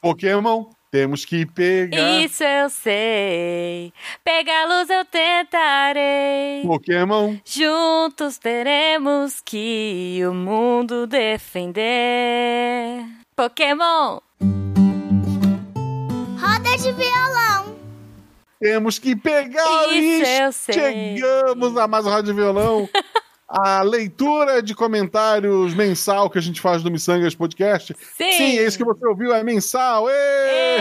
Pokémon, 0.00 0.64
temos 0.90 1.24
que 1.24 1.44
pegar. 1.46 2.20
Isso 2.22 2.42
eu 2.42 2.70
sei. 2.70 3.92
Pegá-los 4.24 4.88
eu 4.88 5.04
tentarei. 5.04 6.62
Pokémon. 6.64 7.36
Juntos 7.44 8.38
teremos 8.38 9.40
que 9.44 10.20
o 10.26 10.32
mundo 10.32 11.06
defender. 11.06 13.04
Pokémon. 13.36 14.20
Roda 16.40 16.76
de 16.78 16.92
violão. 16.92 17.76
Temos 18.58 18.98
que 18.98 19.16
pegar 19.16 19.86
Isso 19.88 20.22
e 20.30 20.40
eu 20.42 20.52
sei. 20.52 20.74
chegamos 20.74 21.76
a 21.78 21.88
mais 21.88 22.04
um 22.06 22.10
Rádio 22.10 22.34
Violão. 22.34 22.88
A 23.52 23.82
leitura 23.82 24.62
de 24.62 24.76
comentários 24.76 25.74
mensal 25.74 26.30
que 26.30 26.38
a 26.38 26.40
gente 26.40 26.60
faz 26.60 26.84
do 26.84 26.90
Missangas 26.90 27.34
Podcast. 27.34 27.96
Sim. 28.16 28.32
Sim, 28.32 28.58
é 28.58 28.62
isso 28.64 28.78
que 28.78 28.84
você 28.84 29.04
ouviu, 29.06 29.34
é 29.34 29.42
mensal. 29.42 30.06
Ê! 30.08 30.12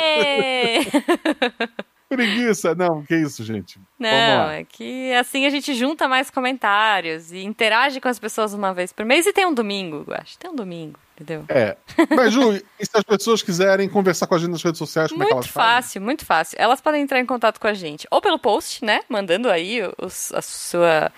Ê! 0.01 0.79
Preguiça. 2.07 2.73
Não, 2.73 3.03
que 3.03 3.15
isso, 3.15 3.43
gente. 3.43 3.79
Não, 3.99 4.49
é 4.49 4.63
que 4.63 5.13
assim 5.13 5.45
a 5.45 5.49
gente 5.51 5.73
junta 5.75 6.07
mais 6.07 6.29
comentários 6.31 7.31
e 7.31 7.43
interage 7.43 8.01
com 8.01 8.07
as 8.07 8.17
pessoas 8.17 8.51
uma 8.53 8.73
vez 8.73 8.91
por 8.91 9.05
mês 9.05 9.27
e 9.27 9.33
tem 9.33 9.45
um 9.45 9.53
domingo, 9.53 10.03
eu 10.07 10.13
acho. 10.15 10.35
Tem 10.39 10.49
um 10.49 10.55
domingo, 10.55 10.99
entendeu? 11.15 11.45
É. 11.49 11.77
Mas, 12.15 12.33
Ju, 12.33 12.53
e 12.79 12.85
se 12.85 12.91
as 12.95 13.03
pessoas 13.03 13.43
quiserem 13.43 13.87
conversar 13.87 14.25
com 14.25 14.33
a 14.33 14.39
gente 14.39 14.49
nas 14.49 14.63
redes 14.63 14.79
sociais, 14.79 15.11
como 15.11 15.21
é 15.21 15.27
que 15.27 15.33
elas 15.33 15.45
Muito 15.45 15.53
fazem? 15.53 15.75
fácil, 15.83 16.01
muito 16.01 16.25
fácil. 16.25 16.57
Elas 16.59 16.81
podem 16.81 17.01
entrar 17.03 17.19
em 17.19 17.25
contato 17.27 17.59
com 17.59 17.67
a 17.67 17.73
gente 17.75 18.07
ou 18.09 18.19
pelo 18.19 18.39
post, 18.39 18.83
né? 18.83 19.01
Mandando 19.07 19.47
aí 19.47 19.79
os- 20.01 20.31
a 20.33 20.41
sua 20.41 21.11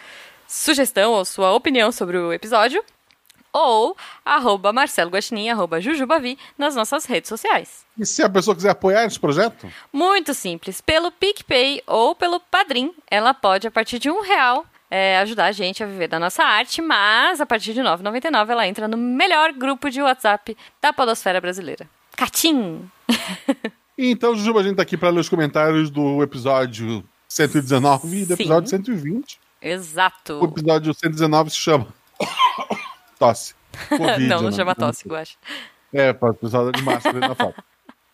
sugestão 0.51 1.13
ou 1.13 1.23
sua 1.23 1.53
opinião 1.53 1.91
sobre 1.91 2.17
o 2.17 2.33
episódio. 2.33 2.83
Ou 3.53 3.97
arroba 4.23 4.71
Marcelo 4.71 5.11
Guaxinim, 5.11 5.49
arroba 5.49 5.81
Jujubavi 5.81 6.37
nas 6.57 6.73
nossas 6.73 7.05
redes 7.05 7.27
sociais. 7.27 7.85
E 7.97 8.05
se 8.05 8.23
a 8.23 8.29
pessoa 8.29 8.55
quiser 8.55 8.69
apoiar 8.69 9.05
esse 9.05 9.19
projeto? 9.19 9.69
Muito 9.91 10.33
simples. 10.33 10.79
Pelo 10.79 11.11
PicPay 11.11 11.81
ou 11.85 12.15
pelo 12.15 12.39
Padrim, 12.39 12.93
ela 13.09 13.33
pode, 13.33 13.67
a 13.67 13.71
partir 13.71 13.99
de 13.99 14.09
um 14.09 14.21
real, 14.21 14.65
é, 14.89 15.17
ajudar 15.19 15.47
a 15.47 15.51
gente 15.51 15.83
a 15.83 15.85
viver 15.85 16.07
da 16.07 16.17
nossa 16.17 16.43
arte, 16.43 16.81
mas 16.81 17.41
a 17.41 17.45
partir 17.45 17.73
de 17.73 17.81
R$ 17.81 17.87
9,99 17.87 18.49
ela 18.49 18.67
entra 18.67 18.87
no 18.87 18.97
melhor 18.97 19.51
grupo 19.51 19.89
de 19.89 20.01
WhatsApp 20.01 20.55
da 20.81 20.93
podosfera 20.93 21.41
brasileira. 21.41 21.89
Catim! 22.15 22.89
Então, 24.03 24.35
Jujuba, 24.35 24.61
a 24.61 24.63
gente 24.63 24.77
tá 24.77 24.81
aqui 24.81 24.97
para 24.97 25.09
ler 25.09 25.19
os 25.19 25.29
comentários 25.29 25.91
do 25.91 26.23
episódio 26.23 27.03
119 27.27 28.07
e 28.07 28.21
do 28.21 28.27
Sim. 28.27 28.33
episódio 28.33 28.69
120. 28.69 29.39
O 29.61 29.67
Exato. 29.67 30.43
episódio 30.43 30.93
119 30.93 31.49
se 31.51 31.57
chama 31.57 31.87
Tosse. 33.19 33.53
Covid, 33.89 34.27
não, 34.27 34.41
não 34.41 34.49
né? 34.49 34.55
chama 34.55 34.75
tosse, 34.75 35.07
eu 35.07 35.15
acho. 35.15 35.37
É, 35.93 36.11
para 36.13 36.31
o 36.31 36.33
pessoal 36.33 36.71
de 36.71 36.81
máscara 36.81 37.19
na 37.19 37.35
foto. 37.35 37.61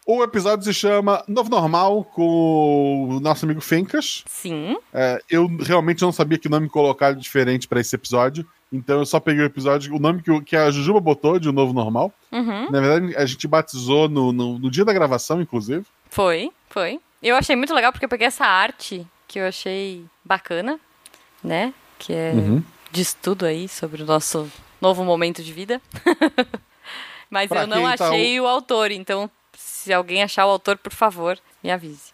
O 0.09 0.23
episódio 0.23 0.63
se 0.63 0.73
chama 0.73 1.21
Novo 1.27 1.49
Normal 1.49 2.05
com 2.05 3.09
o 3.09 3.19
nosso 3.19 3.43
amigo 3.43 3.59
Fencas. 3.59 4.23
Sim. 4.25 4.77
É, 4.93 5.19
eu 5.29 5.47
realmente 5.59 6.01
não 6.01 6.13
sabia 6.13 6.37
que 6.37 6.47
nome 6.47 6.69
colocar 6.69 7.11
diferente 7.13 7.67
para 7.67 7.81
esse 7.81 7.93
episódio. 7.93 8.47
Então 8.71 8.99
eu 8.99 9.05
só 9.05 9.19
peguei 9.19 9.43
o 9.43 9.45
episódio, 9.45 9.93
o 9.93 9.99
nome 9.99 10.21
que, 10.23 10.31
o- 10.31 10.41
que 10.41 10.55
a 10.55 10.71
Jujuba 10.71 11.01
botou 11.01 11.37
de 11.37 11.49
O 11.49 11.51
Novo 11.51 11.73
Normal. 11.73 12.13
Uhum. 12.31 12.71
Na 12.71 12.79
verdade, 12.79 13.17
a 13.17 13.25
gente 13.25 13.45
batizou 13.49 14.07
no, 14.07 14.31
no, 14.31 14.57
no 14.57 14.71
dia 14.71 14.85
da 14.85 14.93
gravação, 14.93 15.41
inclusive. 15.41 15.85
Foi, 16.09 16.51
foi. 16.69 17.01
Eu 17.21 17.35
achei 17.35 17.57
muito 17.57 17.73
legal 17.73 17.91
porque 17.91 18.05
eu 18.05 18.09
peguei 18.09 18.27
essa 18.27 18.45
arte 18.45 19.05
que 19.27 19.39
eu 19.39 19.45
achei 19.45 20.05
bacana, 20.23 20.79
né? 21.47 21.73
Que 21.97 22.13
é 22.13 22.31
Uhum. 22.35 22.61
diz 22.91 23.13
tudo 23.13 23.45
aí 23.45 23.67
sobre 23.67 24.03
o 24.03 24.05
nosso 24.05 24.49
novo 24.81 25.03
momento 25.03 25.41
de 25.43 25.51
vida. 25.53 25.81
Mas 27.29 27.49
Pra 27.49 27.61
eu 27.61 27.67
não 27.67 27.83
tá 27.95 28.07
achei 28.07 28.39
o 28.39 28.47
autor, 28.47 28.91
então 28.91 29.29
se 29.57 29.91
alguém 29.91 30.23
achar 30.23 30.45
o 30.45 30.49
autor, 30.49 30.77
por 30.77 30.93
favor, 30.93 31.37
me 31.63 31.71
avise. 31.71 32.11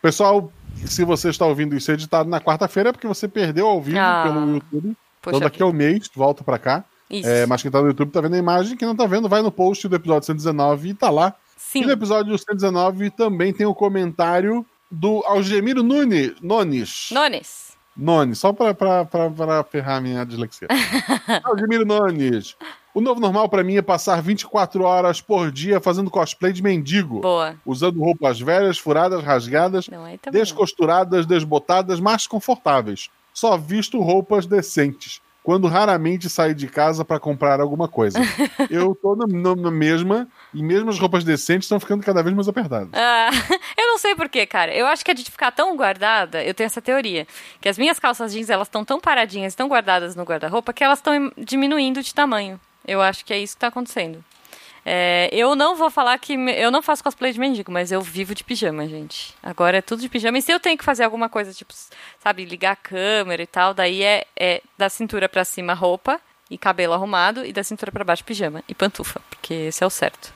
Pessoal, 0.00 0.50
se 0.86 1.04
você 1.04 1.28
está 1.30 1.44
ouvindo 1.46 1.76
isso 1.76 1.90
editado 1.90 2.28
na 2.28 2.40
quarta-feira, 2.40 2.90
é 2.90 2.92
porque 2.92 3.06
você 3.06 3.26
perdeu 3.28 3.66
ao 3.66 3.80
vivo 3.80 3.98
Ah, 3.98 4.22
pelo 4.24 4.54
YouTube. 4.54 4.96
Então 5.26 5.40
daqui 5.40 5.62
a 5.62 5.66
um 5.66 5.72
mês, 5.72 6.08
volta 6.14 6.44
pra 6.44 6.58
cá. 6.58 6.84
É, 7.10 7.46
mas 7.46 7.62
quem 7.62 7.70
tá 7.70 7.80
no 7.80 7.88
YouTube 7.88 8.10
tá 8.10 8.20
vendo 8.20 8.34
a 8.34 8.38
imagem, 8.38 8.76
quem 8.76 8.88
não 8.88 8.96
tá 8.96 9.06
vendo, 9.06 9.28
vai 9.28 9.40
no 9.42 9.50
post 9.50 9.86
do 9.86 9.94
episódio 9.96 10.26
119 10.26 10.90
e 10.90 10.94
tá 10.94 11.10
lá. 11.10 11.34
Sim. 11.56 11.82
E 11.82 11.86
no 11.86 11.92
episódio 11.92 12.36
119 12.36 13.10
também 13.10 13.52
tem 13.52 13.66
o 13.66 13.74
comentário 13.74 14.64
do 14.90 15.22
Algemiro 15.26 15.82
Nunes. 15.82 16.32
Nones. 16.40 17.08
Nones. 17.12 17.73
Nones, 17.96 18.38
só 18.38 18.52
pra 18.52 19.64
ferrar 19.70 19.96
a 19.96 20.00
minha 20.00 20.24
dislexia. 20.24 20.68
Algemiro 21.44 21.84
Nones. 21.84 22.56
O 22.94 23.00
novo 23.00 23.20
normal 23.20 23.48
pra 23.48 23.64
mim 23.64 23.76
é 23.76 23.82
passar 23.82 24.22
24 24.22 24.84
horas 24.84 25.20
por 25.20 25.50
dia 25.50 25.80
fazendo 25.80 26.10
cosplay 26.10 26.52
de 26.52 26.62
mendigo. 26.62 27.20
Boa. 27.20 27.56
Usando 27.66 27.98
roupas 27.98 28.40
velhas, 28.40 28.78
furadas, 28.78 29.22
rasgadas, 29.22 29.88
não. 29.88 30.04
descosturadas, 30.30 31.26
desbotadas, 31.26 31.98
mas 31.98 32.26
confortáveis. 32.26 33.10
Só 33.32 33.56
visto 33.56 34.00
roupas 34.00 34.46
decentes. 34.46 35.20
Quando 35.44 35.68
raramente 35.68 36.30
saio 36.30 36.54
de 36.54 36.66
casa 36.66 37.04
pra 37.04 37.20
comprar 37.20 37.60
alguma 37.60 37.86
coisa. 37.86 38.18
Eu 38.70 38.94
tô 38.94 39.14
na, 39.14 39.26
na- 39.26 39.54
na 39.54 39.70
mesma, 39.70 40.26
e 40.54 40.62
mesmo 40.62 40.88
as 40.88 40.98
roupas 40.98 41.22
decentes 41.22 41.66
estão 41.66 41.78
ficando 41.78 42.02
cada 42.02 42.22
vez 42.22 42.34
mais 42.34 42.48
apertadas. 42.48 42.88
Ah, 42.94 43.28
eu 43.78 43.86
não 43.88 43.98
sei 43.98 44.14
porquê, 44.14 44.46
cara. 44.46 44.74
Eu 44.74 44.86
acho 44.86 45.04
que 45.04 45.10
é 45.10 45.14
de 45.14 45.22
ficar 45.30 45.50
tão 45.52 45.76
guardada, 45.76 46.42
eu 46.42 46.54
tenho 46.54 46.66
essa 46.66 46.80
teoria, 46.80 47.26
que 47.60 47.68
as 47.68 47.76
minhas 47.76 47.98
calças 47.98 48.32
jeans, 48.32 48.48
elas 48.48 48.68
estão 48.68 48.84
tão 48.86 48.98
paradinhas, 48.98 49.54
tão 49.54 49.68
guardadas 49.68 50.16
no 50.16 50.22
guarda-roupa, 50.24 50.72
que 50.72 50.82
elas 50.82 50.98
estão 50.98 51.30
diminuindo 51.36 52.02
de 52.02 52.14
tamanho. 52.14 52.58
Eu 52.86 53.02
acho 53.02 53.22
que 53.22 53.34
é 53.34 53.38
isso 53.38 53.54
que 53.54 53.60
tá 53.60 53.66
acontecendo. 53.66 54.24
É, 54.86 55.30
eu 55.32 55.54
não 55.54 55.74
vou 55.76 55.90
falar 55.90 56.18
que. 56.18 56.36
me- 56.36 56.52
Eu 56.54 56.70
não 56.70 56.82
faço 56.82 57.02
cosplay 57.02 57.32
de 57.32 57.40
mendigo, 57.40 57.72
mas 57.72 57.90
eu 57.90 58.00
vivo 58.02 58.34
de 58.34 58.44
pijama, 58.44 58.86
gente. 58.86 59.34
Agora 59.42 59.78
é 59.78 59.82
tudo 59.82 60.00
de 60.02 60.08
pijama. 60.08 60.36
E 60.38 60.42
se 60.42 60.52
eu 60.52 60.60
tenho 60.60 60.76
que 60.76 60.84
fazer 60.84 61.04
alguma 61.04 61.28
coisa, 61.28 61.52
tipo, 61.54 61.72
sabe, 62.22 62.44
ligar 62.44 62.72
a 62.72 62.76
câmera 62.76 63.42
e 63.42 63.46
tal, 63.46 63.72
daí 63.72 64.02
é, 64.02 64.26
é 64.36 64.60
da 64.76 64.88
cintura 64.90 65.28
pra 65.28 65.44
cima 65.44 65.72
roupa 65.72 66.20
e 66.50 66.58
cabelo 66.58 66.92
arrumado, 66.92 67.44
e 67.46 67.52
da 67.52 67.64
cintura 67.64 67.90
pra 67.90 68.04
baixo 68.04 68.22
pijama 68.24 68.62
e 68.68 68.74
pantufa, 68.74 69.20
porque 69.30 69.54
esse 69.54 69.82
é 69.82 69.86
o 69.86 69.90
certo. 69.90 70.32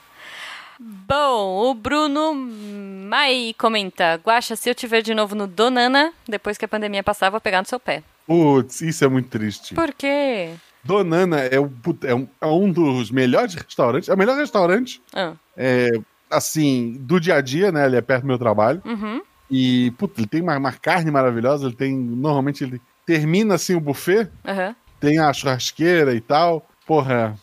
Bom, 0.79 1.69
o 1.69 1.73
Bruno 1.73 2.33
Mai 2.33 3.53
comenta: 3.57 4.15
Guaxa, 4.23 4.55
se 4.55 4.69
eu 4.69 4.73
tiver 4.75 5.01
de 5.01 5.13
novo 5.13 5.35
no 5.35 5.45
Donana, 5.45 6.13
depois 6.27 6.57
que 6.57 6.65
a 6.65 6.69
pandemia 6.69 7.03
passar, 7.03 7.29
vou 7.29 7.41
pegar 7.41 7.61
no 7.61 7.67
seu 7.67 7.79
pé. 7.79 8.01
Putz, 8.25 8.81
isso 8.81 9.03
é 9.03 9.07
muito 9.07 9.29
triste. 9.29 9.73
Por 9.75 9.91
quê? 9.93 10.51
Donana 10.83 11.39
é, 11.39 11.59
o, 11.59 11.71
é 12.03 12.15
um, 12.15 12.27
é 12.41 12.45
um 12.47 12.71
dos 12.71 13.11
melhores 13.11 13.53
restaurantes. 13.55 14.09
É 14.09 14.13
o 14.13 14.17
melhor 14.17 14.37
restaurante, 14.37 15.01
Ah, 15.13 15.33
é, 15.57 15.89
assim, 16.29 16.95
do 16.99 17.19
dia 17.19 17.35
a 17.35 17.41
dia, 17.41 17.71
né? 17.71 17.85
Ele 17.85 17.95
é 17.97 18.01
perto 18.01 18.21
do 18.21 18.27
meu 18.27 18.37
trabalho. 18.39 18.81
uhum. 18.85 19.21
E, 19.51 19.89
puta, 19.97 20.19
ele 20.21 20.27
tem 20.27 20.41
uma, 20.41 20.55
uma 20.57 20.71
carne 20.71 21.09
maravilhosa. 21.09 21.65
Ele 21.65 21.75
tem. 21.75 21.95
Normalmente 21.97 22.63
ele 22.63 22.79
termina 23.03 23.55
assim 23.55 23.73
o 23.73 23.79
buffet, 23.79 24.29
Aham. 24.47 24.75
tem 24.99 25.17
a 25.17 25.33
churrasqueira 25.33 26.13
e 26.13 26.21
tal. 26.21 26.67
Porra, 26.85 27.35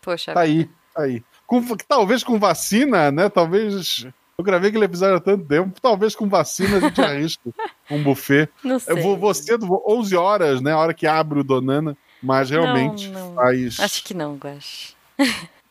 Poxa. 0.00 0.32
tá 0.32 0.40
aí, 0.40 0.70
tá 0.94 1.02
aí. 1.02 1.22
Com, 1.46 1.60
talvez 1.88 2.22
com 2.22 2.38
vacina, 2.38 3.10
né? 3.10 3.28
Talvez. 3.28 4.06
Eu 4.38 4.44
gravei 4.44 4.68
aquele 4.68 4.84
episódio 4.84 5.16
há 5.16 5.20
tanto 5.20 5.44
tempo. 5.46 5.80
Talvez 5.80 6.14
com 6.14 6.28
vacina 6.28 6.76
a 6.76 6.80
gente 6.80 7.00
arrisca 7.02 7.50
um 7.90 8.02
buffet. 8.02 8.48
Não 8.62 8.78
sei. 8.78 8.94
Eu 8.96 9.02
vou, 9.02 9.16
vou 9.16 9.32
cedo, 9.34 9.66
vou 9.66 9.82
11 9.88 10.14
horas, 10.14 10.60
né? 10.60 10.72
A 10.72 10.78
hora 10.78 10.94
que 10.94 11.06
abre 11.08 11.40
o 11.40 11.44
Donana. 11.44 11.96
Mas 12.22 12.50
realmente 12.50 13.08
Não, 13.08 13.28
não. 13.28 13.34
faz. 13.34 13.78
Acho 13.80 14.02
que 14.04 14.14
não, 14.14 14.36
Guaxa. 14.36 14.94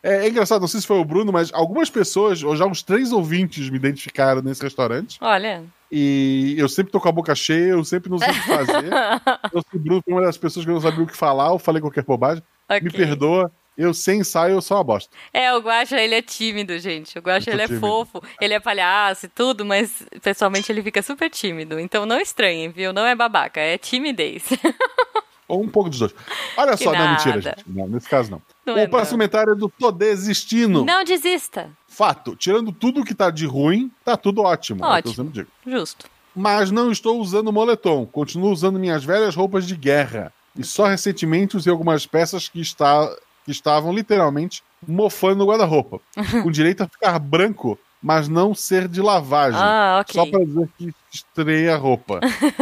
É, 0.01 0.25
é 0.25 0.29
engraçado, 0.29 0.61
não 0.61 0.67
sei 0.67 0.79
se 0.81 0.85
foi 0.87 0.99
o 0.99 1.05
Bruno, 1.05 1.31
mas 1.33 1.51
algumas 1.53 1.89
pessoas, 1.89 2.43
ou 2.43 2.55
já 2.55 2.65
uns 2.65 2.83
três 2.83 3.11
ouvintes, 3.11 3.69
me 3.69 3.77
identificaram 3.77 4.41
nesse 4.41 4.61
restaurante. 4.61 5.17
Olha. 5.19 5.63
E 5.91 6.55
eu 6.57 6.69
sempre 6.69 6.91
tô 6.91 6.99
com 6.99 7.09
a 7.09 7.11
boca 7.11 7.33
cheia, 7.33 7.71
eu 7.71 7.83
sempre 7.83 8.09
não 8.11 8.19
sei 8.19 8.29
o 8.29 8.33
que 8.33 8.39
fazer. 8.41 8.85
eu 9.53 9.61
sou 9.61 9.73
o 9.73 9.79
Bruno, 9.79 10.01
foi 10.03 10.13
uma 10.13 10.21
das 10.21 10.37
pessoas 10.37 10.65
que 10.65 10.71
não 10.71 10.79
sabia 10.81 11.03
o 11.03 11.07
que 11.07 11.17
falar, 11.17 11.49
eu 11.49 11.57
falei 11.59 11.81
qualquer 11.81 12.03
bobagem. 12.03 12.43
Me 12.69 12.77
Ok. 12.77 12.91
perdoa, 12.91 13.51
eu 13.77 13.93
sem 13.93 14.19
ensaio, 14.19 14.53
eu 14.53 14.61
sou 14.61 14.77
uma 14.77 14.83
bosta. 14.83 15.15
É, 15.33 15.53
o 15.55 15.59
Guaxa, 15.59 15.99
ele 15.99 16.15
é 16.15 16.21
tímido, 16.21 16.77
gente. 16.79 17.17
O 17.17 17.21
Guaxa, 17.21 17.49
ele 17.51 17.61
é 17.63 17.67
tímido. 17.67 17.85
fofo, 17.87 18.21
ele 18.39 18.53
é 18.53 18.59
palhaço 18.59 19.25
e 19.25 19.29
tudo, 19.29 19.65
mas 19.65 20.03
pessoalmente 20.21 20.71
ele 20.71 20.83
fica 20.83 21.01
super 21.01 21.29
tímido. 21.31 21.79
Então 21.79 22.05
não 22.05 22.19
estranhem, 22.19 22.69
viu? 22.69 22.93
Não 22.93 23.05
é 23.05 23.15
babaca, 23.15 23.59
é 23.59 23.77
timidez. 23.77 24.43
Ou 25.47 25.61
um 25.61 25.67
pouco 25.69 25.89
dos 25.89 25.99
dois. 25.99 26.13
Olha 26.57 26.75
Que 26.75 26.83
só, 26.83 26.91
não, 26.91 27.11
mentira, 27.11 27.35
nada. 27.35 27.55
gente. 27.57 27.63
Não, 27.67 27.87
nesse 27.87 28.09
caso 28.09 28.31
não. 28.31 28.41
Não 28.65 28.73
o 28.75 28.79
é, 28.79 28.87
próximo 28.87 29.17
comentário 29.17 29.53
é 29.53 29.55
do 29.55 29.69
Tô 29.69 29.91
Desistindo. 29.91 30.83
não 30.83 31.03
desista. 31.03 31.69
Fato, 31.87 32.35
tirando 32.35 32.71
tudo 32.71 33.05
que 33.05 33.13
tá 33.13 33.29
de 33.29 33.45
ruim, 33.45 33.91
tá 34.03 34.17
tudo 34.17 34.41
ótimo. 34.41 34.83
é 34.83 34.87
o 34.87 34.91
que 34.91 34.97
Ótimo. 35.09 35.11
eu 35.11 35.15
sempre 35.15 35.33
digo. 35.33 35.49
Justo. 35.65 36.07
Mas 36.35 36.71
não 36.71 36.91
estou 36.91 37.19
usando 37.21 37.53
moletom. 37.53 38.05
Continuo 38.05 38.51
usando 38.51 38.79
minhas 38.79 39.03
velhas 39.05 39.35
roupas 39.35 39.65
de 39.65 39.75
guerra. 39.75 40.33
E 40.57 40.63
só 40.63 40.85
recentemente 40.87 41.55
usei 41.55 41.71
algumas 41.71 42.05
peças 42.05 42.49
que, 42.49 42.59
está, 42.59 43.07
que 43.45 43.51
estavam 43.51 43.93
literalmente 43.93 44.63
mofando 44.85 45.37
no 45.37 45.45
guarda-roupa. 45.49 46.01
com 46.43 46.51
direito 46.51 46.81
a 46.81 46.87
ficar 46.87 47.17
branco, 47.19 47.77
mas 48.01 48.27
não 48.27 48.53
ser 48.55 48.87
de 48.87 49.01
lavagem. 49.01 49.59
Ah, 49.61 49.99
ok. 50.01 50.13
Só 50.13 50.29
pra 50.29 50.43
dizer 50.43 50.69
que 50.77 50.93
estrei 51.13 51.69
a 51.69 51.77
roupa. 51.77 52.19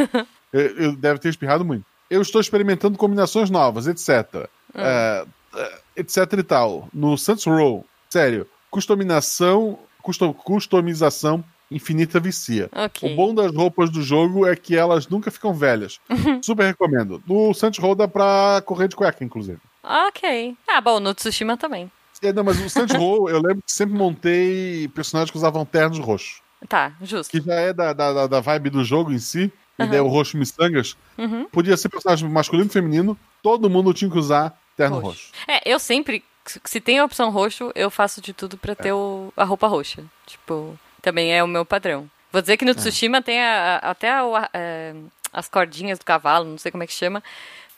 eu, 0.54 0.62
eu 0.78 0.96
deve 0.96 1.20
ter 1.20 1.30
espirrado 1.30 1.64
muito. 1.66 1.86
Eu 2.10 2.22
estou 2.22 2.40
experimentando 2.42 2.98
combinações 2.98 3.50
novas, 3.50 3.88
etc. 3.88 4.48
É, 4.76 5.26
é, 5.56 5.80
etc 5.98 6.18
e 6.38 6.44
tal. 6.44 6.88
No 6.94 7.18
Saints 7.18 7.46
Row, 7.46 7.86
sério, 8.10 8.48
customização, 8.70 9.80
custom- 10.02 10.34
customização 10.34 11.44
infinita 11.72 12.20
vicia. 12.20 12.70
Ok. 12.72 13.12
O 13.12 13.16
bom 13.16 13.34
das 13.34 13.54
roupas 13.56 13.90
do 13.90 14.02
jogo 14.04 14.46
é 14.46 14.56
que 14.56 14.76
elas 14.76 15.08
nunca 15.08 15.32
ficam 15.32 15.54
velhas. 15.54 16.00
Super 16.44 16.66
recomendo. 16.68 17.22
No 17.28 17.52
Saints 17.54 17.80
Row 17.80 17.96
dá 17.96 18.08
pra 18.08 18.62
correr 18.66 18.88
de 18.88 18.96
cueca, 18.96 19.24
inclusive. 19.24 19.60
Ok. 19.84 20.56
Ah, 20.68 20.80
bom, 20.82 21.00
no 21.00 21.14
Tsushima 21.16 21.58
também. 21.58 21.92
É, 22.22 22.32
não, 22.32 22.44
mas 22.44 22.60
o 22.64 22.70
Saints 22.70 22.96
Row, 22.96 23.28
eu 23.30 23.42
lembro 23.42 23.64
que 23.66 23.72
sempre 23.72 23.96
montei 23.98 24.88
personagens 24.90 25.32
que 25.32 25.38
usavam 25.38 25.66
ternos 25.66 25.98
roxos. 26.00 26.42
Tá, 26.70 26.94
justo. 27.02 27.30
Que 27.32 27.42
já 27.42 27.56
é 27.56 27.74
da, 27.74 27.92
da- 27.92 28.28
da 28.28 28.40
vibe 28.40 28.70
do 28.70 28.84
jogo 28.86 29.12
em 29.12 29.20
si. 29.20 29.52
E 29.80 29.86
daí 29.88 30.00
o 30.00 30.08
roxo 30.08 30.38
miçangas. 30.38 30.96
Uhum. 31.18 31.46
Podia 31.46 31.76
ser 31.76 31.90
personagem 31.90 32.30
masculino 32.30 32.68
e 32.70 32.74
feminino. 32.74 33.18
Todo 33.42 33.70
mundo 33.70 33.94
tinha 33.94 34.10
que 34.10 34.18
usar 34.18 34.56
terno 34.78 35.00
Roxo. 35.00 35.30
roxo. 35.32 35.32
É, 35.48 35.62
eu 35.70 35.80
sempre, 35.80 36.24
se 36.64 36.80
tem 36.80 37.00
a 37.00 37.06
opção 37.06 37.30
roxo, 37.32 37.72
eu 37.76 37.90
faço 37.90 38.22
de 38.22 38.34
tudo 38.34 38.58
pra 38.58 38.76
ter 38.76 38.92
o- 38.94 39.34
a 39.36 39.44
roupa 39.44 39.68
roxa. 39.68 40.04
Tipo, 40.28 40.78
também 41.02 41.34
é 41.36 41.44
o 41.44 41.48
meu 41.48 41.66
padrão. 41.66 42.10
Vou 42.32 42.42
dizer 42.42 42.54
É. 42.54 42.58
que 42.58 42.66
no 42.66 42.74
Tsushima 42.76 43.22
tem 43.22 43.42
a- 43.42 43.80
a- 43.84 43.92
até 43.92 44.10
a- 44.12 44.50
é, 44.54 44.94
as 45.32 45.48
cordinhas 45.50 45.98
do 46.00 46.06
cavalo, 46.06 46.46
não 46.46 46.58
sei 46.58 46.72
como 46.72 46.84
é 46.84 46.88
que 46.88 46.94
chama. 46.94 47.24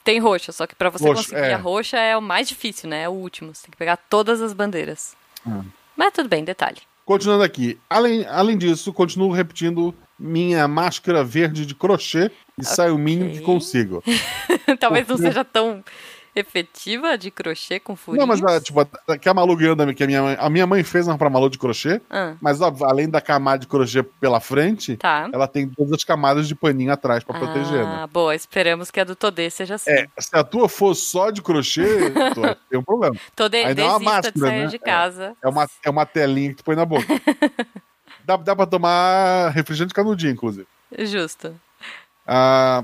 Tem 0.03 0.19
roxa, 0.19 0.51
só 0.51 0.67
que 0.67 0.75
pra 0.75 0.89
você 0.89 1.03
Roxo, 1.07 1.23
conseguir 1.23 1.41
é. 1.49 1.53
a 1.53 1.57
roxa 1.57 1.97
é 1.97 2.15
o 2.15 2.21
mais 2.21 2.47
difícil, 2.47 2.87
né? 2.89 3.03
É 3.03 3.09
o 3.09 3.13
último. 3.13 3.55
Você 3.55 3.63
tem 3.63 3.71
que 3.71 3.77
pegar 3.77 3.97
todas 3.97 4.39
as 4.41 4.53
bandeiras. 4.53 5.15
Hum. 5.47 5.63
Mas 5.97 6.13
tudo 6.13 6.29
bem, 6.29 6.43
detalhe. 6.43 6.81
Continuando 7.05 7.43
aqui. 7.43 7.77
Além, 7.87 8.25
além 8.25 8.57
disso, 8.57 8.91
continuo 8.91 9.31
repetindo 9.31 9.93
minha 10.17 10.67
máscara 10.67 11.23
verde 11.23 11.65
de 11.65 11.75
crochê 11.75 12.31
e 12.57 12.65
saio 12.65 12.95
o 12.95 12.97
mínimo 12.97 13.31
que 13.31 13.41
consigo. 13.41 14.03
Talvez 14.79 15.07
não 15.07 15.17
seja 15.17 15.45
tão 15.45 15.83
efetiva 16.35 17.17
de 17.17 17.31
crochê 17.31 17.79
com 17.79 17.95
furinhos. 17.95 18.27
Não, 18.27 18.27
mas 18.27 18.43
a, 18.43 18.59
tipo, 18.59 18.79
a, 18.81 19.17
que 19.17 19.29
a 19.29 19.33
Malu 19.33 19.55
ganhou 19.55 19.75
da 19.75 19.93
que 19.93 20.03
a 20.03 20.07
minha 20.07 20.21
mãe, 20.21 20.37
a 20.37 20.49
minha 20.49 20.67
mãe 20.67 20.83
fez 20.83 21.07
uma 21.07 21.17
pra 21.17 21.29
Malu 21.29 21.49
de 21.49 21.57
crochê, 21.57 22.01
Ah, 22.09 22.35
mas 22.41 22.59
óbvio, 22.59 22.85
além 22.85 23.09
da 23.09 23.21
camada 23.21 23.59
de 23.59 23.67
crochê 23.67 24.03
pela 24.03 24.39
frente, 24.39 24.97
tá. 24.97 25.29
ela 25.31 25.47
tem 25.47 25.69
todas 25.69 25.93
as 25.93 26.03
camadas 26.03 26.47
de 26.47 26.53
paninho 26.53 26.91
atrás 26.91 27.23
pra 27.23 27.39
proteger, 27.39 27.85
né? 27.85 27.99
Ah, 28.03 28.07
boa. 28.07 28.35
Esperamos 28.35 28.91
que 28.91 28.99
a 28.99 29.03
do 29.03 29.15
Todê 29.15 29.49
seja 29.49 29.75
assim. 29.75 29.91
É, 29.91 30.07
se 30.19 30.35
a 30.35 30.43
tua 30.43 30.67
for 30.67 30.93
só 30.93 31.31
de 31.31 31.41
crochê, 31.41 31.85
ter 32.69 32.77
um 32.77 32.83
problema. 32.83 33.15
Não 33.37 33.83
é 33.83 33.87
uma 33.87 33.99
máscara, 33.99 34.37
sair 34.37 34.63
né? 34.63 34.67
de 34.67 34.79
casa. 34.79 35.35
É 35.41 35.47
uma, 35.47 35.67
é 35.83 35.89
uma 35.89 36.05
telinha 36.05 36.49
que 36.49 36.57
tu 36.57 36.63
põe 36.63 36.75
na 36.75 36.85
boca. 36.85 37.05
dá, 38.25 38.35
dá 38.35 38.55
pra 38.55 38.65
tomar 38.65 39.49
refrigerante 39.49 39.93
canudinho, 39.93 40.33
inclusive. 40.33 40.67
Justo. 40.99 41.55
Ah, 42.27 42.83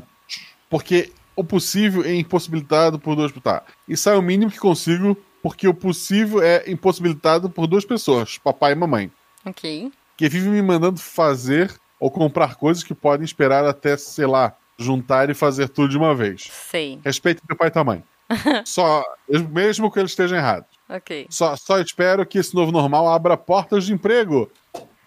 porque 0.69 1.12
o 1.36 1.44
possível 1.44 2.04
é 2.04 2.13
impossibilitado 2.16 3.00
por 3.00 3.16
duas 3.16 3.31
tá. 3.31 3.63
E 3.88 3.95
sai 3.98 4.16
o 4.18 4.22
mínimo 4.22 4.51
que 4.51 4.60
consigo, 4.60 5.18
porque 5.42 5.68
o 5.68 5.74
possível 5.74 6.42
é 6.42 6.69
impossibilitado 6.69 7.50
por 7.50 7.68
duas 7.68 7.86
pessoas, 7.86 8.38
papai 8.38 8.74
e 8.74 8.75
mamãe, 8.75 9.12
Ok. 9.45 9.92
que 10.18 10.30
vivem 10.30 10.51
me 10.51 10.62
mandando 10.62 11.00
fazer 11.00 11.74
ou 12.00 12.10
comprar 12.12 12.56
coisas 12.56 12.83
que 12.83 12.94
podem 12.94 13.25
esperar 13.25 13.66
até, 13.66 13.95
sei 13.98 14.25
lá, 14.25 14.56
juntar 14.78 15.30
e 15.30 15.33
fazer 15.33 15.69
tudo 15.69 15.89
de 15.89 15.98
uma 15.98 16.16
vez. 16.16 16.50
Sei. 16.69 17.00
Respeite 17.04 17.42
teu 17.48 17.56
pai 17.56 17.68
e 17.68 17.72
tua 17.72 17.83
mãe. 17.83 18.04
Só, 18.66 19.04
mesmo 19.50 19.92
que 19.92 20.00
eles 20.00 20.12
estejam 20.12 20.38
errados. 20.38 20.69
Ok. 20.89 21.28
Só, 21.30 21.56
só 21.56 21.80
espero 21.80 22.25
que 22.25 22.38
esse 22.38 22.54
novo 22.54 22.72
normal 22.72 23.07
abra 23.07 23.38
portas 23.38 23.86
de 23.86 23.94
emprego. 23.94 24.50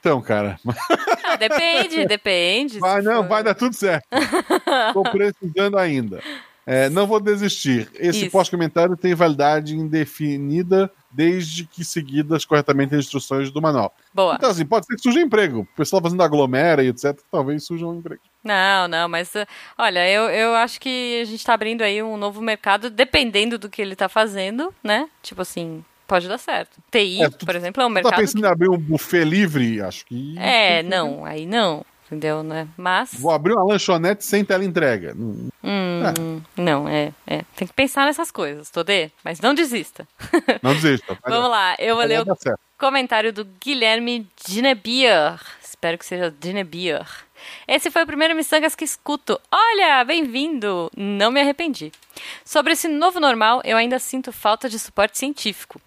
Então, 0.00 0.20
cara, 0.20 0.58
Depende, 1.38 2.06
depende. 2.06 2.78
vai, 2.78 3.02
não, 3.02 3.22
for- 3.22 3.28
vai 3.28 3.42
dar 3.42 3.54
tudo 3.54 3.74
certo. 3.74 4.06
Tô 4.92 5.02
precisando 5.10 5.78
ainda. 5.78 6.22
É, 6.66 6.88
não 6.88 7.06
vou 7.06 7.20
desistir. 7.20 7.90
Esse 7.94 8.30
pós-comentário 8.30 8.96
tem 8.96 9.14
validade 9.14 9.76
indefinida 9.76 10.90
desde 11.10 11.66
que 11.66 11.84
seguidas 11.84 12.44
corretamente 12.44 12.94
as 12.94 13.04
instruções 13.04 13.50
do 13.50 13.60
manual. 13.60 13.94
Boa. 14.12 14.34
Então, 14.36 14.50
assim, 14.50 14.64
pode 14.64 14.86
ser 14.86 14.96
que 14.96 15.02
surja 15.02 15.20
emprego. 15.20 15.60
O 15.60 15.76
pessoal 15.76 16.00
fazendo 16.02 16.22
aglomera 16.22 16.82
e 16.82 16.88
etc. 16.88 17.18
Talvez 17.30 17.64
surja 17.66 17.86
um 17.86 17.98
emprego. 17.98 18.22
Não, 18.42 18.88
não, 18.88 19.08
mas 19.08 19.34
uh, 19.34 19.46
olha, 19.78 20.08
eu, 20.08 20.24
eu 20.30 20.54
acho 20.54 20.80
que 20.80 21.20
a 21.20 21.24
gente 21.24 21.44
tá 21.44 21.54
abrindo 21.54 21.82
aí 21.82 22.02
um 22.02 22.16
novo 22.16 22.40
mercado, 22.42 22.88
dependendo 22.90 23.58
do 23.58 23.68
que 23.68 23.80
ele 23.82 23.94
tá 23.94 24.08
fazendo, 24.08 24.74
né? 24.82 25.08
Tipo 25.22 25.42
assim, 25.42 25.84
pode 26.06 26.28
dar 26.28 26.38
certo. 26.38 26.78
TI, 26.90 27.22
É, 27.22 27.28
tu- 27.30 27.44
por 27.46 27.54
exemplo, 27.56 27.82
é 27.82 27.86
um 27.86 27.90
Tu 27.90 27.92
mercado. 27.94 28.12
tá 28.12 28.18
pensando 28.18 28.40
que- 28.42 28.46
em 28.46 28.50
abrir 28.50 28.68
um 28.68 28.78
buffet 28.78 29.24
livre? 29.24 29.80
Acho 29.80 30.04
que. 30.06 30.34
É, 30.38 30.82
não, 30.82 31.24
aí 31.24 31.46
não. 31.46 31.84
Entendeu, 32.06 32.42
né? 32.42 32.68
Mas. 32.76 33.14
Vou 33.14 33.32
abrir 33.32 33.54
uma 33.54 33.64
lanchonete 33.64 34.24
sem 34.24 34.44
teleentrega. 34.44 35.14
Hum, 35.16 35.48
Hum, 35.62 36.42
Não, 36.56 36.86
é, 36.86 37.12
é. 37.26 37.40
Tem 37.56 37.66
que 37.66 37.72
pensar 37.72 38.04
nessas 38.04 38.30
coisas, 38.30 38.68
Todê. 38.70 39.10
Mas 39.24 39.40
não 39.40 39.54
desista. 39.54 40.06
Não 40.62 40.74
desista. 40.74 41.16
Vai 41.22 41.32
Vamos 41.32 41.50
lá, 41.50 41.74
eu 41.78 41.96
vou 41.96 42.06
vai 42.06 42.06
ler 42.08 42.20
o. 42.20 42.36
Comentário 42.78 43.32
do 43.32 43.44
Guilherme 43.44 44.28
Dinebier. 44.46 45.40
Espero 45.62 45.96
que 45.96 46.04
seja 46.04 46.30
Dinebier. 46.30 47.06
Esse 47.66 47.90
foi 47.90 48.02
o 48.02 48.06
primeiro 48.06 48.34
Missangas 48.34 48.74
que 48.74 48.84
escuto. 48.84 49.40
Olha, 49.50 50.04
bem-vindo! 50.04 50.90
Não 50.96 51.30
me 51.30 51.40
arrependi. 51.40 51.90
Sobre 52.44 52.72
esse 52.72 52.88
novo 52.88 53.18
normal, 53.20 53.60
eu 53.64 53.76
ainda 53.76 53.98
sinto 53.98 54.32
falta 54.32 54.68
de 54.68 54.78
suporte 54.78 55.18
científico. 55.18 55.80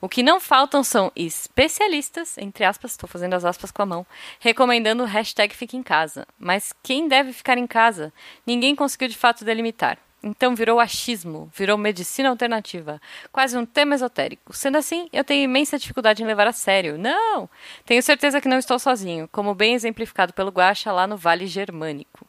O 0.00 0.08
que 0.08 0.22
não 0.22 0.40
faltam 0.40 0.82
são 0.82 1.10
especialistas, 1.14 2.36
entre 2.38 2.64
aspas, 2.64 2.92
estou 2.92 3.08
fazendo 3.08 3.34
as 3.34 3.44
aspas 3.44 3.70
com 3.70 3.82
a 3.82 3.86
mão, 3.86 4.06
recomendando 4.38 5.02
o 5.02 5.06
hashtag 5.06 5.54
Fique 5.54 5.76
em 5.76 5.82
Casa. 5.82 6.26
Mas 6.38 6.72
quem 6.82 7.08
deve 7.08 7.32
ficar 7.32 7.58
em 7.58 7.66
casa? 7.66 8.12
Ninguém 8.46 8.74
conseguiu 8.74 9.08
de 9.08 9.16
fato 9.16 9.44
delimitar. 9.44 9.98
Então 10.22 10.54
virou 10.54 10.80
achismo, 10.80 11.50
virou 11.54 11.76
medicina 11.76 12.30
alternativa, 12.30 12.98
quase 13.30 13.58
um 13.58 13.66
tema 13.66 13.94
esotérico. 13.94 14.56
Sendo 14.56 14.78
assim, 14.78 15.06
eu 15.12 15.22
tenho 15.22 15.44
imensa 15.44 15.78
dificuldade 15.78 16.22
em 16.22 16.26
levar 16.26 16.46
a 16.46 16.52
sério. 16.52 16.96
Não! 16.96 17.48
Tenho 17.84 18.02
certeza 18.02 18.40
que 18.40 18.48
não 18.48 18.58
estou 18.58 18.78
sozinho, 18.78 19.28
como 19.30 19.54
bem 19.54 19.74
exemplificado 19.74 20.32
pelo 20.32 20.50
Guaxa 20.50 20.90
lá 20.90 21.06
no 21.06 21.18
Vale 21.18 21.46
Germânico. 21.46 22.26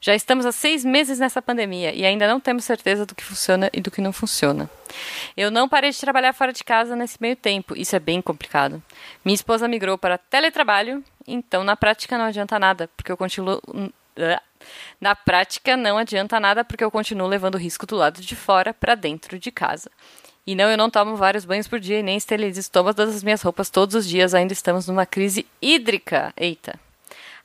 Já 0.00 0.14
estamos 0.14 0.46
há 0.46 0.52
seis 0.52 0.84
meses 0.84 1.18
nessa 1.18 1.40
pandemia 1.40 1.92
e 1.92 2.04
ainda 2.04 2.28
não 2.28 2.38
temos 2.40 2.64
certeza 2.64 3.06
do 3.06 3.14
que 3.14 3.24
funciona 3.24 3.70
e 3.72 3.80
do 3.80 3.90
que 3.90 4.00
não 4.00 4.12
funciona. 4.12 4.70
Eu 5.36 5.50
não 5.50 5.68
parei 5.68 5.90
de 5.90 6.00
trabalhar 6.00 6.32
fora 6.32 6.52
de 6.52 6.62
casa 6.64 6.94
nesse 6.94 7.18
meio 7.20 7.36
tempo, 7.36 7.76
isso 7.76 7.94
é 7.96 8.00
bem 8.00 8.20
complicado. 8.22 8.82
Minha 9.24 9.34
esposa 9.34 9.68
migrou 9.68 9.98
para 9.98 10.18
teletrabalho, 10.18 11.02
então 11.26 11.64
na 11.64 11.76
prática 11.76 12.16
não 12.16 12.26
adianta 12.26 12.58
nada, 12.58 12.88
porque 12.96 13.10
eu 13.10 13.16
continuo. 13.16 13.60
Na 15.00 15.14
prática 15.14 15.76
não 15.76 15.98
adianta 15.98 16.40
nada, 16.40 16.64
porque 16.64 16.82
eu 16.82 16.90
continuo 16.90 17.26
levando 17.28 17.58
risco 17.58 17.86
do 17.86 17.96
lado 17.96 18.20
de 18.20 18.34
fora 18.34 18.72
para 18.72 18.94
dentro 18.94 19.38
de 19.38 19.50
casa. 19.50 19.90
E 20.46 20.54
não, 20.54 20.70
eu 20.70 20.76
não 20.76 20.88
tomo 20.88 21.16
vários 21.16 21.44
banhos 21.44 21.66
por 21.66 21.80
dia 21.80 21.98
e 21.98 22.02
nem 22.02 22.16
esterilizo 22.16 22.70
todas 22.70 23.14
as 23.14 23.22
minhas 23.24 23.42
roupas 23.42 23.68
todos 23.68 23.96
os 23.96 24.08
dias, 24.08 24.32
ainda 24.32 24.52
estamos 24.52 24.86
numa 24.86 25.04
crise 25.04 25.44
hídrica. 25.60 26.32
Eita. 26.36 26.85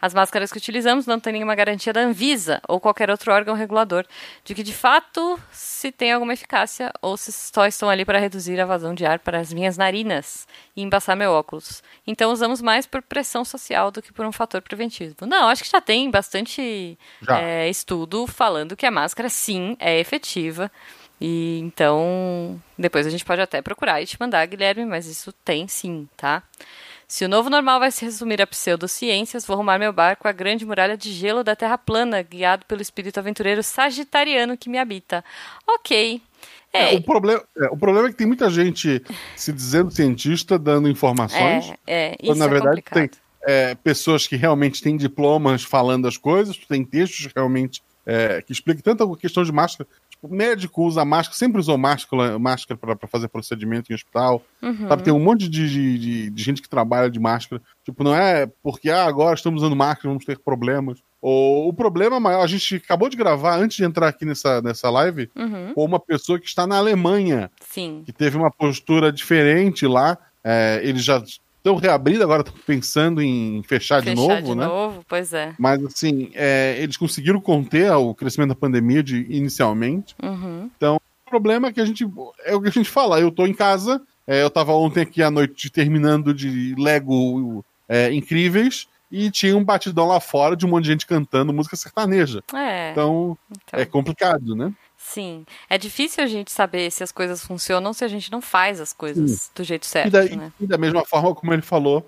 As 0.01 0.13
máscaras 0.13 0.51
que 0.51 0.57
utilizamos 0.57 1.05
não 1.05 1.19
têm 1.19 1.33
nenhuma 1.33 1.53
garantia 1.53 1.93
da 1.93 2.01
Anvisa 2.01 2.59
ou 2.67 2.79
qualquer 2.79 3.09
outro 3.11 3.31
órgão 3.31 3.55
regulador 3.55 4.05
de 4.43 4.55
que 4.55 4.63
de 4.63 4.73
fato 4.73 5.39
se 5.51 5.91
tem 5.91 6.11
alguma 6.11 6.33
eficácia 6.33 6.91
ou 7.01 7.15
se 7.15 7.31
só 7.31 7.67
estão 7.67 7.89
ali 7.89 8.03
para 8.03 8.19
reduzir 8.19 8.59
a 8.59 8.65
vazão 8.65 8.95
de 8.95 9.05
ar 9.05 9.19
para 9.19 9.39
as 9.39 9.53
minhas 9.53 9.77
narinas 9.77 10.47
e 10.75 10.81
embaçar 10.81 11.15
meu 11.15 11.31
óculos. 11.31 11.83
Então 12.07 12.31
usamos 12.31 12.61
mais 12.61 12.85
por 12.85 13.01
pressão 13.01 13.45
social 13.45 13.91
do 13.91 14.01
que 14.01 14.11
por 14.11 14.25
um 14.25 14.31
fator 14.31 14.61
preventivo. 14.61 15.25
Não, 15.27 15.49
acho 15.49 15.63
que 15.63 15.69
já 15.69 15.81
tem 15.81 16.09
bastante 16.09 16.97
Já. 17.21 17.39
é, 17.39 17.69
estudo 17.69 18.25
falando 18.25 18.75
que 18.75 18.85
a 18.85 18.91
máscara 18.91 19.29
sim 19.29 19.77
é 19.79 19.99
efetiva. 19.99 20.71
E 21.23 21.59
então, 21.59 22.59
depois 22.75 23.05
a 23.05 23.09
gente 23.11 23.23
pode 23.23 23.39
até 23.39 23.61
procurar 23.61 24.01
e 24.01 24.07
te 24.07 24.17
mandar, 24.19 24.43
Guilherme, 24.47 24.85
mas 24.85 25.05
isso 25.05 25.31
tem 25.31 25.67
sim, 25.67 26.09
tá? 26.17 26.41
Se 27.11 27.25
o 27.25 27.27
novo 27.27 27.49
normal 27.49 27.77
vai 27.77 27.91
se 27.91 28.05
resumir 28.05 28.41
a 28.41 28.47
pseudociências, 28.47 29.45
vou 29.45 29.55
arrumar 29.55 29.77
meu 29.77 29.91
barco 29.91 30.29
à 30.29 30.31
grande 30.31 30.65
muralha 30.65 30.95
de 30.95 31.11
gelo 31.11 31.43
da 31.43 31.57
Terra 31.57 31.77
plana, 31.77 32.21
guiado 32.21 32.65
pelo 32.65 32.81
espírito 32.81 33.19
aventureiro 33.19 33.61
sagitariano 33.61 34.55
que 34.55 34.69
me 34.69 34.77
habita. 34.77 35.21
Ok. 35.67 36.21
É, 36.71 36.93
É, 36.93 36.97
o, 36.97 37.01
problema, 37.01 37.43
é, 37.57 37.65
o 37.65 37.75
problema 37.75 38.07
é 38.07 38.11
que 38.11 38.17
tem 38.17 38.25
muita 38.25 38.49
gente 38.49 39.03
se 39.35 39.51
dizendo 39.51 39.91
cientista, 39.91 40.57
dando 40.57 40.87
informações. 40.87 41.73
é, 41.85 42.13
é, 42.13 42.15
quando, 42.15 42.29
isso 42.29 42.39
na 42.39 42.45
é 42.45 42.47
verdade, 42.47 42.81
complicado. 42.81 43.09
tem 43.09 43.19
é, 43.43 43.75
pessoas 43.75 44.25
que 44.25 44.37
realmente 44.37 44.81
têm 44.81 44.95
diplomas 44.95 45.65
falando 45.65 46.07
as 46.07 46.15
coisas, 46.15 46.55
tem 46.55 46.85
textos 46.85 47.29
realmente 47.35 47.83
é, 48.05 48.41
que 48.41 48.53
explicam 48.53 48.81
tanto 48.81 49.03
a 49.03 49.17
questão 49.17 49.43
de 49.43 49.51
máscara. 49.51 49.85
O 50.21 50.27
médico 50.27 50.83
usa 50.85 51.03
máscara, 51.03 51.35
sempre 51.37 51.59
usou 51.59 51.77
máscara, 51.77 52.37
máscara 52.37 52.77
para 52.77 53.07
fazer 53.07 53.27
procedimento 53.27 53.91
em 53.91 53.95
hospital. 53.95 54.43
Uhum. 54.61 54.87
Sabe, 54.87 55.01
tem 55.03 55.11
um 55.13 55.19
monte 55.19 55.49
de, 55.49 55.67
de, 55.69 56.29
de- 56.29 56.43
gente 56.43 56.61
que 56.61 56.69
trabalha 56.69 57.09
de 57.09 57.19
máscara. 57.19 57.59
Tipo, 57.83 58.03
não 58.03 58.15
é 58.15 58.45
porque 58.61 58.91
ah, 58.91 59.05
agora 59.05 59.33
estamos 59.33 59.63
usando 59.63 59.75
máscara, 59.75 60.09
vamos 60.09 60.23
ter 60.23 60.37
problemas. 60.37 60.99
O, 61.19 61.67
o 61.69 61.73
problema 61.73 62.19
maior, 62.19 62.43
a 62.43 62.47
gente 62.47 62.75
acabou 62.75 63.09
de 63.09 63.17
gravar, 63.17 63.57
antes 63.57 63.77
de 63.77 63.83
entrar 63.83 64.07
aqui 64.09 64.23
nessa, 64.25 64.61
nessa 64.61 64.89
live, 64.91 65.29
Uhum, 65.35 65.73
com 65.73 65.85
uma 65.85 65.99
pessoa 65.99 66.39
que 66.39 66.47
está 66.47 66.67
na 66.67 66.77
Alemanha, 66.77 67.49
sim. 67.59 68.03
que 68.05 68.11
teve 68.13 68.37
uma 68.37 68.51
postura 68.51 69.11
diferente 69.11 69.87
lá. 69.87 70.17
É, 70.43 70.81
eles 70.83 71.03
já 71.03 71.21
estão 71.61 71.75
reabrindo, 71.75 72.23
agora 72.23 72.41
estão 72.41 72.55
pensando 72.65 73.21
em 73.21 73.61
fechar, 73.63 74.01
de 74.01 74.09
Fechar 74.09 74.21
novo, 74.21 74.41
de 74.41 74.55
né? 74.55 74.65
novo, 74.65 75.05
pois 75.07 75.31
é. 75.31 75.53
Mas 75.59 75.83
assim, 75.85 76.31
é, 76.33 76.75
eles 76.79 76.97
conseguiram 76.97 77.39
conter 77.39 77.91
o 77.91 78.13
crescimento 78.15 78.49
da 78.49 78.55
pandemia 78.55 79.03
de, 79.03 79.25
inicialmente. 79.29 80.15
Uhum, 80.21 80.69
O 80.81 81.29
problema 81.29 81.67
é 81.69 81.71
que 81.71 81.79
a 81.79 81.85
gente. 81.85 82.05
É 82.43 82.55
o 82.55 82.61
que 82.61 82.67
a 82.67 82.71
gente 82.71 82.89
fala, 82.89 83.19
eu 83.19 83.31
tô 83.31 83.45
em 83.45 83.53
casa, 83.53 84.01
É, 84.27 84.43
eu 84.43 84.49
tava 84.49 84.71
ontem 84.73 85.01
aqui 85.01 85.21
à 85.23 85.31
noite 85.31 85.69
terminando 85.69 86.33
de 86.33 86.75
Lego 86.77 87.65
é, 87.89 88.13
incríveis 88.13 88.87
e 89.11 89.29
tinha 89.31 89.57
um 89.57 89.63
batidão 89.63 90.07
lá 90.07 90.19
fora 90.19 90.55
de 90.55 90.65
um 90.65 90.69
monte 90.69 90.83
de 90.85 90.91
gente 90.91 91.07
cantando 91.07 91.51
música 91.51 91.75
sertaneja. 91.75 92.41
É. 92.53 92.91
Então, 92.91 93.37
Então. 93.67 93.79
é 93.79 93.85
complicado, 93.85 94.55
né? 94.55 94.71
Sim. 95.03 95.45
É 95.69 95.77
difícil 95.77 96.23
a 96.23 96.27
gente 96.27 96.51
saber 96.51 96.89
se 96.91 97.03
as 97.03 97.11
coisas 97.11 97.43
funcionam 97.43 97.91
se 97.91 98.05
a 98.05 98.07
gente 98.07 98.31
não 98.31 98.39
faz 98.41 98.79
as 98.79 98.93
coisas 98.93 99.51
do 99.53 99.63
jeito 99.63 99.85
certo, 99.85 100.07
E 100.07 100.11
da, 100.11 100.23
né? 100.35 100.53
e 100.59 100.67
da 100.67 100.77
mesma 100.77 101.03
forma 101.03 101.33
como 101.35 101.51
ele 101.51 101.61
falou, 101.61 102.07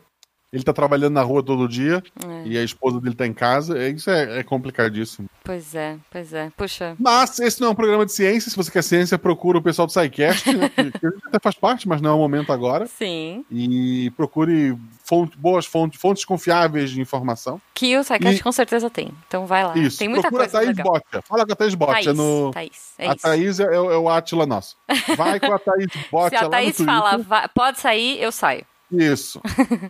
ele 0.54 0.64
tá 0.64 0.72
trabalhando 0.72 1.14
na 1.16 1.24
rua 1.24 1.44
todo 1.44 1.68
dia 1.68 2.02
É. 2.26 2.44
e 2.48 2.58
a 2.58 2.64
esposa 2.64 3.02
dele 3.02 3.16
tá 3.16 3.26
em 3.28 3.34
casa. 3.34 3.78
é- 3.78 3.90
Isso 3.90 4.10
é, 4.10 4.40
é 4.40 4.44
complicadíssimo. 4.44 5.28
Pois 5.44 5.74
é, 5.76 5.98
pois 6.10 6.32
é. 6.32 6.52
Puxa. 6.56 6.96
Mas 7.00 7.38
esse 7.40 7.60
não 7.60 7.68
é 7.68 7.72
um 7.72 7.76
programa 7.76 8.06
de 8.06 8.14
ciência. 8.14 8.50
Se 8.50 8.56
você 8.56 8.72
quer 8.72 8.84
ciência, 8.84 9.18
procura 9.20 9.58
o 9.58 9.62
pessoal 9.62 9.86
do 9.86 9.92
SciCast, 9.92 10.56
né, 10.56 10.70
que, 10.70 10.92
que 10.92 11.06
a 11.06 11.10
gente 11.10 11.26
até 11.28 11.40
faz 11.40 11.56
parte, 11.56 11.88
mas 11.90 12.00
não 12.02 12.12
é 12.12 12.14
o 12.14 12.18
momento 12.20 12.54
agora. 12.54 12.86
Sim. 12.88 13.44
E 13.52 14.10
procure 14.16 14.78
fonte- 15.04 15.38
boas 15.38 15.66
fontes, 15.66 16.00
fontes 16.00 16.24
confiáveis 16.24 16.92
de 16.92 17.02
informação. 17.02 17.60
Que 17.74 17.98
o 17.98 18.04
SciCast 18.04 18.40
E- 18.40 18.44
com 18.44 18.52
certeza 18.52 18.90
tem. 18.90 19.12
Então 19.28 19.46
vai 19.46 19.66
lá. 19.66 19.76
Isso. 19.78 19.98
Tem 19.98 20.08
muita 20.08 20.22
procura 20.30 20.44
coisa 20.44 20.58
Thaís 20.60 20.78
legal. 20.78 20.94
Botia. 20.94 21.22
Fala 21.24 21.46
com 21.46 21.52
a 21.52 21.56
Thaís 21.56 21.76
Botia. 21.76 21.94
Thaís, 21.96 22.08
é 22.08 22.14
no... 22.14 22.52
Thaís, 22.54 22.94
é 23.00 23.08
a 23.08 23.12
isso. 23.14 23.22
Thaís 23.22 23.60
é, 23.60 23.80
o- 23.80 23.92
é 23.92 23.98
o 23.98 24.08
Átila 24.10 24.46
nosso. 24.46 24.78
Vai 25.18 25.40
com 25.40 25.52
a 25.52 25.60
Thaís 25.60 25.88
Botia 26.12 26.40
Se 26.40 26.46
a 26.46 26.50
Thaís 26.50 26.80
no 26.80 26.86
Twitter. 26.86 26.86
fala, 26.86 27.18
"Vai- 27.18 27.48
pode 27.50 27.80
sair, 27.80 28.22
eu 28.22 28.32
saio. 28.32 28.66
Isso. 28.94 29.42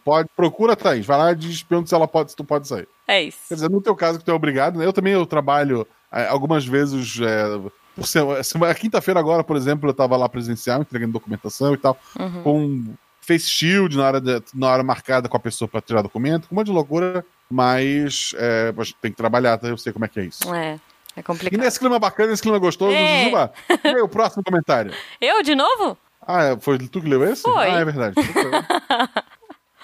Pode, 0.04 0.30
procura 0.36 0.76
Thaís. 0.76 1.06
Vai 1.06 1.18
lá 1.18 1.32
e 1.32 1.36
diz 1.36 1.62
pergunta 1.64 1.90
se 1.90 1.96
ela 1.96 2.08
pode, 2.08 2.32
se 2.32 2.36
tu 2.38 2.44
pode 2.44 2.68
sair. 2.68 2.88
É 3.08 3.20
Quer 3.22 3.28
isso. 3.28 3.38
dizer, 3.54 3.70
no 3.70 3.82
teu 3.82 3.96
caso 3.96 4.18
que 4.20 4.26
tu 4.26 4.32
é 4.32 4.34
obrigado, 4.34 4.80
né? 4.80 4.86
Eu 4.86 4.94
também 4.94 5.14
eu 5.14 5.26
trabalho 5.26 5.86
é, 6.12 6.28
algumas 6.28 6.66
vezes 6.66 7.20
é, 7.22 7.44
por 7.96 8.08
semana. 8.08 8.44
semana- 8.44 8.72
A 8.72 8.76
quinta-feira 8.76 9.20
agora, 9.20 9.44
por 9.44 9.56
exemplo, 9.58 9.90
eu 9.90 9.94
tava 9.94 10.16
lá 10.16 10.30
presencial, 10.30 10.82
entregando 10.82 11.12
documentação 11.14 11.74
e 11.74 11.78
tal, 11.78 11.98
Uhum. 12.20 12.44
com 12.44 12.94
face 13.22 13.48
shield 13.48 13.98
na 13.98 14.06
hora, 14.06 14.22
de- 14.22 14.42
na 14.54 14.68
hora 14.70 14.84
marcada 14.84 15.28
com 15.30 15.38
a 15.38 15.40
pessoa 15.40 15.68
pra 15.68 15.82
tirar 15.82 16.02
documento, 16.02 16.48
com 16.48 16.56
um 16.56 16.58
monte 16.58 16.68
de 16.68 16.74
loucura, 16.74 17.26
mas 17.50 18.34
é, 18.38 18.74
tem 19.02 19.12
que 19.12 19.18
trabalhar, 19.18 19.58
tá? 19.58 19.68
Eu 19.68 19.78
sei 19.78 19.94
como 19.94 20.06
é 20.06 20.08
que 20.08 20.20
é 20.20 20.26
isso. 20.26 20.54
É, 20.54 20.80
é 21.16 21.20
E 21.20 21.24
complicado. 21.24 21.60
nesse 21.62 21.80
clima 21.80 21.98
bacana, 22.00 22.30
nesse 22.32 22.42
clima 22.42 22.58
gostoso, 22.58 22.94
É. 22.94 23.20
Jujuba, 23.24 23.54
e 23.84 23.88
aí, 23.88 24.02
o 24.02 24.08
próximo 24.10 24.44
comentário. 24.44 24.92
Eu 25.22 25.42
de 25.44 25.56
novo? 25.56 25.98
Ah, 26.28 26.44
é, 26.44 26.60
foi 26.60 26.78
tu 26.78 27.02
que 27.02 27.08
leu 27.08 27.24
esse? 27.24 27.42
Foi. 27.44 27.70
Ah, 27.70 27.80
é 27.80 27.86
verdade. 27.86 28.16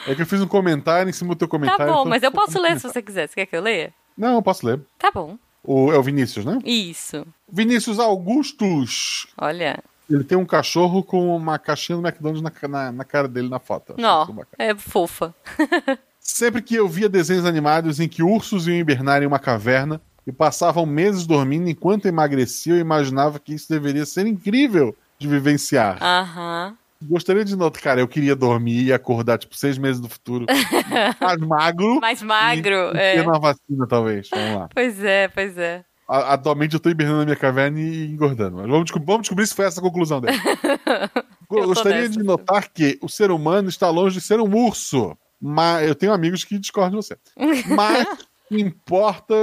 É 0.08 0.16
que 0.16 0.22
eu 0.22 0.26
fiz 0.26 0.42
um 0.42 0.48
comentário 0.48 1.10
em 1.10 1.14
cima 1.14 1.36
do 1.36 1.38
teu 1.38 1.48
Tá 1.48 1.52
comentário. 1.52 1.86
bom, 1.86 2.00
então 2.00 2.06
mas 2.10 2.24
eu 2.24 2.32
posso 2.32 2.60
ler 2.62 2.80
se 2.80 2.88
você 2.88 3.02
quiser. 3.02 3.28
Você 3.28 3.36
quer 3.36 3.46
que 3.46 3.56
eu 3.56 3.62
leia? 3.62 3.94
Não, 4.18 4.36
eu 4.36 4.42
posso 4.42 4.66
ler. 4.66 4.80
Tá 4.98 5.12
bom. 5.12 5.38
O, 5.64 5.92
é 5.92 5.98
o 5.98 6.04
Vinícius, 6.04 6.46
né? 6.46 6.58
Isso. 6.64 7.26
Vinícius 7.52 8.00
Augustus. 8.00 9.28
Olha. 9.38 9.84
Ele 10.10 10.24
tem 10.24 10.38
um 10.38 10.46
cachorro 10.46 11.04
com 11.04 11.36
uma 11.36 11.60
caixinha 11.60 11.98
do 11.98 12.06
McDonald's 12.08 12.42
na, 12.42 12.68
na, 12.68 12.92
na 12.92 13.04
cara 13.04 13.28
dele 13.28 13.50
na 13.50 13.60
foto. 13.60 13.94
Não, 13.98 14.44
é 14.58 14.74
fofa. 14.74 15.36
Sempre 16.20 16.62
que 16.62 16.76
eu 16.76 16.88
via 16.88 17.08
desenhos 17.10 17.46
animados 17.46 18.00
em 18.00 18.08
que 18.08 18.24
ursos 18.24 18.68
iam 18.68 18.78
hibernar 18.78 19.22
em 19.22 19.26
uma 19.26 19.38
caverna 19.40 20.02
e 20.26 20.32
passavam 20.32 20.86
meses 20.86 21.28
dormindo 21.28 21.70
enquanto 21.70 22.08
emagreciam, 22.08 22.76
eu 22.76 22.82
imaginava 22.82 23.40
que 23.40 23.54
isso 23.54 23.70
deveria 23.70 24.06
ser 24.06 24.26
incrível 24.26 24.96
de 25.20 25.28
vivenciar. 25.28 26.02
Aham. 26.02 26.76
Gostaria 27.02 27.46
de 27.46 27.56
notar, 27.56 27.82
cara, 27.82 28.02
eu 28.02 28.08
queria 28.08 28.36
dormir 28.36 28.84
e 28.84 28.94
acordar, 28.94 29.38
tipo, 29.38 29.56
seis 29.56 29.78
meses 29.78 30.02
do 30.02 30.10
futuro. 30.10 30.46
mais 31.22 31.40
magro. 31.40 32.00
Mais 32.02 32.22
magro, 32.22 32.92
e, 32.94 33.18
é. 33.18 33.22
uma 33.22 33.40
vacina, 33.40 33.88
talvez. 33.88 34.30
Vamos 34.30 34.56
lá. 34.60 34.70
Pois 34.74 35.02
é, 35.04 35.28
pois 35.30 35.58
é. 35.58 35.84
A- 36.08 36.34
Atualmente 36.34 36.74
eu 36.74 36.80
tô 36.80 36.90
hibernando 36.90 37.20
na 37.20 37.26
minha 37.26 37.38
caverna 37.38 37.80
e 37.80 38.06
engordando. 38.12 38.58
Mas 38.58 38.68
vamos, 38.68 38.84
desco- 38.86 39.02
vamos 39.06 39.22
descobrir 39.22 39.48
se 39.48 39.56
foi 39.56 39.66
essa 39.66 39.80
a 39.80 39.84
conclusão 39.84 40.20
dele. 40.20 40.38
Gostaria 41.48 42.10
de 42.10 42.20
notar 42.22 42.68
que 42.70 43.00
o 43.02 43.08
ser 43.08 43.32
humano 43.32 43.70
está 43.70 43.90
longe 43.90 44.16
de 44.20 44.22
ser 44.22 44.40
um 44.40 44.54
urso. 44.66 45.18
Mas 45.42 45.88
eu 45.88 45.96
tenho 45.96 46.12
amigos 46.12 46.44
que 46.44 46.60
discordam 46.60 47.00
de 47.00 47.06
você. 47.06 47.18
Mas 47.76 48.08
importa. 48.52 49.36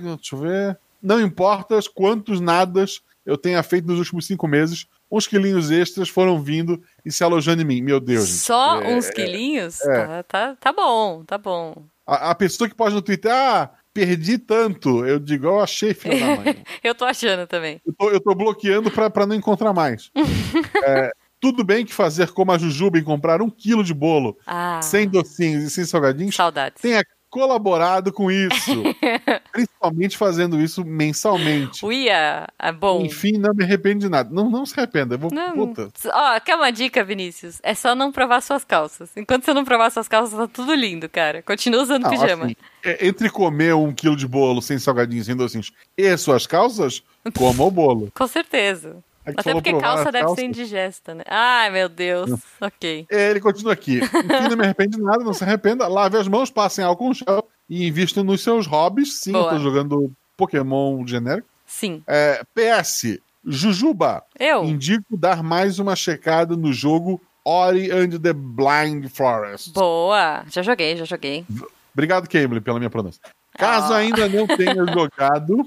Deixa 0.00 0.34
eu 0.34 0.38
ver. 0.40 0.78
Não 1.00 1.20
importa 1.20 1.78
quantos 1.94 2.40
nadas 2.40 3.02
eu 3.24 3.36
tenha 3.38 3.62
feito 3.62 3.86
nos 3.86 3.98
últimos 4.00 4.26
cinco 4.26 4.48
meses. 4.48 4.86
Uns 5.14 5.26
quilinhos 5.26 5.70
extras 5.70 6.08
foram 6.08 6.42
vindo 6.42 6.82
e 7.04 7.12
se 7.12 7.22
alojando 7.22 7.62
em 7.62 7.64
mim. 7.64 7.80
Meu 7.82 8.00
Deus, 8.00 8.26
gente. 8.26 8.38
Só 8.38 8.80
É, 8.82 8.96
uns 8.96 9.08
quilinhos? 9.10 9.80
é. 9.82 10.06
Tá, 10.06 10.22
tá, 10.24 10.56
tá 10.60 10.72
bom, 10.72 11.22
tá 11.24 11.38
bom. 11.38 11.84
A, 12.06 12.30
a 12.30 12.34
pessoa 12.34 12.68
que 12.68 12.74
pode 12.74 12.94
no 12.94 13.00
Twitter, 13.02 13.30
ah, 13.32 13.70
perdi 13.92 14.38
tanto. 14.38 15.06
Eu 15.06 15.18
digo, 15.20 15.46
eu 15.46 15.60
achei, 15.60 15.94
filho 15.94 16.18
da 16.18 16.36
mãe. 16.36 16.64
Eu 16.82 16.94
tô 16.94 17.04
achando 17.04 17.46
também. 17.46 17.80
Eu 17.86 17.94
tô, 17.96 18.10
eu 18.10 18.20
tô 18.20 18.34
bloqueando 18.34 18.90
pra, 18.90 19.08
pra 19.08 19.24
não 19.26 19.34
encontrar 19.36 19.72
mais. 19.72 20.10
É, 20.84 21.10
tudo 21.40 21.62
bem 21.64 21.84
que 21.84 21.92
fazer 21.94 22.30
como 22.32 22.52
a 22.52 22.58
Jujuba 22.58 22.98
e 22.98 23.02
comprar 23.02 23.40
um 23.42 23.48
quilo 23.50 23.84
de 23.84 23.92
bolo 23.94 24.36
Ah, 24.46 24.80
sem 24.82 25.06
docinhos 25.08 25.62
e 25.64 25.70
sem 25.70 25.84
salgadinhos 25.84 26.34
saudades. 26.34 26.80
tenha 26.82 27.02
colaborado 27.34 28.12
com 28.12 28.30
isso. 28.30 28.70
Principalmente 29.52 30.16
fazendo 30.16 30.60
isso 30.60 30.84
mensalmente. 30.84 31.84
Uia, 31.84 32.46
é 32.56 32.70
bom. 32.70 33.04
Enfim, 33.04 33.32
não 33.32 33.52
me 33.52 33.64
arrependo 33.64 33.98
de 34.00 34.08
nada. 34.08 34.30
Não, 34.32 34.48
não 34.48 34.64
se 34.64 34.78
arrependa. 34.78 35.16
Eu 35.16 35.18
vou, 35.18 35.32
Não, 35.32 35.52
puta. 35.52 35.88
ó, 36.12 36.38
quer 36.38 36.54
uma 36.54 36.70
dica, 36.70 37.02
Vinícius? 37.02 37.58
É 37.64 37.74
só 37.74 37.92
não 37.96 38.12
provar 38.12 38.40
suas 38.40 38.64
calças. 38.64 39.10
Enquanto 39.16 39.44
você 39.44 39.52
não 39.52 39.64
provar 39.64 39.90
suas 39.90 40.06
calças, 40.06 40.38
tá 40.38 40.46
tudo 40.46 40.72
lindo, 40.74 41.08
cara. 41.08 41.42
Continua 41.42 41.82
usando 41.82 42.04
Não, 42.04 42.10
pijama. 42.10 42.44
assim, 42.44 42.56
é, 42.84 43.04
entre 43.04 43.28
comer 43.28 43.74
um 43.74 43.92
quilo 43.92 44.14
de 44.14 44.28
bolo 44.28 44.62
sem 44.62 44.78
salgadinhos, 44.78 45.26
sem 45.26 45.34
docinhos 45.34 45.72
e 45.98 46.16
suas 46.16 46.46
calças, 46.46 47.02
coma 47.36 47.64
o 47.64 47.70
bolo. 47.70 48.12
Com 48.14 48.28
certeza. 48.28 48.98
Até 49.24 49.52
porque 49.52 49.72
calça 49.78 50.12
deve 50.12 50.28
ser 50.34 50.44
indigesta, 50.44 51.14
né? 51.14 51.24
Ai, 51.26 51.70
meu 51.70 51.88
Deus. 51.88 52.30
Ok. 52.60 53.06
É, 53.10 53.30
Ele 53.30 53.40
continua 53.40 53.72
aqui. 53.72 53.98
Enfim, 53.98 54.48
não 54.50 54.56
me 54.56 54.64
arrependo 54.64 54.96
de 54.96 55.02
nada, 55.02 55.24
não 55.24 55.32
se 55.32 55.42
arrependa. 55.44 55.88
Lave 55.88 56.16
as 56.18 56.28
mãos, 56.28 56.50
passem 56.50 56.84
álcool 56.84 57.10
em 57.10 57.14
gel 57.14 57.48
e 57.68 57.86
invistam 57.86 58.22
nos 58.24 58.42
seus 58.42 58.66
hobbies. 58.66 59.14
Sim, 59.20 59.32
Boa. 59.32 59.46
eu 59.46 59.50
tô 59.50 59.58
jogando 59.58 60.12
Pokémon 60.36 61.06
genérico. 61.06 61.48
Sim. 61.66 62.02
É, 62.06 62.42
PS, 62.54 63.18
Jujuba, 63.46 64.22
Eu? 64.38 64.64
indico 64.64 65.16
dar 65.16 65.42
mais 65.42 65.78
uma 65.78 65.94
checada 65.96 66.56
no 66.56 66.72
jogo 66.72 67.20
Ori 67.44 67.90
and 67.90 68.18
the 68.20 68.32
Blind 68.32 69.06
Forest. 69.08 69.72
Boa. 69.72 70.44
Já 70.50 70.62
joguei, 70.62 70.96
já 70.96 71.04
joguei. 71.04 71.44
Obrigado, 71.92 72.28
Cambly, 72.28 72.60
pela 72.60 72.78
minha 72.78 72.90
pronúncia. 72.90 73.20
Caso 73.56 73.92
Ah. 73.92 73.98
ainda 73.98 74.28
não 74.28 74.46
tenha 74.46 74.74
jogado, 74.92 75.66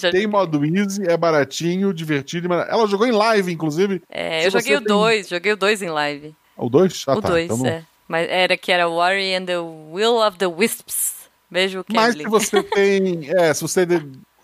tem 0.00 0.26
modo 0.26 0.64
easy, 0.64 1.02
é 1.08 1.16
baratinho, 1.16 1.92
divertido. 1.92 2.46
e 2.46 2.48
mara- 2.48 2.68
Ela 2.70 2.86
jogou 2.86 3.06
em 3.06 3.12
live, 3.12 3.52
inclusive. 3.52 4.02
É, 4.10 4.46
eu 4.46 4.50
joguei 4.50 4.76
o 4.76 4.80
tem- 4.80 4.88
2, 4.88 5.28
joguei 5.28 5.52
o 5.52 5.56
2 5.56 5.82
em 5.82 5.88
live. 5.88 6.34
O 6.56 6.68
2? 6.68 7.04
Ah, 7.06 7.14
o 7.16 7.22
tá. 7.22 7.28
2, 7.28 7.44
então 7.50 7.66
é. 7.66 7.84
Mas 8.08 8.28
era 8.28 8.56
que 8.56 8.70
era 8.70 8.88
Worry 8.88 9.34
and 9.34 9.46
the 9.46 9.58
Will 9.58 10.16
of 10.16 10.36
the 10.38 10.46
Wisps. 10.46 11.14
Beijo, 11.50 11.80
o 11.80 11.84
Mas 11.94 12.14
se 12.16 12.24
você 12.24 12.62
tem. 12.64 13.30
É, 13.30 13.52
se 13.54 13.60
você 13.62 13.86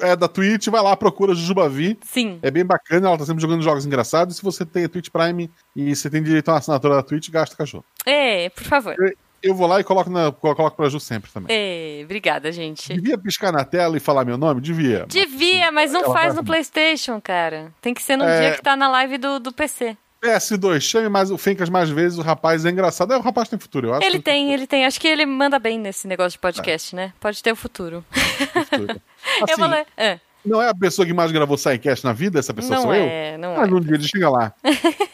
é 0.01 0.15
da 0.15 0.29
Twitch, 0.29 0.69
vai 0.69 0.83
lá, 0.83 0.97
procura 0.97 1.35
Jujubavi. 1.35 1.99
Sim. 2.05 2.39
É 2.43 2.51
bem 2.51 2.65
bacana, 2.65 3.09
ela 3.09 3.19
tá 3.19 3.27
sempre 3.27 3.43
jogando 3.43 3.63
jogos 3.63 3.85
engraçados. 3.85 4.37
Se 4.37 4.43
você 4.43 4.65
tem 4.65 4.85
a 4.85 4.89
Twitch 4.89 5.09
Prime 5.11 5.51
e 5.75 5.95
você 5.97 6.09
tem 6.09 6.23
direito 6.23 6.49
a 6.49 6.53
uma 6.53 6.59
assinatura 6.59 6.95
da 6.95 7.03
Twitch, 7.03 7.29
gasta 7.31 7.57
cachorro. 7.57 7.85
É, 8.07 8.49
por 8.51 8.63
favor. 8.65 8.95
Eu 9.43 9.55
vou 9.55 9.67
lá 9.67 9.79
e 9.81 9.85
coloco, 9.85 10.11
na, 10.11 10.33
coloco 10.33 10.77
pra 10.77 10.89
Ju 10.89 10.99
sempre 10.99 11.31
também. 11.31 11.49
É, 11.57 12.01
obrigada, 12.05 12.51
gente. 12.51 12.93
Devia 12.93 13.17
piscar 13.17 13.53
na 13.53 13.65
tela 13.65 13.97
e 13.97 14.01
falar 14.01 14.25
meu 14.25 14.37
nome? 14.37 14.61
Devia. 14.61 15.05
Devia, 15.09 15.71
mas 15.71 15.93
não 15.93 16.03
Ela 16.05 16.13
faz 16.13 16.35
no. 16.35 16.45
PlayStation, 16.45 17.21
cara. 17.21 17.73
Tem 17.81 17.95
que 17.95 18.03
ser 18.03 18.17
no 18.17 18.25
É. 18.25 18.41
dia 18.41 18.53
que 18.57 18.63
tá 18.63 18.75
na 18.77 18.89
live 18.89 19.17
do, 19.19 19.39
do 19.39 19.53
PC. 19.53 19.97
PS2, 20.21 20.81
chame 20.81 21.09
mais 21.09 21.31
o 21.31 21.39
Fencas 21.39 21.69
mais 21.71 21.89
vezes, 21.89 22.19
o 22.19 22.23
rapaz 22.23 22.65
é 22.67 22.71
engraçado. 22.71 23.13
É, 23.13 23.17
o 23.17 23.21
rapaz 23.21 23.49
tem 23.49 23.57
futuro, 23.59 23.87
eu 23.89 23.95
acho. 23.95 24.05
Ele 24.05 24.19
que 24.19 24.25
tem, 24.25 24.53
ele 24.53 24.67
tem. 24.67 24.85
Acho 24.85 25.01
que 25.01 25.07
ele 25.07 25.25
manda 25.25 25.61
bem 25.61 25.79
nesse 25.79 26.09
negócio 26.09 26.33
de 26.33 26.39
podcast, 26.41 26.97
né? 26.97 27.13
Pode 27.21 27.41
ter 27.41 27.53
o 27.53 27.57
futuro. 27.57 28.05
tem 28.13 28.65
futuro. 28.65 29.01
eu 29.39 29.45
Assim, 29.45 29.55
vou 29.61 29.69
ler. 29.69 29.87
Ah, 29.97 30.19
não 30.45 30.61
é 30.61 30.69
a 30.69 30.75
pessoa 30.75 31.07
que 31.07 31.13
mais 31.13 31.31
gravou 31.31 31.57
Sidecast 31.57 32.05
na 32.05 32.13
vida, 32.13 32.39
essa 32.41 32.53
pessoa 32.53 32.75
não 32.77 32.83
sou 32.83 32.95
eu? 32.95 33.05
é, 33.05 33.37
não 33.39 33.57
Mas 33.57 33.69
é. 33.71 33.73
um 33.75 33.81
dia 33.81 33.95
ele 33.95 34.09
chega 34.09 34.29
lá. 34.29 34.53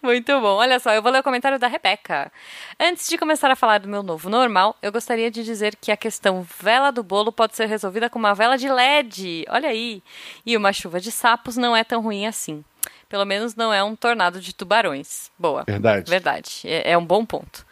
Muito 0.02 0.40
bom. 0.40 0.56
Olha 0.56 0.78
só, 0.78 0.92
eu 0.92 1.02
vou 1.02 1.12
ler 1.12 1.20
o 1.20 1.22
comentário 1.22 1.58
da 1.58 1.66
Rebeca. 1.66 2.32
Antes 2.78 3.08
de 3.08 3.18
começar 3.18 3.50
a 3.50 3.56
falar 3.56 3.78
do 3.78 3.88
meu 3.88 4.02
novo 4.02 4.30
normal, 4.30 4.76
eu 4.80 4.90
gostaria 4.90 5.30
de 5.30 5.44
dizer 5.44 5.76
que 5.76 5.92
a 5.92 5.96
questão 5.96 6.46
vela 6.58 6.90
do 6.90 7.02
bolo 7.02 7.30
pode 7.30 7.54
ser 7.54 7.66
resolvida 7.66 8.08
com 8.08 8.18
uma 8.18 8.34
vela 8.34 8.56
de 8.56 8.68
LED. 8.68 9.44
Olha 9.48 9.68
aí. 9.68 10.02
E 10.44 10.56
uma 10.56 10.72
chuva 10.72 11.00
de 11.00 11.12
sapos 11.12 11.56
não 11.56 11.76
é 11.76 11.84
tão 11.84 12.00
ruim 12.00 12.26
assim. 12.26 12.64
Pelo 13.08 13.24
menos 13.24 13.54
não 13.54 13.72
é 13.72 13.82
um 13.82 13.94
tornado 13.94 14.40
de 14.40 14.54
tubarões. 14.54 15.30
Boa. 15.38 15.64
Verdade. 15.66 16.08
Verdade. 16.08 16.60
É, 16.64 16.92
é 16.92 16.98
um 16.98 17.04
bom 17.04 17.24
ponto. 17.24 17.66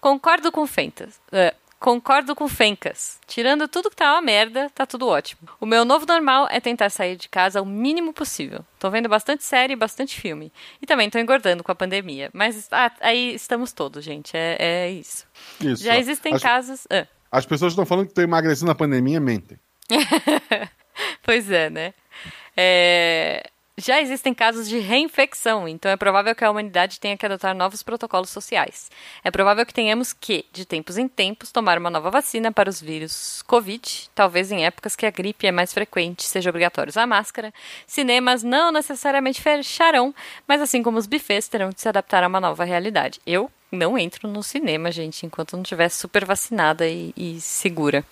Concordo 0.00 0.52
com 0.52 0.66
Fentas. 0.66 1.20
é, 1.32 1.54
concordo 1.84 2.34
com 2.34 2.48
Fencas. 2.48 3.20
Tirando 3.26 3.68
tudo 3.68 3.90
que 3.90 3.96
tá 3.96 4.14
uma 4.14 4.22
merda, 4.22 4.70
tá 4.74 4.86
tudo 4.86 5.06
ótimo. 5.06 5.42
O 5.60 5.66
meu 5.66 5.84
novo 5.84 6.06
normal 6.06 6.48
é 6.50 6.58
tentar 6.58 6.88
sair 6.88 7.14
de 7.14 7.28
casa 7.28 7.60
o 7.60 7.66
mínimo 7.66 8.10
possível. 8.10 8.64
Tô 8.78 8.88
vendo 8.88 9.06
bastante 9.06 9.44
série 9.44 9.74
e 9.74 9.76
bastante 9.76 10.18
filme. 10.18 10.50
E 10.80 10.86
também 10.86 11.10
tô 11.10 11.18
engordando 11.18 11.62
com 11.62 11.70
a 11.70 11.74
pandemia. 11.74 12.30
Mas 12.32 12.68
ah, 12.72 12.90
aí 13.02 13.34
estamos 13.34 13.70
todos, 13.74 14.02
gente. 14.02 14.34
É, 14.34 14.56
é 14.58 14.90
isso. 14.92 15.26
Isso. 15.60 15.84
Já 15.84 15.98
existem 15.98 16.32
as, 16.32 16.42
casos. 16.42 16.86
ah, 16.90 17.06
as 17.30 17.44
pessoas 17.44 17.72
estão 17.72 17.84
falando 17.84 18.06
que 18.06 18.12
estão 18.12 18.24
emagrecendo 18.24 18.68
na 18.68 18.74
pandemia 18.74 19.20
mentem. 19.20 19.58
pois 21.22 21.50
é, 21.50 21.68
né? 21.68 21.92
É, 22.56 23.50
Já 23.76 24.00
existem 24.00 24.32
casos 24.32 24.68
de 24.68 24.78
reinfecção, 24.78 25.66
então 25.66 25.90
é 25.90 25.96
provável 25.96 26.32
que 26.32 26.44
a 26.44 26.50
humanidade 26.50 27.00
tenha 27.00 27.16
que 27.16 27.26
adotar 27.26 27.56
novos 27.56 27.82
protocolos 27.82 28.30
sociais. 28.30 28.88
É 29.24 29.32
provável 29.32 29.66
que 29.66 29.74
tenhamos 29.74 30.12
que, 30.12 30.44
de 30.52 30.64
tempos 30.64 30.96
em 30.96 31.08
tempos, 31.08 31.50
tomar 31.50 31.76
uma 31.76 31.90
nova 31.90 32.08
vacina 32.08 32.52
para 32.52 32.70
os 32.70 32.80
vírus 32.80 33.42
Covid, 33.48 34.10
talvez 34.14 34.52
em 34.52 34.64
épocas 34.64 34.94
que 34.94 35.04
a 35.04 35.10
gripe 35.10 35.48
é 35.48 35.50
mais 35.50 35.74
frequente, 35.74 36.22
seja 36.22 36.50
obrigatório 36.50 36.90
usar 36.90 37.04
máscara. 37.04 37.52
Cinemas 37.84 38.44
não 38.44 38.70
necessariamente 38.70 39.42
fecharão, 39.42 40.14
mas 40.46 40.62
assim 40.62 40.80
como 40.80 40.96
os 40.96 41.08
bufês 41.08 41.48
terão 41.48 41.70
de 41.70 41.80
se 41.80 41.88
adaptar 41.88 42.22
a 42.22 42.28
uma 42.28 42.40
nova 42.40 42.62
realidade. 42.62 43.20
Eu 43.26 43.50
não 43.72 43.98
entro 43.98 44.28
no 44.28 44.44
cinema, 44.44 44.92
gente, 44.92 45.26
enquanto 45.26 45.56
não 45.56 45.64
estiver 45.64 45.88
super 45.88 46.24
vacinada 46.24 46.86
e, 46.86 47.12
e 47.16 47.40
segura. 47.40 48.04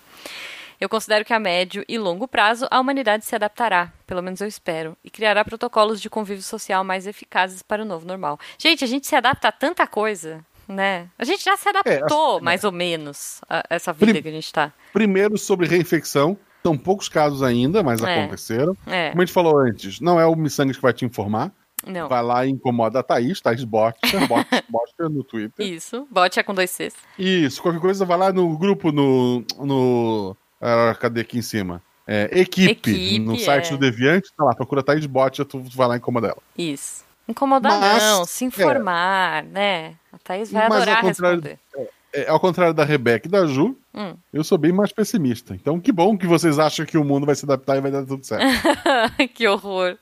Eu 0.79 0.89
considero 0.89 1.25
que 1.25 1.33
a 1.33 1.39
médio 1.39 1.83
e 1.87 1.97
longo 1.97 2.27
prazo 2.27 2.67
a 2.69 2.79
humanidade 2.79 3.25
se 3.25 3.35
adaptará, 3.35 3.91
pelo 4.05 4.21
menos 4.21 4.41
eu 4.41 4.47
espero, 4.47 4.97
e 5.03 5.09
criará 5.09 5.43
protocolos 5.43 6.01
de 6.01 6.09
convívio 6.09 6.43
social 6.43 6.83
mais 6.83 7.07
eficazes 7.07 7.61
para 7.61 7.83
o 7.83 7.85
novo 7.85 8.05
normal. 8.05 8.39
Gente, 8.57 8.83
a 8.83 8.87
gente 8.87 9.07
se 9.07 9.15
adapta 9.15 9.47
a 9.47 9.51
tanta 9.51 9.87
coisa, 9.87 10.43
né? 10.67 11.09
A 11.17 11.23
gente 11.23 11.43
já 11.43 11.55
se 11.57 11.69
adaptou, 11.69 12.39
é, 12.39 12.41
mais 12.41 12.63
ou 12.63 12.71
menos, 12.71 13.41
a 13.49 13.63
essa 13.69 13.93
vida 13.93 14.21
que 14.21 14.27
a 14.27 14.31
gente 14.31 14.45
está. 14.45 14.73
Primeiro, 14.91 15.37
sobre 15.37 15.67
reinfecção. 15.67 16.37
São 16.63 16.77
poucos 16.77 17.09
casos 17.09 17.43
ainda, 17.43 17.83
mas 17.83 18.01
é. 18.01 18.21
aconteceram. 18.21 18.75
É. 18.87 19.09
Como 19.09 19.21
a 19.21 19.25
gente 19.25 19.33
falou 19.33 19.59
antes, 19.59 19.99
não 19.99 20.17
é 20.17 20.25
o 20.25 20.33
Missangas 20.33 20.77
que 20.77 20.81
vai 20.81 20.93
te 20.93 21.03
informar. 21.03 21.51
Não. 21.85 22.07
Vai 22.07 22.23
lá 22.23 22.45
e 22.45 22.49
incomoda 22.49 22.99
a 22.99 23.03
Thaís, 23.03 23.41
Thaís 23.41 23.65
Botcha, 23.65 23.99
Botcha 24.69 25.09
no 25.09 25.23
Twitter. 25.23 25.65
Isso, 25.65 26.07
Botcha 26.09 26.43
com 26.43 26.53
dois 26.53 26.71
Cs. 26.71 26.93
Isso, 27.19 27.61
qualquer 27.61 27.81
coisa 27.81 28.05
vai 28.05 28.17
lá 28.17 28.31
no 28.31 28.57
grupo, 28.57 28.91
no, 28.91 29.43
no 29.59 30.35
ah, 30.63 30.95
cadê 30.95 31.21
aqui 31.21 31.37
em 31.37 31.41
cima? 31.41 31.81
É, 32.07 32.29
equipe, 32.39 32.71
equipe, 32.71 33.19
no 33.19 33.37
site 33.37 33.67
é. 33.67 33.69
do 33.71 33.77
Deviante, 33.77 34.29
tá 34.35 34.43
lá, 34.43 34.55
procura 34.55 34.83
Thaís 34.83 35.05
Bot, 35.05 35.43
tu 35.45 35.61
vai 35.75 35.87
lá 35.87 35.95
e 35.95 35.97
incomoda 35.97 36.27
ela. 36.27 36.41
Isso. 36.57 37.03
Incomodar 37.27 37.79
Mas, 37.79 38.03
não, 38.03 38.25
se 38.25 38.43
informar, 38.43 39.43
é, 39.43 39.47
né? 39.47 39.95
A 40.11 40.17
Thaís 40.17 40.51
vai 40.51 40.67
Mas 40.67 40.81
adorar 40.81 41.05
responder. 41.05 41.59
É, 41.75 41.87
é, 42.13 42.29
ao 42.29 42.39
contrário 42.39 42.73
da 42.73 42.83
Rebeca 42.83 43.27
e 43.27 43.31
da 43.31 43.45
Ju, 43.45 43.77
hum. 43.93 44.15
eu 44.33 44.43
sou 44.43 44.57
bem 44.57 44.73
mais 44.73 44.91
pessimista. 44.91 45.55
Então, 45.55 45.79
que 45.79 45.91
bom 45.91 46.17
que 46.17 46.27
vocês 46.27 46.59
acham 46.59 46.85
que 46.85 46.97
o 46.97 47.03
mundo 47.03 47.25
vai 47.25 47.35
se 47.35 47.45
adaptar 47.45 47.77
e 47.77 47.81
vai 47.81 47.91
dar 47.91 48.05
tudo 48.05 48.25
certo. 48.25 48.43
que 49.33 49.47
horror. 49.47 49.97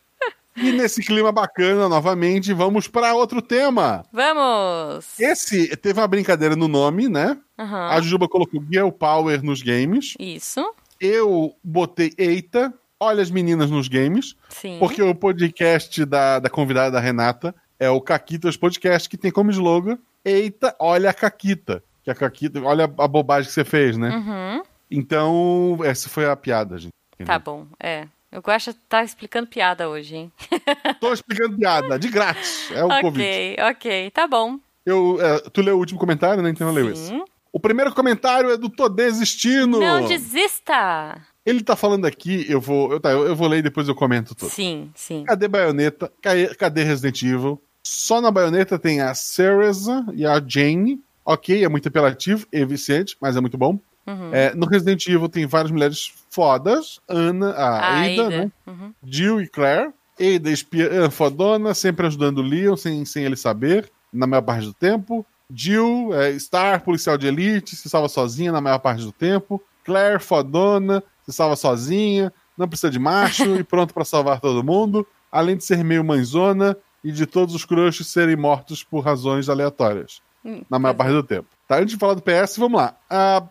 E 0.55 0.72
nesse 0.72 1.01
clima 1.01 1.31
bacana, 1.31 1.88
novamente, 1.88 2.53
vamos 2.53 2.88
para 2.88 3.13
outro 3.13 3.41
tema. 3.41 4.03
Vamos! 4.12 5.20
Esse 5.20 5.75
teve 5.77 6.00
uma 6.00 6.08
brincadeira 6.08 6.55
no 6.55 6.67
nome, 6.67 7.08
né? 7.08 7.38
Uhum. 7.58 7.75
A 7.75 8.01
Juba 8.01 8.27
colocou 8.27 8.63
Girl 8.70 8.89
Power 8.89 9.43
nos 9.43 9.62
games. 9.62 10.15
Isso. 10.20 10.74
Eu 11.00 11.55
botei 11.63 12.13
Eita, 12.17 12.74
olha 13.00 13.22
as 13.22 13.31
meninas 13.31 13.70
nos 13.72 13.88
games. 13.88 14.36
Sim. 14.50 14.77
Porque 14.79 15.01
o 15.01 15.15
podcast 15.15 16.03
da, 16.05 16.39
da 16.39 16.50
convidada 16.50 16.91
da 16.91 17.00
Renata 17.00 17.55
é 17.79 17.89
o 17.89 18.01
Caquitas 18.01 18.55
Podcast, 18.55 19.10
que 19.10 19.17
tem 19.17 19.31
como 19.31 19.50
slogan 19.51 19.98
Eita, 20.24 20.75
olha 20.79 21.10
a 21.10 21.13
Caquita. 21.13 21.84
Que 22.03 22.12
a 22.12 22.15
Caquita, 22.15 22.62
olha 22.62 22.86
a 22.86 23.08
bobagem 23.08 23.48
que 23.48 23.53
você 23.53 23.63
fez, 23.63 23.98
né? 23.98 24.10
Uhum. 24.10 24.63
Então, 24.89 25.79
essa 25.84 26.10
foi 26.10 26.25
a 26.25 26.36
piada, 26.36 26.77
gente. 26.77 26.91
Tá 27.25 27.39
bom, 27.39 27.67
é. 27.79 28.08
Eu 28.31 28.41
gosto 28.41 28.71
de 28.71 28.79
tá 28.88 29.03
explicando 29.03 29.47
piada 29.47 29.89
hoje, 29.89 30.15
hein? 30.15 30.31
Tô 31.01 31.11
explicando 31.11 31.57
piada, 31.57 32.00
de 32.00 32.07
grátis. 32.07 32.71
É 32.71 32.81
o 32.81 32.88
okay, 32.88 33.01
convite. 33.01 33.25
Ok, 33.25 33.55
ok, 33.71 34.11
tá 34.11 34.25
bom. 34.25 34.57
Eu, 34.85 35.19
é, 35.21 35.39
tu 35.50 35.61
leu 35.61 35.75
o 35.75 35.79
último 35.79 36.00
comentário, 36.00 36.41
né? 36.41 36.50
Então 36.50 36.67
eu 36.67 36.73
leio 36.73 36.91
esse. 36.91 37.11
O 37.51 37.59
primeiro 37.59 37.93
comentário 37.93 38.50
é 38.50 38.57
do 38.57 38.69
Tô 38.69 38.88
Desistindo. 38.88 39.79
Não 39.79 40.07
desista! 40.07 41.21
Ele 41.45 41.61
tá 41.61 41.75
falando 41.75 42.05
aqui, 42.05 42.45
eu 42.47 42.61
vou, 42.61 42.93
eu, 42.93 43.00
tá, 43.00 43.11
eu, 43.11 43.25
eu 43.25 43.35
vou 43.35 43.47
ler 43.47 43.57
e 43.57 43.63
depois 43.63 43.88
eu 43.88 43.95
comento 43.95 44.33
tudo. 44.33 44.50
Sim, 44.50 44.91
sim. 44.95 45.25
Cadê 45.25 45.47
Baioneta? 45.47 46.11
Cadê 46.57 46.83
Resident 46.83 47.21
Evil? 47.23 47.61
Só 47.83 48.21
na 48.21 48.31
Baioneta 48.31 48.79
tem 48.79 49.01
a 49.01 49.13
Cereza 49.13 50.05
e 50.13 50.25
a 50.25 50.41
Jane. 50.45 51.01
Ok, 51.25 51.63
é 51.63 51.67
muito 51.67 51.88
apelativo 51.88 52.47
e 52.51 52.63
viciante, 52.63 53.17
mas 53.19 53.35
é 53.35 53.41
muito 53.41 53.57
bom. 53.57 53.77
Uhum. 54.05 54.34
É, 54.34 54.53
no 54.55 54.65
Resident 54.65 55.05
Evil 55.08 55.29
tem 55.29 55.46
várias 55.46 55.72
mulheres 55.72 56.13
fodas. 56.29 57.00
Ana, 57.08 57.52
a, 57.52 57.80
a 57.80 58.02
Ada, 58.02 58.12
Ada, 58.12 58.30
né? 58.30 58.52
Uhum. 58.67 58.93
Jill 59.04 59.41
e 59.41 59.47
Claire. 59.47 59.93
Ada, 60.19 60.52
espiã 60.52 61.10
fodona, 61.10 61.73
sempre 61.73 62.06
ajudando 62.06 62.39
o 62.39 62.43
Leon 62.43 62.75
sem, 62.75 63.04
sem 63.06 63.23
ele 63.23 63.36
saber, 63.36 63.89
na 64.13 64.28
maior 64.28 64.41
parte 64.41 64.65
do 64.65 64.73
tempo. 64.73 65.25
Jill, 65.54 66.12
é, 66.13 66.38
Star, 66.38 66.82
policial 66.82 67.17
de 67.17 67.28
elite, 67.28 67.75
se 67.75 67.89
salva 67.89 68.08
sozinha 68.08 68.52
na 68.52 68.62
maior 68.62 68.80
parte 68.80 69.04
do 69.04 69.12
tempo. 69.12 69.62
Claire, 69.84 70.19
fodona, 70.19 71.04
se 71.25 71.34
salva 71.34 71.56
sozinha, 71.56 72.32
não 72.58 72.67
precisa 72.67 72.91
de 72.91 72.99
macho 72.99 73.56
e 73.58 73.63
pronto 73.63 73.93
para 73.93 74.06
salvar 74.06 74.39
todo 74.39 74.63
mundo. 74.63 75.06
Além 75.32 75.58
de 75.58 75.65
ser 75.65 75.84
meio 75.84 76.04
mãezona 76.04 76.78
e 77.04 77.12
de 77.12 77.25
todos 77.25 77.56
os 77.56 77.65
crushes 77.65 78.08
serem 78.08 78.36
mortos 78.36 78.84
por 78.84 78.99
razões 78.99 79.49
aleatórias. 79.49 80.21
Hum, 80.43 80.63
na 80.69 80.80
maior 80.80 80.93
parte 80.93 81.13
do 81.13 81.23
tempo. 81.23 81.47
Tá, 81.67 81.78
antes 81.78 81.93
de 81.93 81.99
falar 81.99 82.15
do 82.15 82.21
PS, 82.21 82.58
vamos 82.58 82.80
lá. 82.80 82.95
A 83.10 83.43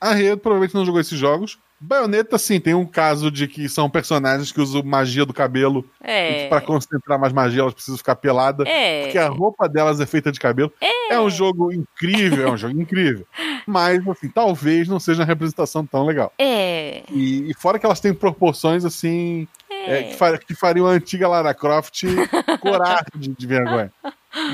a 0.00 0.12
Rede 0.12 0.40
provavelmente 0.40 0.74
não 0.74 0.84
jogou 0.84 1.00
esses 1.00 1.18
jogos. 1.18 1.58
Bayonetta, 1.78 2.38
sim, 2.38 2.58
tem 2.58 2.74
um 2.74 2.86
caso 2.86 3.30
de 3.30 3.46
que 3.46 3.68
são 3.68 3.90
personagens 3.90 4.50
que 4.50 4.60
usam 4.60 4.82
magia 4.82 5.26
do 5.26 5.34
cabelo. 5.34 5.84
É. 6.02 6.46
E 6.46 6.48
pra 6.48 6.60
concentrar 6.60 7.18
mais 7.18 7.34
magia, 7.34 7.60
elas 7.60 7.74
precisam 7.74 7.98
ficar 7.98 8.16
pelada. 8.16 8.64
É. 8.66 9.04
Porque 9.04 9.18
a 9.18 9.28
roupa 9.28 9.68
delas 9.68 10.00
é 10.00 10.06
feita 10.06 10.32
de 10.32 10.40
cabelo. 10.40 10.72
É, 10.80 11.14
é 11.14 11.20
um 11.20 11.28
jogo 11.28 11.70
incrível, 11.70 12.48
é 12.48 12.50
um 12.50 12.56
jogo 12.56 12.80
incrível. 12.80 13.26
Mas, 13.66 14.06
assim, 14.08 14.28
talvez 14.28 14.88
não 14.88 14.98
seja 14.98 15.20
uma 15.20 15.26
representação 15.26 15.84
tão 15.84 16.06
legal. 16.06 16.32
É. 16.38 17.02
E, 17.10 17.50
e 17.50 17.54
fora 17.54 17.78
que 17.78 17.84
elas 17.84 18.00
têm 18.00 18.14
proporções, 18.14 18.84
assim, 18.84 19.46
é. 19.70 20.04
que, 20.04 20.14
far, 20.14 20.38
que 20.38 20.54
fariam 20.54 20.86
a 20.86 20.92
antiga 20.92 21.28
Lara 21.28 21.52
Croft 21.52 22.04
coragem 22.60 23.04
de, 23.16 23.28
de 23.34 23.46
vergonha. 23.46 23.92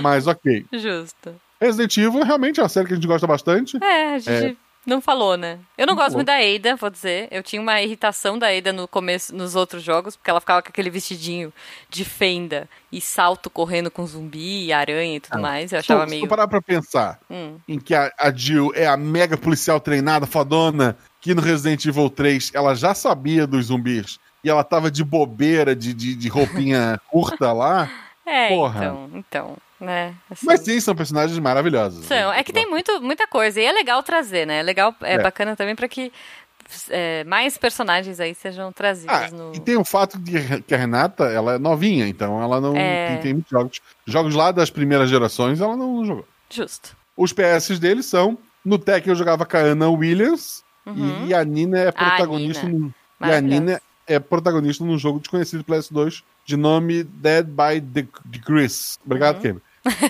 Mas 0.00 0.26
ok. 0.26 0.66
Justo. 0.72 1.34
Resident 1.60 1.96
Evil 1.96 2.24
realmente 2.24 2.58
é 2.58 2.62
uma 2.64 2.68
série 2.68 2.88
que 2.88 2.94
a 2.94 2.96
gente 2.96 3.06
gosta 3.06 3.26
bastante. 3.28 3.78
É, 3.82 4.14
a 4.14 4.18
gente 4.18 4.46
é. 4.46 4.56
Não 4.84 5.00
falou, 5.00 5.36
né? 5.36 5.58
Eu 5.78 5.86
não, 5.86 5.94
não 5.94 6.02
gosto 6.02 6.12
falou. 6.12 6.18
muito 6.18 6.26
da 6.26 6.70
Ada, 6.70 6.76
vou 6.76 6.90
dizer. 6.90 7.28
Eu 7.30 7.42
tinha 7.42 7.62
uma 7.62 7.80
irritação 7.80 8.38
da 8.38 8.48
Ada 8.48 8.72
no 8.72 8.88
começo, 8.88 9.34
nos 9.34 9.54
outros 9.54 9.82
jogos, 9.82 10.16
porque 10.16 10.28
ela 10.28 10.40
ficava 10.40 10.60
com 10.60 10.68
aquele 10.68 10.90
vestidinho 10.90 11.52
de 11.88 12.04
fenda 12.04 12.68
e 12.90 13.00
salto 13.00 13.48
correndo 13.48 13.90
com 13.90 14.04
zumbi 14.04 14.66
e 14.66 14.72
aranha 14.72 15.16
e 15.16 15.20
tudo 15.20 15.36
ah, 15.36 15.40
mais. 15.40 15.72
Eu 15.72 15.78
achava 15.78 16.04
se, 16.04 16.10
meio. 16.10 16.22
Se 16.22 16.26
tu 16.26 16.30
parar 16.30 16.48
pra 16.48 16.60
pensar 16.60 17.20
hum. 17.30 17.58
em 17.68 17.78
que 17.78 17.94
a, 17.94 18.10
a 18.18 18.32
Jill 18.32 18.72
é 18.74 18.86
a 18.86 18.96
mega 18.96 19.36
policial 19.36 19.78
treinada, 19.78 20.26
fodona, 20.26 20.96
que 21.20 21.34
no 21.34 21.40
Resident 21.40 21.84
Evil 21.84 22.10
3 22.10 22.50
ela 22.52 22.74
já 22.74 22.92
sabia 22.92 23.46
dos 23.46 23.66
zumbis 23.66 24.18
e 24.42 24.50
ela 24.50 24.64
tava 24.64 24.90
de 24.90 25.04
bobeira, 25.04 25.76
de, 25.76 25.94
de, 25.94 26.16
de 26.16 26.28
roupinha 26.28 27.00
curta 27.08 27.52
lá. 27.52 27.88
É, 28.26 28.48
Porra. 28.48 28.84
então, 28.84 29.10
então 29.14 29.56
né? 29.82 30.14
Assim. 30.30 30.46
Mas 30.46 30.60
sim, 30.60 30.78
são 30.80 30.94
personagens 30.94 31.38
maravilhosos. 31.38 32.06
São. 32.06 32.32
É 32.32 32.42
que 32.44 32.52
tem 32.52 32.68
muito, 32.70 33.02
muita 33.02 33.26
coisa. 33.26 33.60
E 33.60 33.64
é 33.64 33.72
legal 33.72 34.02
trazer, 34.02 34.46
né? 34.46 34.60
É 34.60 34.62
legal, 34.62 34.94
é, 35.02 35.14
é. 35.14 35.18
bacana 35.18 35.56
também 35.56 35.74
para 35.74 35.88
que 35.88 36.12
é, 36.88 37.24
mais 37.24 37.58
personagens 37.58 38.20
aí 38.20 38.34
sejam 38.34 38.72
trazidos 38.72 39.14
ah, 39.14 39.28
no. 39.30 39.52
E 39.54 39.60
tem 39.60 39.76
o 39.76 39.84
fato 39.84 40.18
de 40.18 40.62
que 40.62 40.74
a 40.74 40.78
Renata, 40.78 41.24
ela 41.24 41.54
é 41.54 41.58
novinha, 41.58 42.06
então 42.06 42.40
ela 42.42 42.60
não 42.60 42.76
é... 42.76 43.08
tem, 43.08 43.18
tem 43.18 43.32
muitos 43.34 43.50
jogos. 43.50 43.80
Jogos 44.06 44.34
lá 44.34 44.52
das 44.52 44.70
primeiras 44.70 45.10
gerações, 45.10 45.60
ela 45.60 45.76
não 45.76 46.04
jogou. 46.04 46.26
Justo. 46.48 46.96
Os 47.16 47.32
PS 47.32 47.78
deles 47.78 48.06
são. 48.06 48.38
No 48.64 48.78
Tech 48.78 49.06
eu 49.08 49.16
jogava 49.16 49.44
com 49.44 49.56
a 49.56 49.60
Ana 49.60 49.88
Williams 49.88 50.62
uhum. 50.86 51.26
e 51.26 51.34
a 51.34 51.44
Nina 51.44 51.78
é 51.78 51.90
protagonista. 51.90 52.64
A 52.64 52.68
Nina. 52.68 52.94
No, 53.20 53.26
e 53.26 53.32
a 53.32 53.40
Nina 53.40 53.82
é 54.06 54.20
protagonista 54.20 54.84
num 54.84 54.96
jogo 54.96 55.18
desconhecido 55.18 55.64
do 55.64 55.72
PS2 55.72 56.22
de 56.44 56.56
nome 56.56 57.02
Dead 57.02 57.44
by 57.44 57.80
the, 57.80 58.06
Chris. 58.44 58.98
Obrigado, 59.04 59.36
uhum. 59.36 59.42
Kevin 59.42 59.60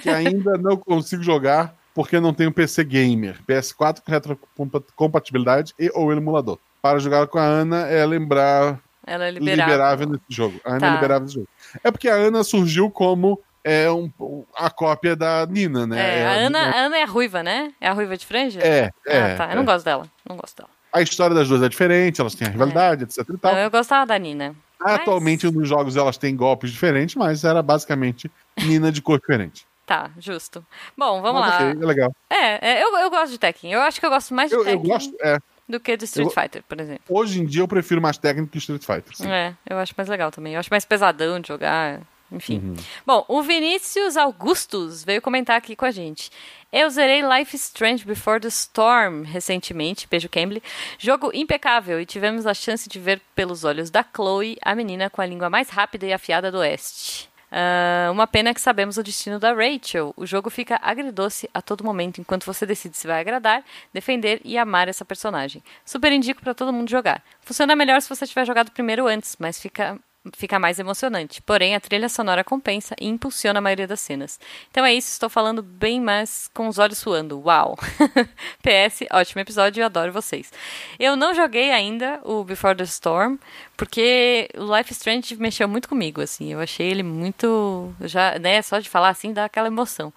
que 0.02 0.10
ainda 0.10 0.56
não 0.58 0.76
consigo 0.76 1.22
jogar 1.22 1.74
porque 1.94 2.18
não 2.20 2.32
tenho 2.32 2.52
PC 2.52 2.84
gamer, 2.84 3.38
PS4 3.46 4.00
com 4.00 4.10
retrocompatibilidade 4.10 5.74
e 5.78 5.90
ou 5.94 6.12
emulador. 6.12 6.58
Para 6.80 6.98
jogar 6.98 7.26
com 7.26 7.38
a 7.38 7.44
Ana 7.44 7.86
é 7.86 8.04
lembrar 8.04 8.80
ela 9.06 9.26
é 9.26 9.30
liberável. 9.30 10.08
nesse 10.08 10.24
jogo. 10.28 10.60
A 10.64 10.70
Ana 10.70 10.76
é 10.76 10.80
tá. 10.80 10.86
é 10.86 10.94
liberável 10.94 11.22
nesse 11.24 11.34
jogo. 11.34 11.48
É 11.82 11.90
porque 11.90 12.08
a 12.08 12.14
Ana 12.14 12.44
surgiu 12.44 12.90
como 12.90 13.40
é 13.64 13.90
um, 13.90 14.10
a 14.56 14.70
cópia 14.70 15.14
da 15.14 15.46
Nina, 15.46 15.86
né? 15.86 16.00
É, 16.00 16.18
é 16.18 16.26
a, 16.26 16.32
Ana, 16.46 16.58
a 16.58 16.76
Ana 16.86 16.98
é 16.98 17.02
a 17.02 17.06
ruiva, 17.06 17.42
né? 17.42 17.72
É 17.80 17.88
a 17.88 17.92
ruiva 17.92 18.16
de 18.16 18.26
franja? 18.26 18.60
É, 18.60 18.90
é. 19.06 19.32
Ah, 19.32 19.36
tá. 19.36 19.50
Eu 19.50 19.56
não 19.56 19.62
é. 19.62 19.66
gosto 19.66 19.84
dela. 19.84 20.06
Não 20.28 20.36
gosto 20.36 20.56
dela. 20.56 20.70
A 20.92 21.00
história 21.00 21.34
das 21.34 21.48
duas 21.48 21.62
é 21.62 21.68
diferente, 21.68 22.20
elas 22.20 22.34
têm 22.34 22.48
a 22.48 22.50
rivalidade, 22.50 23.02
é. 23.02 23.04
etc 23.04 23.26
e 23.28 23.38
tal. 23.38 23.56
Eu 23.56 23.70
gostava 23.70 24.06
da 24.06 24.18
Nina. 24.18 24.54
Atualmente 24.84 25.46
mas... 25.46 25.54
nos 25.54 25.68
jogos 25.68 25.96
elas 25.96 26.16
têm 26.16 26.36
golpes 26.36 26.70
diferentes, 26.70 27.14
mas 27.14 27.44
era 27.44 27.62
basicamente 27.62 28.30
Nina 28.64 28.92
de 28.92 29.02
cor 29.02 29.18
diferente. 29.18 29.66
Tá, 29.86 30.10
justo. 30.18 30.64
Bom, 30.96 31.20
vamos 31.20 31.40
Mas, 31.40 31.50
lá. 31.50 31.70
Okay, 31.70 31.82
é 31.82 31.86
legal. 31.86 32.16
É, 32.30 32.70
é, 32.70 32.82
eu, 32.82 32.96
eu 32.98 33.10
gosto 33.10 33.32
de 33.32 33.38
Tekken. 33.38 33.72
Eu 33.72 33.80
acho 33.80 33.98
que 33.98 34.06
eu 34.06 34.10
gosto 34.10 34.32
mais 34.32 34.48
de 34.48 34.56
eu, 34.56 34.64
Tekken 34.64 34.80
eu 34.80 34.88
gosto, 34.88 35.16
é. 35.20 35.38
do 35.68 35.80
que 35.80 35.96
de 35.96 36.04
Street 36.04 36.28
eu, 36.28 36.32
Fighter, 36.32 36.62
por 36.68 36.80
exemplo. 36.80 37.02
Hoje 37.08 37.40
em 37.40 37.44
dia 37.44 37.62
eu 37.62 37.68
prefiro 37.68 38.00
mais 38.00 38.16
Tekken 38.16 38.46
que 38.46 38.58
Street 38.58 38.82
Fighter. 38.82 39.14
Sim. 39.14 39.30
É, 39.30 39.54
eu 39.68 39.78
acho 39.78 39.92
mais 39.96 40.08
legal 40.08 40.30
também. 40.30 40.54
Eu 40.54 40.60
acho 40.60 40.70
mais 40.70 40.84
pesadão 40.84 41.40
de 41.40 41.48
jogar. 41.48 42.00
Enfim. 42.32 42.58
Uhum. 42.58 42.74
Bom, 43.06 43.24
o 43.28 43.42
Vinícius 43.42 44.16
Augustus 44.16 45.04
veio 45.04 45.20
comentar 45.20 45.56
aqui 45.56 45.76
com 45.76 45.84
a 45.84 45.90
gente. 45.90 46.30
Eu 46.72 46.88
zerei 46.88 47.22
Life 47.22 47.54
Strange 47.56 48.04
Before 48.04 48.40
the 48.40 48.48
Storm 48.48 49.24
recentemente, 49.24 50.08
beijo 50.10 50.28
Cambly. 50.28 50.62
Jogo 50.98 51.30
impecável 51.34 52.00
e 52.00 52.06
tivemos 52.06 52.46
a 52.46 52.54
chance 52.54 52.88
de 52.88 52.98
ver 52.98 53.20
pelos 53.34 53.62
olhos 53.62 53.90
da 53.90 54.02
Chloe, 54.02 54.56
a 54.62 54.74
menina 54.74 55.10
com 55.10 55.20
a 55.20 55.26
língua 55.26 55.50
mais 55.50 55.68
rápida 55.68 56.06
e 56.06 56.12
afiada 56.12 56.50
do 56.50 56.58
Oeste. 56.58 57.30
Ah, 57.54 58.08
uma 58.10 58.26
pena 58.26 58.54
que 58.54 58.60
sabemos 58.62 58.96
o 58.96 59.02
destino 59.02 59.38
da 59.38 59.52
Rachel. 59.52 60.14
O 60.16 60.24
jogo 60.24 60.48
fica 60.48 60.80
agridoce 60.82 61.50
a 61.52 61.60
todo 61.60 61.84
momento 61.84 62.18
enquanto 62.18 62.46
você 62.46 62.64
decide 62.64 62.96
se 62.96 63.06
vai 63.06 63.20
agradar, 63.20 63.62
defender 63.92 64.40
e 64.42 64.56
amar 64.56 64.88
essa 64.88 65.04
personagem. 65.04 65.62
Super 65.84 66.10
indico 66.10 66.40
pra 66.40 66.54
todo 66.54 66.72
mundo 66.72 66.88
jogar. 66.88 67.22
Funciona 67.42 67.76
melhor 67.76 68.00
se 68.00 68.08
você 68.08 68.26
tiver 68.26 68.46
jogado 68.46 68.70
primeiro 68.70 69.06
antes, 69.06 69.36
mas 69.38 69.60
fica 69.60 69.98
fica 70.34 70.58
mais 70.58 70.78
emocionante. 70.78 71.42
Porém, 71.42 71.74
a 71.74 71.80
trilha 71.80 72.08
sonora 72.08 72.44
compensa 72.44 72.94
e 73.00 73.08
impulsiona 73.08 73.58
a 73.58 73.62
maioria 73.62 73.86
das 73.86 74.00
cenas. 74.00 74.38
Então 74.70 74.84
é 74.84 74.94
isso, 74.94 75.08
estou 75.08 75.28
falando 75.28 75.62
bem 75.62 76.00
mais 76.00 76.48
com 76.54 76.68
os 76.68 76.78
olhos 76.78 76.98
suando. 76.98 77.40
Uau! 77.40 77.76
PS, 78.62 79.06
ótimo 79.10 79.40
episódio, 79.40 79.80
eu 79.80 79.86
adoro 79.86 80.12
vocês. 80.12 80.52
Eu 80.98 81.16
não 81.16 81.34
joguei 81.34 81.72
ainda 81.72 82.20
o 82.22 82.44
Before 82.44 82.76
the 82.76 82.84
Storm, 82.84 83.36
porque 83.76 84.48
o 84.56 84.76
Life 84.76 84.92
Strange 84.92 85.36
mexeu 85.36 85.66
muito 85.66 85.88
comigo, 85.88 86.20
assim. 86.20 86.52
Eu 86.52 86.60
achei 86.60 86.86
ele 86.86 87.02
muito. 87.02 87.92
Já, 88.02 88.38
né, 88.38 88.62
só 88.62 88.78
de 88.78 88.88
falar 88.88 89.08
assim 89.08 89.32
dá 89.32 89.44
aquela 89.44 89.66
emoção. 89.66 90.12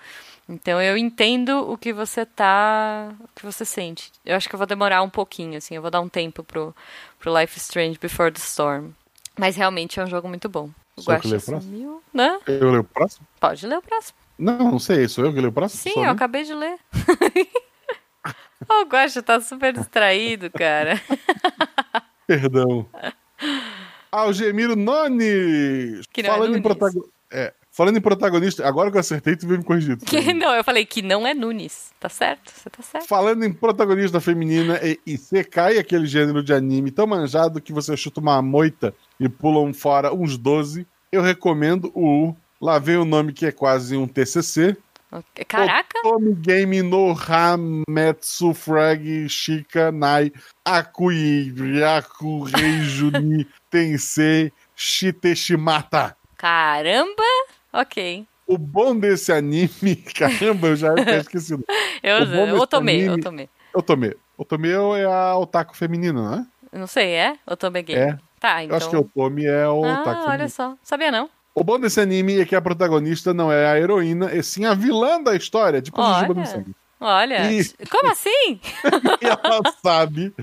Então 0.48 0.80
eu 0.80 0.96
entendo 0.96 1.72
o 1.72 1.76
que 1.76 1.92
você 1.92 2.24
tá. 2.24 3.12
o 3.20 3.30
que 3.36 3.44
você 3.44 3.66
sente. 3.66 4.12
Eu 4.24 4.36
acho 4.36 4.48
que 4.48 4.54
eu 4.54 4.60
vou 4.60 4.68
demorar 4.68 5.02
um 5.02 5.10
pouquinho, 5.10 5.58
assim, 5.58 5.76
eu 5.76 5.82
vou 5.82 5.90
dar 5.90 6.02
um 6.02 6.10
tempo 6.10 6.44
pro, 6.44 6.76
pro 7.20 7.36
Life 7.36 7.58
Strange 7.58 7.98
Before 7.98 8.32
the 8.32 8.40
Storm. 8.40 8.92
Mas 9.38 9.56
realmente 9.56 10.00
é 10.00 10.04
um 10.04 10.08
jogo 10.08 10.28
muito 10.28 10.48
bom. 10.50 10.70
O 10.98 11.02
Sou 11.02 11.14
eu 11.14 11.20
que 11.20 11.28
Guaxa 11.28 11.30
leio 11.30 11.42
o 11.42 11.46
próximo? 11.46 11.72
sumiu, 11.74 12.04
né? 12.14 12.40
Eu 12.48 12.70
leio 12.70 12.82
o 12.82 12.84
próximo? 12.86 13.28
Pode 13.40 13.68
ler 13.68 13.78
o 13.78 13.82
próximo. 13.82 14.18
Não, 14.38 14.58
não 14.72 14.80
sei. 14.80 15.08
Sou 15.08 15.26
eu 15.26 15.32
que 15.32 15.38
leio 15.40 15.50
o 15.50 15.54
próximo? 15.54 15.82
Sim, 15.82 15.92
Sou 15.94 16.06
eu 16.06 16.12
acabei 16.12 16.44
de 16.44 16.54
ler. 16.54 16.78
o 18.70 18.86
Guaxa 18.86 19.22
tá 19.22 19.40
super 19.42 19.74
distraído, 19.74 20.50
cara. 20.50 21.02
Perdão. 22.28 22.88
Algemiro 24.12 24.76
Nunes! 24.76 26.06
Que 26.14 26.24
não 26.24 26.30
é 26.30 26.34
falando, 26.34 26.58
em 26.58 26.62
Nunes. 26.62 26.64
protago- 26.78 27.10
é, 27.32 27.54
falando 27.76 27.98
em 27.98 28.02
protagonista, 28.02 28.66
agora 28.66 28.90
que 28.90 28.96
eu 28.96 29.02
acertei, 29.02 29.36
tu 29.36 29.46
veio 29.46 29.60
me 29.60 29.66
corrigir. 29.66 29.98
Que, 29.98 30.20
veio. 30.22 30.38
não, 30.38 30.56
eu 30.56 30.64
falei 30.64 30.86
que 30.86 31.02
não 31.02 31.28
é 31.28 31.34
Nunes. 31.34 31.92
Tá 32.00 32.08
certo? 32.08 32.52
Você 32.52 32.70
tá 32.70 32.82
certo. 32.82 33.08
Falando 33.08 33.44
em 33.44 33.52
protagonista 33.52 34.22
feminina 34.22 34.80
e, 34.82 35.00
e 35.06 35.14
Isekai, 35.14 35.78
aquele 35.78 36.06
gênero 36.06 36.42
de 36.42 36.54
anime 36.54 36.90
tão 36.90 37.06
manjado 37.06 37.62
que 37.62 37.74
você 37.74 37.96
chuta 37.98 38.22
uma 38.22 38.42
moita 38.42 38.96
e 39.20 39.28
pulam 39.28 39.74
fora 39.74 40.14
uns 40.14 40.38
12, 40.38 40.88
eu 41.12 41.22
recomendo 41.22 41.92
o. 41.94 42.34
Lá 42.62 42.80
vem 42.80 42.96
o 42.96 43.06
nome 43.06 43.34
que 43.34 43.46
é 43.46 43.52
quase 43.52 43.98
um 43.98 44.08
TCC. 44.08 44.78
Caraca! 45.48 46.00
Otome 46.06 46.34
Game 46.36 46.82
no 46.82 47.14
Hametsu 47.14 48.54
Frag 48.54 49.30
Shika 49.30 49.92
Nai 49.92 50.32
Akui 50.64 51.54
Ryaku 51.56 52.44
Reiju 52.44 53.12
ni 53.22 53.46
Tensei 53.70 54.52
Shiteshimata. 54.76 56.16
Caramba! 56.38 57.24
Ok. 57.82 58.26
O 58.48 58.58
bom 58.58 58.96
desse 58.98 59.32
anime, 59.32 59.96
caramba, 60.18 60.68
eu 60.68 60.76
já 60.76 60.94
tinha 60.96 61.18
esquecido. 61.20 61.64
Eu, 62.04 62.18
O 62.18 62.26
bom 62.26 62.46
desse 62.46 62.58
eu 62.58 62.68
tomei, 62.68 63.02
eu 63.04 63.08
anime- 63.14 63.24
tomei. 63.24 63.50
Otome. 63.74 64.16
Otome 64.38 64.70
é 64.70 65.06
a 65.06 65.36
otaku 65.38 65.76
feminina, 65.76 66.38
né? 66.38 66.48
Não 66.72 66.88
sei, 66.88 67.12
é? 67.14 67.36
Eu 67.48 67.56
tomei 67.58 67.84
game. 67.84 68.00
É. 68.14 68.18
Tá, 68.40 68.62
Eu 68.62 68.66
então. 68.66 68.78
acho 68.78 68.90
que 68.90 68.96
Otome 68.96 69.46
é 69.46 69.68
o 69.68 69.84
Ah, 69.84 70.02
otaku 70.02 70.10
olha 70.20 70.26
feminino. 70.28 70.50
só. 70.50 70.76
Sabia 70.84 71.12
não? 71.12 71.30
O 71.54 71.64
bom 71.64 71.80
desse 71.80 72.00
anime 72.02 72.40
é 72.42 72.46
que 72.46 72.56
a 72.56 72.62
protagonista 72.62 73.34
não 73.34 73.52
é 73.52 73.66
a 73.66 73.80
heroína, 73.80 74.34
e 74.36 74.44
sim 74.44 74.66
a 74.66 74.74
vilã 74.74 75.22
da 75.24 75.36
história, 75.36 75.82
tipo 75.82 76.02
Jujuba 76.04 76.34
no 76.34 76.46
sangue. 76.46 76.76
Olha. 77.00 77.52
E- 77.52 77.64
Como 77.90 78.12
assim? 78.12 78.60
e 79.22 79.26
ela 79.26 79.62
sabe 79.84 80.34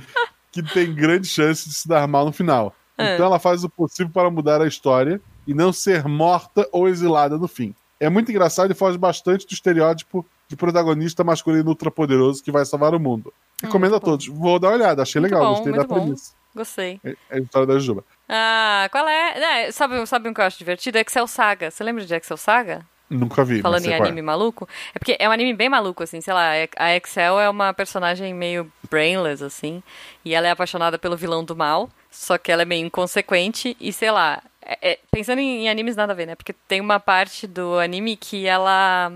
que 0.50 0.62
tem 0.62 0.92
grande 0.94 1.28
chance 1.28 1.68
de 1.68 1.74
se 1.74 1.86
dar 1.86 2.06
mal 2.08 2.24
no 2.26 2.32
final. 2.32 2.74
É. 2.96 3.14
Então 3.14 3.26
ela 3.26 3.38
faz 3.38 3.62
o 3.64 3.68
possível 3.68 4.10
para 4.12 4.30
mudar 4.30 4.60
a 4.62 4.66
história 4.66 5.20
e 5.46 5.54
não 5.54 5.72
ser 5.72 6.06
morta 6.06 6.68
ou 6.72 6.88
exilada 6.88 7.36
no 7.38 7.48
fim. 7.48 7.74
É 7.98 8.08
muito 8.08 8.30
engraçado 8.30 8.70
e 8.70 8.74
foge 8.74 8.98
bastante 8.98 9.46
do 9.46 9.52
estereótipo 9.52 10.26
de 10.48 10.56
protagonista 10.56 11.22
masculino 11.22 11.68
ultrapoderoso 11.70 12.42
que 12.42 12.50
vai 12.50 12.64
salvar 12.64 12.94
o 12.94 13.00
mundo. 13.00 13.32
Recomendo 13.62 13.94
a 13.94 13.98
Hum, 13.98 14.00
todos. 14.00 14.26
Vou 14.26 14.58
dar 14.58 14.68
uma 14.68 14.74
olhada, 14.74 15.02
achei 15.02 15.20
Muito 15.20 15.32
legal, 15.32 15.46
bom, 15.48 15.54
gostei 15.54 15.72
da 15.72 15.84
bom. 15.84 15.94
premissa. 15.94 16.32
Gostei. 16.54 17.00
É 17.04 17.10
é 17.30 17.36
a 17.36 17.38
história 17.38 17.66
da 17.66 17.74
Jujuba. 17.74 18.04
Ah, 18.28 18.88
qual 18.90 19.08
é? 19.08 19.66
é 19.66 19.72
sabe, 19.72 20.04
sabe 20.06 20.28
um 20.28 20.34
que 20.34 20.40
eu 20.40 20.44
acho 20.44 20.58
divertido? 20.58 20.98
Excel 20.98 21.26
Saga. 21.26 21.70
Você 21.70 21.82
lembra 21.82 22.04
de 22.04 22.14
Excel 22.14 22.36
Saga? 22.36 22.84
Nunca 23.08 23.44
vi. 23.44 23.60
Falando 23.60 23.84
em 23.84 23.92
é. 23.92 23.96
anime 23.96 24.22
maluco. 24.22 24.68
É 24.94 24.98
porque 24.98 25.16
é 25.18 25.28
um 25.28 25.32
anime 25.32 25.54
bem 25.54 25.68
maluco, 25.68 26.02
assim, 26.02 26.20
sei 26.20 26.32
lá, 26.32 26.50
a 26.76 26.96
Excel 26.96 27.38
é 27.38 27.48
uma 27.48 27.72
personagem 27.74 28.32
meio 28.32 28.70
brainless, 28.90 29.44
assim, 29.44 29.82
e 30.24 30.34
ela 30.34 30.48
é 30.48 30.50
apaixonada 30.50 30.98
pelo 30.98 31.16
vilão 31.16 31.44
do 31.44 31.54
mal, 31.54 31.90
só 32.10 32.38
que 32.38 32.50
ela 32.50 32.62
é 32.62 32.64
meio 32.64 32.86
inconsequente, 32.86 33.76
e 33.78 33.92
sei 33.92 34.10
lá, 34.10 34.42
é- 34.64 34.92
é- 34.92 34.98
pensando 35.10 35.38
em, 35.40 35.64
em 35.64 35.68
animes 35.68 35.96
nada 35.96 36.12
a 36.12 36.16
ver, 36.16 36.26
né? 36.26 36.34
Porque 36.34 36.52
tem 36.68 36.80
uma 36.80 37.00
parte 37.00 37.46
do 37.46 37.78
anime 37.78 38.16
que 38.16 38.46
ela 38.46 39.12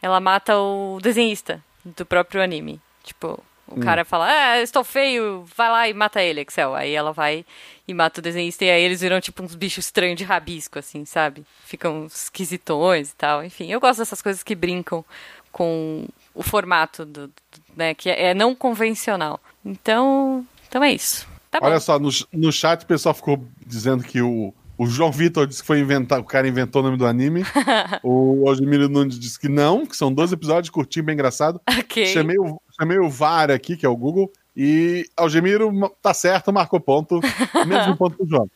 ela 0.00 0.18
mata 0.20 0.58
o 0.58 0.98
desenhista 1.00 1.62
do 1.84 2.04
próprio 2.04 2.42
anime. 2.42 2.80
Tipo, 3.04 3.38
o 3.68 3.80
cara 3.80 4.04
fala, 4.04 4.26
ah, 4.28 4.60
estou 4.60 4.82
feio, 4.84 5.44
vai 5.56 5.70
lá 5.70 5.88
e 5.88 5.94
mata 5.94 6.20
ele, 6.20 6.40
Excel. 6.42 6.74
Aí 6.74 6.92
ela 6.92 7.12
vai 7.12 7.44
e 7.86 7.94
mata 7.94 8.20
o 8.20 8.22
desenhista, 8.22 8.64
e 8.64 8.70
aí 8.70 8.82
eles 8.82 9.00
viram 9.00 9.20
tipo 9.20 9.42
uns 9.42 9.54
bichos 9.54 9.86
estranhos 9.86 10.16
de 10.18 10.24
rabisco, 10.24 10.78
assim, 10.78 11.04
sabe? 11.04 11.44
Ficam 11.64 12.06
esquisitões 12.06 13.10
e 13.10 13.14
tal. 13.16 13.44
Enfim, 13.44 13.70
eu 13.70 13.80
gosto 13.80 14.00
dessas 14.00 14.20
coisas 14.20 14.42
que 14.42 14.54
brincam 14.54 15.04
com 15.50 16.06
o 16.34 16.42
formato, 16.42 17.04
do, 17.04 17.26
do- 17.28 17.32
né? 17.76 17.94
Que 17.94 18.10
é, 18.10 18.30
é 18.30 18.34
não 18.34 18.54
convencional. 18.54 19.40
Então, 19.64 20.46
então 20.68 20.82
é 20.82 20.92
isso. 20.92 21.26
Tá 21.50 21.60
bom. 21.60 21.66
Olha 21.66 21.80
só, 21.80 21.98
no, 21.98 22.08
no 22.32 22.52
chat 22.52 22.82
o 22.82 22.86
pessoal 22.86 23.14
ficou 23.14 23.46
dizendo 23.66 24.02
que 24.02 24.20
o, 24.20 24.52
o 24.82 24.86
João 24.86 25.12
Vitor 25.12 25.46
disse 25.46 25.60
que 25.60 25.66
foi 25.66 25.78
inventar, 25.80 26.18
o 26.18 26.24
cara 26.24 26.48
inventou 26.48 26.82
o 26.82 26.84
nome 26.84 26.96
do 26.96 27.06
anime. 27.06 27.42
o 28.02 28.48
Algemiro 28.48 28.88
Nunes 28.88 29.18
disse 29.18 29.38
que 29.38 29.48
não, 29.48 29.86
que 29.86 29.96
são 29.96 30.12
12 30.12 30.34
episódios, 30.34 30.70
curtinho, 30.70 31.04
bem 31.04 31.14
engraçado. 31.14 31.60
ok. 31.78 32.06
Chamei 32.06 32.38
o, 32.38 32.60
chamei 32.78 32.98
o 32.98 33.08
VAR 33.08 33.50
aqui, 33.50 33.76
que 33.76 33.86
é 33.86 33.88
o 33.88 33.96
Google, 33.96 34.30
e 34.56 35.06
Algemiro 35.16 35.70
tá 36.02 36.12
certo, 36.12 36.52
marcou 36.52 36.80
ponto. 36.80 37.20
Mesmo 37.66 37.96
ponto 37.96 38.16
pro 38.16 38.28
João. 38.28 38.50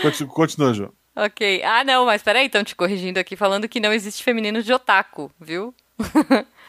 Continua, 0.00 0.32
continua, 0.32 0.74
João. 0.74 0.92
Ok. 1.14 1.62
Ah, 1.62 1.84
não, 1.84 2.06
mas 2.06 2.22
peraí, 2.22 2.46
estão 2.46 2.64
te 2.64 2.74
corrigindo 2.74 3.18
aqui, 3.18 3.36
falando 3.36 3.68
que 3.68 3.80
não 3.80 3.92
existe 3.92 4.22
feminino 4.22 4.62
de 4.62 4.72
otaku, 4.72 5.30
viu? 5.40 5.74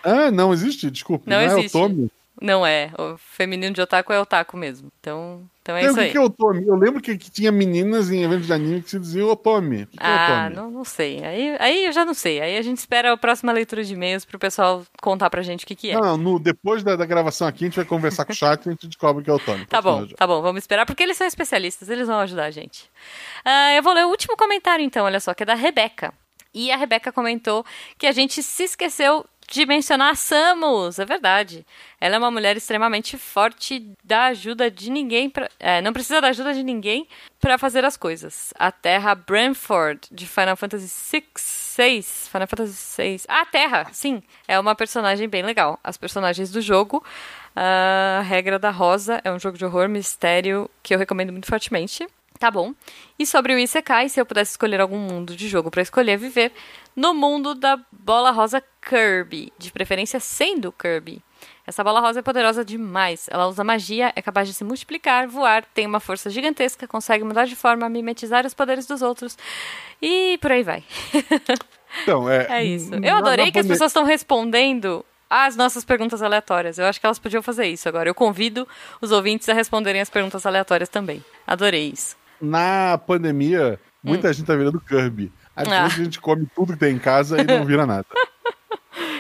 Ah, 0.04 0.30
não 0.32 0.52
existe, 0.52 0.92
desculpa. 0.92 1.24
Não 1.30 1.38
Não, 1.38 1.44
é 1.44 1.60
existe. 1.60 1.78
o 1.78 1.80
Tommy. 1.80 2.12
Não 2.42 2.66
é. 2.66 2.92
O 2.98 3.16
feminino 3.18 3.74
de 3.74 3.82
otaku 3.82 4.12
é 4.12 4.20
otaku 4.20 4.58
mesmo. 4.58 4.92
Então, 5.00 5.48
então 5.62 5.78
é 5.78 5.82
Tem, 5.82 5.90
o 5.90 5.92
isso 5.92 6.00
aí. 6.02 6.12
que 6.12 6.18
é 6.18 6.22
o 6.22 6.30
Tommy? 6.30 6.68
Eu 6.68 6.76
lembro 6.76 7.00
que, 7.00 7.18
que 7.18 7.30
tinha 7.32 7.52
meninas 7.52 8.10
em 8.12 8.24
eventos 8.24 8.48
de 8.48 8.54
anime 8.54 8.82
que 8.82 8.90
se 8.90 9.00
diziam 9.00 9.30
Otome. 9.30 9.84
O 9.84 9.88
que, 9.88 9.98
que 9.98 10.04
é 10.04 10.08
o 10.08 10.12
Ah, 10.12 10.28
Tommy? 10.46 10.56
não, 10.56 10.72
não 10.72 10.84
sei. 10.84 11.24
Aí, 11.24 11.56
aí 11.60 11.86
eu 11.86 11.92
já 11.92 12.04
não 12.04 12.14
sei. 12.14 12.42
Aí 12.42 12.58
a 12.58 12.62
gente 12.62 12.78
espera 12.80 13.14
a 13.14 13.18
próxima 13.18 13.52
leitura 13.54 13.84
de 13.84 13.94
e-mails 13.94 14.26
pro 14.26 14.40
pessoal 14.40 14.84
contar 15.02 15.30
pra 15.30 15.42
gente 15.44 15.64
o 15.64 15.68
que, 15.68 15.76
que 15.76 15.92
é. 15.92 15.94
Não, 15.94 16.02
não, 16.02 16.18
no, 16.18 16.40
depois 16.40 16.84
da, 16.84 16.96
da 16.96 17.06
gravação 17.06 17.48
aqui, 17.48 17.66
a 17.66 17.68
gente 17.68 17.76
vai 17.76 17.86
conversar 17.86 18.26
com 18.26 18.34
o 18.34 18.36
chat 18.36 18.66
e 18.66 18.70
a 18.70 18.72
gente 18.72 18.88
descobre 18.88 19.24
que 19.24 19.30
é 19.30 19.34
o 19.34 19.40
Tommy. 19.40 19.66
Tá 19.68 19.82
bom, 19.82 20.06
tá 20.08 20.26
bom, 20.28 20.42
vamos 20.42 20.64
esperar, 20.64 20.86
porque 20.88 21.04
eles 21.04 21.16
são 21.16 21.28
especialistas, 21.28 21.88
eles 21.90 22.08
vão 22.08 22.20
ajudar 22.20 22.46
a 22.46 22.52
gente. 22.52 22.90
Ah, 23.46 23.74
eu 23.76 23.84
vou 23.84 23.94
ler 23.94 24.06
o 24.06 24.10
último 24.10 24.36
comentário, 24.36 24.84
então, 24.84 25.06
olha 25.06 25.20
só, 25.20 25.34
que 25.36 25.44
é 25.44 25.46
da 25.46 25.54
Rebeca. 25.56 26.14
E 26.56 26.72
a 26.72 26.78
Rebeca 26.78 27.12
comentou 27.12 27.66
que 27.98 28.06
a 28.06 28.12
gente 28.12 28.44
se 28.44 28.64
esqueceu 28.64 29.26
de 29.54 29.68
mencionar 29.68 30.18
Samus, 30.18 30.98
é 30.98 31.06
verdade. 31.06 31.64
Ela 32.02 32.16
é 32.16 32.18
uma 32.18 32.32
mulher 32.32 32.58
extremamente 32.58 33.20
forte, 33.20 33.88
dá 34.04 34.26
ajuda 34.26 34.72
de 34.72 34.90
ninguém, 34.90 35.30
pra, 35.30 35.48
é, 35.60 35.80
não 35.80 35.94
precisa 35.94 36.20
da 36.20 36.30
ajuda 36.30 36.56
de 36.56 36.64
ninguém 36.64 37.08
para 37.40 37.60
fazer 37.60 37.86
as 37.86 37.96
coisas. 37.96 38.52
A 38.58 38.72
Terra 38.72 39.14
Branford, 39.14 40.08
de 40.12 40.26
Final 40.26 40.58
Fantasy 40.58 40.88
VI, 40.88 41.26
6, 41.36 42.30
Final 42.30 42.48
Fantasy 42.48 43.02
VI. 43.02 43.22
Ah, 43.28 43.42
a 43.42 43.46
Terra, 43.46 43.88
sim, 43.94 44.24
é 44.48 44.60
uma 44.60 44.74
personagem 44.74 45.30
bem 45.30 45.44
legal. 45.44 45.80
As 45.84 45.98
personagens 45.98 46.50
do 46.50 46.60
jogo, 46.60 47.06
a 47.56 48.24
Regra 48.26 48.58
da 48.58 48.72
Rosa, 48.72 49.22
é 49.24 49.32
um 49.32 49.38
jogo 49.38 49.56
de 49.56 49.66
horror, 49.66 49.88
mistério, 49.88 50.68
que 50.82 50.96
eu 50.96 50.98
recomendo 50.98 51.32
muito 51.32 51.46
fortemente. 51.46 52.08
Tá 52.44 52.52
bom. 52.52 52.74
E 53.18 53.26
sobre 53.26 53.56
o 53.56 53.58
Isekai, 53.58 54.10
se 54.10 54.20
eu 54.20 54.26
pudesse 54.26 54.52
escolher 54.52 54.82
algum 54.82 54.98
mundo 54.98 55.34
de 55.34 55.48
jogo 55.48 55.72
pra 55.72 55.82
escolher 55.82 56.18
viver, 56.18 56.52
no 56.94 57.14
mundo 57.14 57.56
da 57.56 57.80
bola 57.90 58.32
rosa 58.32 58.62
Kirby, 58.82 59.54
de 59.58 59.72
preferência 59.72 60.20
sendo 60.20 60.70
Kirby. 60.70 61.24
Essa 61.66 61.86
bola 61.86 62.02
rosa 62.02 62.20
é 62.20 62.22
poderosa 62.22 62.66
demais. 62.66 63.30
Ela 63.32 63.48
usa 63.48 63.64
magia, 63.64 64.12
é 64.14 64.22
capaz 64.22 64.50
de 64.50 64.54
se 64.54 64.66
multiplicar, 64.66 65.26
voar, 65.26 65.64
tem 65.74 65.88
uma 65.88 66.02
força 66.02 66.30
gigantesca, 66.30 66.86
consegue 66.86 67.24
mudar 67.24 67.46
de 67.46 67.56
forma, 67.56 67.88
mimetizar 67.88 68.46
os 68.46 68.54
poderes 68.54 68.86
dos 68.86 69.02
outros 69.02 69.38
e 70.02 70.38
por 70.42 70.52
aí 70.52 70.64
vai. 70.64 70.84
Então, 72.02 72.28
é, 72.28 72.48
É 72.50 72.66
isso. 72.66 72.90
Eu 72.96 73.16
adorei 73.16 73.52
que 73.52 73.60
as 73.60 73.68
pessoas 73.68 73.92
estão 73.92 74.04
respondendo 74.04 75.06
às 75.30 75.56
nossas 75.56 75.86
perguntas 75.86 76.24
aleatórias. 76.24 76.80
Eu 76.80 76.88
acho 76.88 77.00
que 77.00 77.06
elas 77.06 77.20
podiam 77.20 77.44
fazer 77.44 77.68
isso 77.68 77.88
agora. 77.88 78.10
Eu 78.10 78.16
convido 78.16 78.68
os 79.00 79.12
ouvintes 79.12 79.48
a 79.48 79.54
responderem 79.54 80.02
as 80.02 80.10
perguntas 80.10 80.44
aleatórias 80.44 80.90
também. 80.90 81.24
Adorei 81.46 81.92
isso. 81.94 82.22
Na 82.42 82.98
pandemia, 82.98 83.80
muita 84.04 84.30
Hum. 84.30 84.34
gente 84.34 84.46
tá 84.46 84.56
virando 84.56 84.80
Kirby. 84.82 85.32
Às 85.56 85.68
Ah. 85.68 85.84
vezes 85.84 86.00
a 86.00 86.04
gente 86.04 86.20
come 86.20 86.48
tudo 86.56 86.74
que 86.74 86.80
tem 86.80 86.96
em 86.96 87.00
casa 87.00 87.40
e 87.40 87.44
não 87.44 87.64
vira 87.66 87.86
nada. 87.86 88.06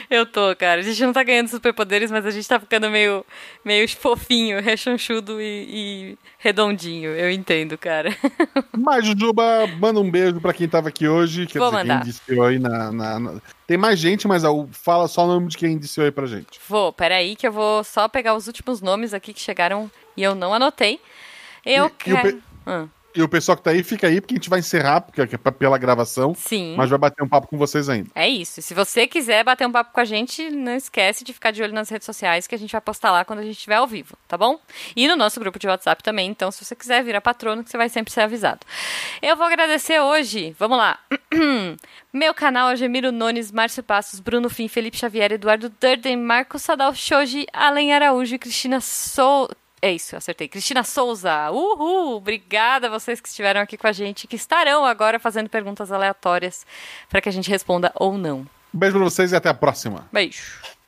Eu 0.09 0.27
tô, 0.27 0.55
cara. 0.55 0.79
A 0.79 0.83
gente 0.83 1.03
não 1.03 1.11
tá 1.13 1.23
ganhando 1.23 1.47
superpoderes, 1.47 2.11
mas 2.11 2.23
a 2.25 2.29
gente 2.29 2.47
tá 2.47 2.59
ficando 2.59 2.87
meio, 2.89 3.25
meio 3.65 3.87
fofinho, 3.89 4.61
rechonchudo 4.61 5.41
e, 5.41 5.65
e 6.15 6.17
redondinho. 6.37 7.09
Eu 7.11 7.31
entendo, 7.31 7.75
cara. 7.77 8.15
Mas, 8.77 9.05
Jujuba, 9.07 9.65
manda 9.79 9.99
um 9.99 10.11
beijo 10.11 10.39
pra 10.39 10.53
quem 10.53 10.67
tava 10.67 10.89
aqui 10.89 11.07
hoje. 11.07 11.47
Quer 11.47 11.57
Vou 11.57 11.69
dizer, 11.71 11.81
mandar. 11.81 12.01
quem 12.01 12.09
indiciou 12.09 12.45
aí 12.45 12.59
na, 12.59 12.91
na- 12.91 13.19
na- 13.19 13.41
Tem 13.65 13.75
mais 13.77 13.97
gente, 13.97 14.27
mas 14.27 14.43
fala 14.71 15.07
só 15.07 15.23
o 15.23 15.27
nome 15.27 15.47
de 15.47 15.57
quem 15.57 15.71
indiciou 15.71 16.05
aí 16.05 16.11
pra 16.11 16.27
gente. 16.27 16.59
Vou, 16.69 16.93
peraí, 16.93 17.35
que 17.35 17.47
eu 17.47 17.51
vou 17.51 17.83
só 17.83 18.07
pegar 18.07 18.35
os 18.35 18.45
últimos 18.45 18.81
nomes 18.81 19.13
aqui 19.15 19.33
que 19.33 19.39
chegaram 19.41 19.89
e 20.15 20.21
eu 20.21 20.35
não 20.35 20.53
anotei. 20.53 20.99
Eu 21.65 21.85
E- 21.85 21.87
e 21.87 21.87
o 21.87 21.89
quero. 21.91 22.33
pe- 22.37 22.43
Ah, 22.67 22.85
E 23.15 23.21
o 23.21 23.29
pessoal 23.29 23.55
que 23.55 23.63
tá 23.63 23.71
aí, 23.71 23.83
fica 23.83 24.07
aí, 24.07 24.19
porque 24.19 24.33
a 24.33 24.37
gente 24.37 24.49
vai 24.49 24.59
encerrar 24.59 25.01
porque 25.01 25.21
é 25.21 25.51
pela 25.51 25.77
gravação. 25.77 26.33
sim. 26.35 26.75
Mas 26.75 26.89
vai 26.89 26.97
bater 26.97 27.23
um 27.23 27.27
papo 27.27 27.47
com 27.47 27.57
vocês 27.57 27.87
ainda. 27.89 28.09
É 28.15 28.27
isso. 28.27 28.61
Se 28.61 28.73
você 28.73 29.05
quiser 29.05 29.43
bater 29.43 29.67
um 29.67 29.71
papo 29.71 29.93
com 29.93 29.99
a 29.99 30.05
gente, 30.05 30.49
não 30.49 30.75
esquece 30.75 31.23
de 31.23 31.31
ficar 31.33 31.51
de 31.51 31.61
olho 31.61 31.73
nas 31.73 31.89
redes 31.89 32.05
sociais 32.05 32.47
que 32.47 32.55
a 32.55 32.57
gente 32.57 32.71
vai 32.71 32.81
postar 32.81 33.11
lá 33.11 33.23
quando 33.23 33.39
a 33.39 33.43
gente 33.43 33.55
estiver 33.55 33.75
ao 33.75 33.87
vivo, 33.87 34.17
tá 34.27 34.37
bom? 34.37 34.59
E 34.95 35.07
no 35.07 35.15
nosso 35.15 35.39
grupo 35.39 35.59
de 35.59 35.67
WhatsApp 35.67 36.01
também. 36.01 36.29
Então, 36.29 36.51
se 36.51 36.63
você 36.63 36.75
quiser 36.75 37.03
virar 37.03 37.21
patrono, 37.21 37.63
que 37.63 37.69
você 37.69 37.77
vai 37.77 37.89
sempre 37.89 38.11
ser 38.11 38.21
avisado. 38.21 38.61
Eu 39.21 39.35
vou 39.35 39.45
agradecer 39.45 39.99
hoje. 39.99 40.55
Vamos 40.57 40.77
lá. 40.77 40.99
Meu 42.11 42.33
canal 42.33 42.69
é 42.69 42.75
Gemiro 42.75 43.11
Nunes, 43.11 43.51
Márcio 43.51 43.83
Passos, 43.83 44.19
Bruno 44.19 44.49
Fim, 44.49 44.67
Felipe 44.67 44.97
Xavier, 44.97 45.31
Eduardo 45.31 45.69
Durden, 45.69 46.17
Marcos 46.17 46.61
Sadal 46.61 46.93
Shoji, 46.93 47.47
Alen 47.51 47.93
Araújo 47.93 48.35
e 48.35 48.39
Cristina 48.39 48.79
Sou. 48.81 49.49
É 49.83 49.91
isso, 49.91 50.15
acertei. 50.15 50.47
Cristina 50.47 50.81
Souza. 50.81 51.51
Uhul! 51.51 52.15
Obrigada 52.15 52.87
a 52.87 52.89
vocês 52.89 53.19
que 53.19 53.27
estiveram 53.27 53.59
aqui 53.59 53.75
com 53.75 53.85
a 53.85 53.91
gente, 53.91 54.27
que 54.27 54.37
estarão 54.37 54.85
agora 54.85 55.19
fazendo 55.19 55.49
perguntas 55.49 55.91
aleatórias 55.91 56.65
para 57.09 57.19
que 57.19 57.27
a 57.27 57.31
gente 57.33 57.49
responda 57.49 57.91
ou 57.95 58.17
não. 58.17 58.47
Um 58.73 58.79
beijo 58.79 58.95
pra 58.95 59.03
vocês 59.03 59.33
e 59.33 59.35
até 59.35 59.49
a 59.49 59.53
próxima. 59.53 60.07
Beijo. 60.09 60.41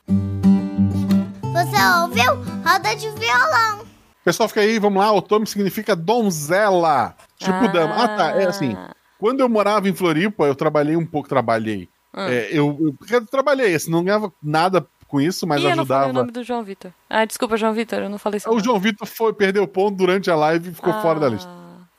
Você 0.08 2.02
ouviu? 2.02 2.36
Roda 2.64 2.96
de 2.96 3.10
violão. 3.10 3.84
Pessoal, 4.24 4.48
fica 4.48 4.62
aí, 4.62 4.78
vamos 4.78 4.98
lá. 4.98 5.12
Otome 5.12 5.46
significa 5.46 5.94
donzela. 5.94 7.14
Tipo 7.36 7.52
Ah. 7.52 7.66
dama. 7.66 8.02
Ah, 8.02 8.08
tá. 8.16 8.30
É 8.40 8.46
assim. 8.46 8.74
Quando 9.18 9.40
eu 9.40 9.48
morava 9.50 9.90
em 9.90 9.94
Floripa, 9.94 10.44
eu 10.46 10.54
trabalhei 10.54 10.96
um 10.96 11.04
pouco, 11.04 11.28
trabalhei. 11.28 11.86
Ah. 12.14 12.30
É, 12.32 12.48
eu, 12.50 12.74
eu, 12.80 12.96
eu 13.10 13.26
trabalhei, 13.26 13.74
assim, 13.74 13.90
não 13.90 14.02
ganhava 14.02 14.32
nada 14.42 14.86
com 15.06 15.20
isso, 15.20 15.46
mas 15.46 15.62
Ih, 15.62 15.66
eu 15.66 15.76
não 15.76 15.86
falei 15.86 16.02
o 16.02 16.04
ajudava. 16.04 16.12
nome 16.12 16.32
do 16.32 16.42
João 16.42 16.62
Vitor. 16.62 16.92
Ah, 17.08 17.24
desculpa, 17.24 17.56
João 17.56 17.72
Vitor, 17.72 18.00
eu 18.00 18.08
não 18.08 18.18
falei 18.18 18.38
isso. 18.38 18.50
O 18.50 18.60
João 18.60 18.78
Vitor 18.78 19.06
foi, 19.06 19.32
perdeu 19.32 19.66
ponto 19.66 19.96
durante 19.96 20.30
a 20.30 20.36
live 20.36 20.70
e 20.70 20.74
ficou 20.74 20.92
fora 21.00 21.20
da 21.20 21.28
lista. 21.28 21.50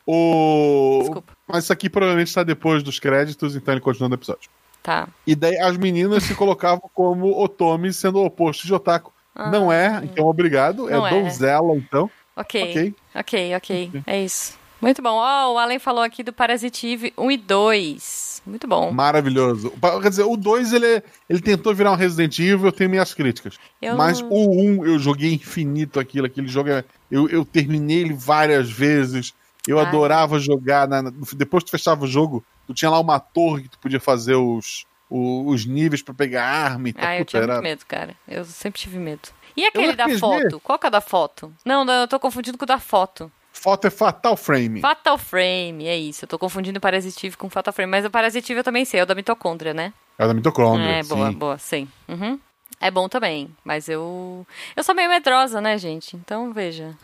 O... 0.05 0.99
Desculpa. 1.01 1.33
Mas 1.47 1.65
isso 1.65 1.73
aqui 1.73 1.89
provavelmente 1.89 2.29
está 2.29 2.43
depois 2.43 2.81
dos 2.81 2.99
créditos, 2.99 3.55
então 3.55 3.73
ele 3.73 3.81
continua 3.81 4.09
no 4.09 4.15
episódio. 4.15 4.49
Tá. 4.81 5.07
E 5.25 5.35
daí 5.35 5.57
as 5.57 5.75
meninas 5.75 6.23
se 6.23 6.33
colocavam 6.33 6.89
como 6.93 7.37
Otome 7.37 7.91
sendo 7.91 8.19
o 8.19 8.25
oposto 8.25 8.65
de 8.65 8.73
Otaku. 8.73 9.11
não 9.35 9.71
é, 9.71 10.01
então 10.03 10.25
obrigado. 10.25 10.87
Ah. 10.87 10.91
Não 10.91 11.07
é, 11.07 11.17
é. 11.17 11.23
donzela, 11.23 11.75
então. 11.75 12.09
Ok. 12.35 12.63
Ok. 12.63 12.95
Ok, 13.15 13.55
ok. 13.55 13.91
É 14.05 14.23
isso. 14.23 14.57
Muito 14.81 15.01
bom. 15.01 15.15
Ó, 15.15 15.53
o 15.53 15.57
Allen 15.57 15.79
falou 15.79 16.03
aqui 16.03 16.21
do 16.23 16.31
Parasitive 16.31 17.11
1 17.17 17.31
e 17.31 17.37
2. 17.37 18.41
Muito 18.45 18.67
bom. 18.67 18.91
Maravilhoso. 18.91 19.73
Quer 20.01 20.09
dizer, 20.09 20.23
o 20.23 20.37
2 20.37 20.71
ele, 20.73 21.03
ele 21.29 21.41
tentou 21.41 21.73
virar 21.73 21.91
um 21.91 21.95
Resident 21.95 22.37
Evil, 22.39 22.67
eu 22.67 22.71
tenho 22.71 22.89
minhas 22.89 23.13
críticas. 23.13 23.57
Eu 23.81 23.95
Mas 23.97 24.21
o 24.21 24.27
1 24.31 24.85
eu 24.85 24.99
joguei 24.99 25.33
infinito 25.33 25.99
aquilo, 25.99 26.27
aquele 26.27 26.47
jogo 26.47 26.69
é, 26.69 26.85
eu, 27.11 27.27
eu 27.27 27.43
terminei 27.43 28.01
ele 28.01 28.13
várias 28.13 28.69
vezes. 28.69 29.33
Eu 29.67 29.79
Ai. 29.79 29.85
adorava 29.85 30.39
jogar. 30.39 30.87
na- 30.87 31.11
depois 31.33 31.63
que 31.63 31.69
tu 31.69 31.71
fechava 31.71 32.05
o 32.05 32.07
jogo, 32.07 32.43
tu 32.65 32.73
tinha 32.73 32.89
lá 32.89 32.99
uma 32.99 33.19
torre 33.19 33.63
que 33.63 33.69
tu 33.69 33.79
podia 33.79 33.99
fazer 33.99 34.35
os, 34.35 34.85
o- 35.09 35.49
os 35.49 35.65
níveis 35.65 36.01
pra 36.01 36.13
pegar 36.13 36.45
arma 36.45 36.87
e 36.89 36.93
tal. 36.93 37.05
Ah, 37.05 37.17
eu 37.19 37.25
tinha 37.25 37.41
era- 37.41 37.53
muito 37.55 37.63
medo, 37.63 37.85
cara. 37.85 38.15
Eu 38.27 38.45
sempre 38.45 38.79
tive 38.79 38.97
medo. 38.97 39.27
E 39.57 39.65
aquele 39.65 39.93
da 39.93 40.07
foto? 40.17 40.59
Qual 40.61 40.77
que 40.79 40.85
é 40.85 40.89
o 40.89 40.91
da 40.91 41.01
foto? 41.01 41.51
Não, 41.65 41.83
não, 41.83 42.01
eu 42.01 42.07
tô 42.07 42.17
confundindo 42.19 42.57
com 42.57 42.63
o 42.63 42.67
da 42.67 42.79
foto. 42.79 43.29
Foto 43.57 43.87
é 43.87 43.89
Fatal 43.89 44.37
Frame. 44.37 44.79
Fatal 44.81 45.17
Frame, 45.17 45.87
é 45.87 45.97
isso. 45.97 46.25
Eu 46.25 46.29
tô 46.29 46.37
confundindo 46.37 46.77
o 46.77 46.81
Parasitive 46.81 47.35
com 47.35 47.49
Fatal 47.49 47.73
Frame. 47.73 47.89
Mas 47.89 48.05
o 48.05 48.09
Parasitive 48.09 48.59
eu 48.59 48.63
também 48.63 48.85
sei, 48.85 48.99
é 48.99 49.03
o 49.03 49.05
da 49.05 49.15
mitocôndria, 49.15 49.73
né? 49.73 49.93
É 50.17 50.27
da 50.27 50.33
mitocôndria. 50.33 50.87
É, 50.87 51.03
boa, 51.03 51.29
sim. 51.29 51.37
boa, 51.37 51.57
sim. 51.57 51.87
Uhum. 52.07 52.39
É 52.79 52.91
bom 52.91 53.09
também, 53.09 53.49
mas 53.65 53.89
eu. 53.89 54.45
Eu 54.75 54.83
sou 54.83 54.93
meio 54.93 55.09
medrosa, 55.09 55.59
né, 55.59 55.77
gente? 55.79 56.15
Então 56.15 56.53
veja. 56.53 56.95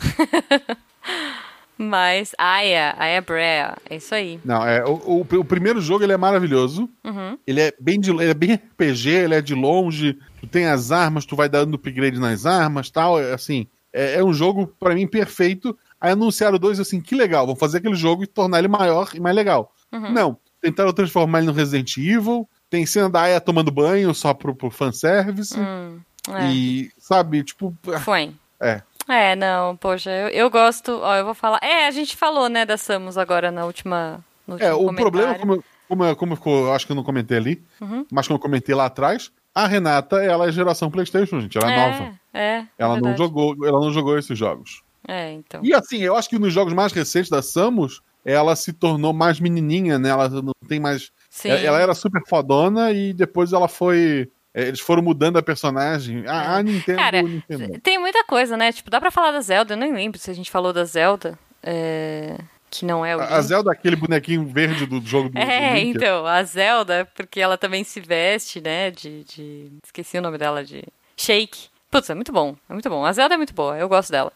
mas. 1.76 2.34
Aya, 2.38 2.96
Aya 3.00 3.22
Brea, 3.22 3.76
é 3.90 3.96
isso 3.96 4.14
aí. 4.14 4.40
Não, 4.46 4.66
é, 4.66 4.86
o, 4.86 4.94
o, 4.94 5.22
o 5.22 5.46
primeiro 5.46 5.82
jogo 5.82 6.04
ele 6.04 6.14
é 6.14 6.18
maravilhoso. 6.18 6.88
Uhum. 7.04 7.38
Ele 7.48 7.62
é 7.62 7.74
bem 7.80 8.00
de, 8.00 8.12
ele 8.12 8.30
é 8.30 8.34
bem 8.36 8.54
RPG, 8.54 9.10
ele 9.10 9.36
é 9.36 9.42
de 9.42 9.56
longe. 9.56 10.20
Tu 10.40 10.46
tem 10.46 10.68
as 10.68 10.92
armas, 10.92 11.26
tu 11.26 11.36
vai 11.36 11.50
dando 11.50 11.76
upgrade 11.76 12.20
nas 12.20 12.46
armas, 12.46 12.92
tal. 12.92 13.20
É, 13.20 13.34
assim, 13.34 13.68
é, 13.92 14.16
é 14.16 14.24
um 14.24 14.34
jogo 14.34 14.68
pra 14.80 14.94
mim 14.94 15.08
perfeito. 15.08 15.76
Aí 16.04 16.12
anunciaram 16.12 16.60
dois 16.60 16.82
assim, 16.82 17.00
que 17.00 17.16
legal, 17.16 17.48
vão 17.48 17.56
fazer 17.56 17.78
aquele 17.78 17.96
jogo 17.96 18.24
e 18.24 18.28
tornar 18.28 18.60
ele 18.60 18.68
maior 18.68 19.10
e 19.14 19.22
mais 19.22 19.34
legal. 19.34 19.74
Uhum. 19.90 20.12
Não, 20.12 20.38
tentaram 20.62 20.92
transformar 20.92 21.38
ele 21.40 21.48
no 21.48 21.54
Resident 21.54 21.96
Evil. 21.98 22.48
Tem 22.70 22.86
cena 22.86 23.10
da 23.10 23.22
Aya 23.22 23.40
tomando 23.40 23.72
banho 23.72 24.14
só 24.14 24.34
pro, 24.34 24.54
pro 24.54 24.70
fanservice. 24.70 25.58
Hum, 25.58 26.00
é. 26.30 26.52
E, 26.52 26.92
sabe, 27.00 27.42
tipo, 27.44 27.74
Foi. 28.04 28.34
é. 28.60 28.82
É, 29.08 29.36
não, 29.36 29.76
poxa, 29.78 30.10
eu, 30.10 30.28
eu 30.30 30.50
gosto. 30.50 30.92
Ó, 31.02 31.16
eu 31.16 31.24
vou 31.26 31.34
falar. 31.34 31.60
É, 31.62 31.88
a 31.88 31.92
gente 31.92 32.16
falou, 32.18 32.50
né, 32.50 32.66
da 32.66 32.78
Samus 32.78 33.18
agora 33.18 33.50
na 33.52 33.64
última. 33.66 34.20
No 34.48 34.58
É, 34.58 34.74
o 34.74 34.78
comentário. 34.86 34.96
problema, 35.12 35.36
como, 35.40 35.54
eu- 35.54 35.64
como, 35.88 36.04
eu- 36.06 36.16
como 36.18 36.36
ficou, 36.36 36.66
eu 36.66 36.74
acho 36.74 36.86
que 36.86 36.92
eu 36.92 36.96
não 36.98 37.04
comentei 37.04 37.38
ali, 37.38 37.64
Uhum. 37.80 38.06
mas 38.12 38.28
como 38.28 38.36
eu 38.38 38.42
comentei 38.42 38.74
lá 38.76 38.86
atrás, 38.88 39.32
a 39.56 39.68
Renata, 39.68 40.22
ela 40.24 40.48
é 40.48 40.52
geração 40.52 40.90
Playstation, 40.92 41.40
gente, 41.40 41.58
ela 41.58 41.72
é, 41.72 41.76
nova. 42.00 42.12
É, 42.34 42.64
Ela 42.78 42.96
não 42.96 43.04
verdade. 43.04 43.18
jogou, 43.20 43.56
ela 43.66 43.80
não 43.80 43.92
jogou 43.92 44.18
esses 44.18 44.38
jogos. 44.38 44.82
É, 45.08 45.32
então. 45.32 45.62
E 45.64 45.74
assim, 45.74 45.98
eu 46.00 46.16
acho 46.16 46.30
que 46.30 46.40
nos 46.40 46.54
jogos 46.54 46.74
mais 46.74 46.92
recentes 46.94 47.30
da 47.30 47.42
Samus, 47.42 48.02
ela 48.24 48.56
se 48.56 48.72
tornou 48.72 49.12
mais 49.14 49.40
menininha, 49.40 50.00
né? 50.00 50.10
Ela 50.10 50.30
não 50.30 50.54
tem 50.68 50.80
mais. 50.80 51.12
Sim. 51.30 51.50
Ela, 51.50 51.60
ela 51.60 51.82
era 51.82 51.94
super 51.94 52.22
fodona 52.28 52.92
e 52.92 53.12
depois 53.14 53.52
ela 53.54 53.68
foi. 53.68 54.30
é, 54.54 54.68
Eles 54.68 54.80
foram 54.80 55.04
mudando 55.04 55.38
a 55.38 55.44
personagem. 55.44 56.26
A, 56.28 56.56
a 56.58 56.64
Nintendo. 56.64 56.98
Cara, 57.00 57.22
Nintendo. 57.22 57.80
Tem 57.82 58.00
muita 58.00 58.24
coisa, 58.24 58.56
né? 58.56 58.72
Tipo, 58.72 58.90
dá 58.90 59.00
pra 59.02 59.12
falar 59.12 59.32
da 59.32 59.42
Zelda. 59.42 59.74
Eu 59.74 59.78
nem 59.78 59.92
lembro 59.94 60.20
se 60.20 60.32
a 60.32 60.34
gente 60.34 60.50
falou 60.52 60.72
da 60.72 60.86
Zelda. 60.86 61.38
é, 61.62 62.38
Que 62.72 62.86
não 62.86 63.06
é 63.06 63.18
o. 63.18 63.20
A, 63.20 63.36
a 63.36 63.42
Zelda 63.42 63.72
é 63.72 63.74
aquele 63.74 63.96
bonequinho 63.96 64.46
verde 64.46 64.86
do 64.86 65.02
jogo 65.06 65.30
do, 65.30 65.38
É, 65.42 65.74
do 65.74 65.80
então, 65.80 66.26
a 66.26 66.42
Zelda, 66.44 67.08
porque 67.16 67.40
ela 67.42 67.58
também 67.58 67.84
se 67.84 68.00
veste, 68.00 68.62
né, 68.62 68.90
de, 68.92 69.24
de... 69.26 69.72
Esqueci 69.84 70.18
o 70.18 70.22
nome 70.22 70.38
dela, 70.38 70.64
de... 70.64 70.84
Shake. 71.18 71.68
Putz, 71.92 72.10
é 72.10 72.16
muito 72.16 72.32
bom, 72.32 72.56
é 72.70 72.74
muito 72.74 72.90
bom. 72.90 73.06
A 73.06 73.12
Zelda 73.14 73.36
é 73.36 73.38
muito 73.38 73.54
boa, 73.54 73.78
eu 73.78 73.88
gosto 73.88 74.12
dela. 74.12 74.32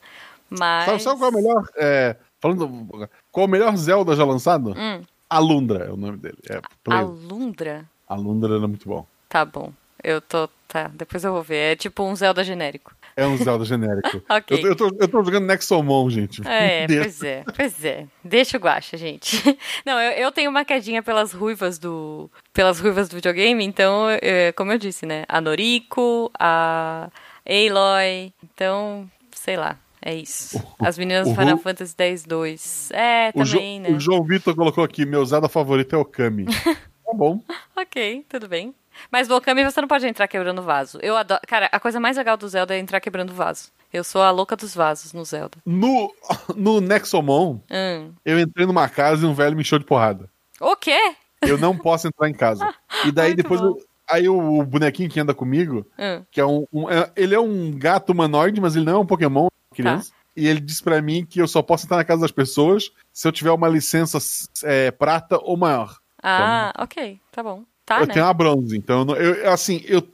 Mas... 0.49 0.85
Sabe, 0.85 1.03
sabe 1.03 1.19
qual 1.19 1.31
é 1.31 1.33
o 1.33 1.35
melhor. 1.35 1.69
é, 1.75 2.15
falando. 2.39 3.09
Qual 3.31 3.45
é 3.45 3.47
o 3.47 3.51
melhor 3.51 3.75
Zelda 3.75 4.15
já 4.15 4.25
lançado? 4.25 4.73
Hum. 4.77 5.01
Alundra 5.29 5.85
é 5.85 5.91
o 5.91 5.97
nome 5.97 6.17
dele. 6.17 6.37
É. 6.49 6.61
Alundra? 6.89 7.85
Alundra 8.07 8.55
era 8.55 8.67
muito 8.67 8.87
bom. 8.87 9.05
Tá 9.27 9.43
bom, 9.43 9.73
eu 10.03 10.21
tô... 10.21 10.49
Tá, 10.67 10.91
depois 10.93 11.23
eu 11.23 11.31
vou 11.31 11.41
ver. 11.41 11.73
É 11.73 11.75
tipo 11.77 12.03
um 12.03 12.13
Zelda 12.13 12.43
genérico. 12.43 12.93
É 13.15 13.25
um 13.25 13.35
Zelda 13.37 13.65
genérico. 13.65 14.21
Ok. 14.29 14.63
eu, 14.63 14.69
eu, 14.69 14.75
tô, 14.75 14.87
eu 14.99 15.07
tô 15.07 15.23
jogando 15.23 15.45
Nexomon, 15.45 16.09
gente. 16.09 16.47
É, 16.47 16.85
pois 17.01 17.23
é, 17.23 17.43
pois 17.55 17.85
é. 17.85 18.05
Deixa 18.23 18.57
o 18.57 18.59
guacha, 18.59 18.97
gente. 18.97 19.41
Não, 19.85 19.99
eu, 19.99 20.11
eu 20.11 20.31
tenho 20.31 20.51
uma 20.51 20.63
quedinha 20.63 21.01
pelas 21.01 21.31
ruivas 21.31 21.79
do. 21.79 22.29
pelas 22.53 22.79
ruivas 22.79 23.09
do 23.09 23.15
videogame, 23.15 23.63
então, 23.63 24.07
é, 24.21 24.51
como 24.51 24.71
eu 24.71 24.77
disse, 24.77 25.05
né? 25.05 25.23
A 25.27 25.41
Noriko, 25.41 26.29
a 26.37 27.09
Aloy. 27.45 28.33
Então, 28.43 29.09
sei 29.31 29.55
lá. 29.57 29.77
É 30.07 30.15
isso. 30.15 30.63
As 30.79 30.97
meninas 30.97 31.27
do 31.27 31.35
Final 31.35 31.57
Fantasy 31.57 31.93
X-2. 31.97 32.95
É, 32.95 33.29
O, 33.35 33.43
Jo- 33.43 33.57
também, 33.57 33.79
né? 33.81 33.89
o 33.89 33.99
João 33.99 34.23
Vitor 34.23 34.55
colocou 34.55 34.81
aqui: 34.83 35.05
meu 35.05 35.25
Zelda 35.25 35.49
favorito 35.49 35.93
é 35.95 35.97
o 35.99 36.05
Kami. 36.05 36.45
tá 37.05 37.13
bom. 37.13 37.41
Ok, 37.75 38.25
tudo 38.29 38.47
bem. 38.47 38.73
Mas 39.11 39.27
do 39.27 39.35
Okami 39.35 39.63
você 39.65 39.81
não 39.81 39.87
pode 39.87 40.07
entrar 40.07 40.25
quebrando 40.29 40.61
vaso. 40.61 40.97
Eu 41.01 41.17
adoro. 41.17 41.41
Cara, 41.45 41.67
a 41.73 41.79
coisa 41.79 41.99
mais 41.99 42.15
legal 42.15 42.37
do 42.37 42.47
Zelda 42.47 42.73
é 42.73 42.79
entrar 42.79 43.01
quebrando 43.01 43.33
vaso. 43.33 43.69
Eu 43.91 44.01
sou 44.03 44.21
a 44.21 44.31
louca 44.31 44.55
dos 44.55 44.73
vasos 44.73 45.11
no 45.11 45.25
Zelda. 45.25 45.57
No, 45.65 46.13
no 46.55 46.79
Nexomon, 46.79 47.59
Hum. 47.69 48.11
eu 48.25 48.39
entrei 48.39 48.65
numa 48.65 48.87
casa 48.87 49.25
e 49.25 49.29
um 49.29 49.33
velho 49.33 49.55
me 49.57 49.61
encheu 49.61 49.77
de 49.77 49.85
porrada. 49.85 50.29
O 50.59 50.75
quê? 50.77 50.97
Eu 51.41 51.57
não 51.57 51.77
posso 51.77 52.07
entrar 52.07 52.29
em 52.29 52.33
casa. 52.33 52.73
E 53.05 53.11
daí 53.11 53.29
Muito 53.35 53.43
depois. 53.43 53.59
eu- 53.61 53.77
aí 54.09 54.27
o, 54.29 54.59
o 54.61 54.65
bonequinho 54.65 55.09
que 55.09 55.19
anda 55.19 55.33
comigo, 55.33 55.85
Hum. 55.99 56.23
que 56.31 56.39
é 56.41 56.45
um, 56.45 56.65
um- 56.71 56.89
é- 56.89 57.11
Ele 57.15 57.35
é 57.35 57.39
um 57.39 57.71
gato 57.77 58.11
humanoide, 58.13 58.59
mas 58.61 58.75
ele 58.75 58.85
não 58.85 58.93
é 58.95 58.99
um 58.99 59.05
Pokémon, 59.05 59.47
Tá. 59.77 59.89
criança. 59.89 60.11
E 60.35 60.47
ele 60.47 60.59
disse 60.59 60.83
pra 60.83 61.01
mim 61.01 61.25
que 61.25 61.41
eu 61.41 61.47
só 61.47 61.61
posso 61.63 61.85
entrar 61.85 61.97
na 61.97 62.03
casa 62.03 62.21
das 62.21 62.31
pessoas 62.31 62.91
se 63.11 63.27
eu 63.27 63.31
tiver 63.31 63.51
uma 63.51 63.67
licença 63.67 64.19
é, 64.63 64.91
prata 64.91 65.37
ou 65.41 65.57
maior. 65.57 65.97
Ah, 66.21 66.71
ok, 66.77 67.19
tá 67.31 67.41
bom. 67.41 67.63
Tá, 67.85 68.01
eu 68.01 68.07
né? 68.07 68.13
tenho 68.13 68.25
uma 68.25 68.33
bronze, 68.33 68.77
então 68.77 69.05
eu- 69.15 69.49
assim, 69.49 69.81
eu, 69.85 70.05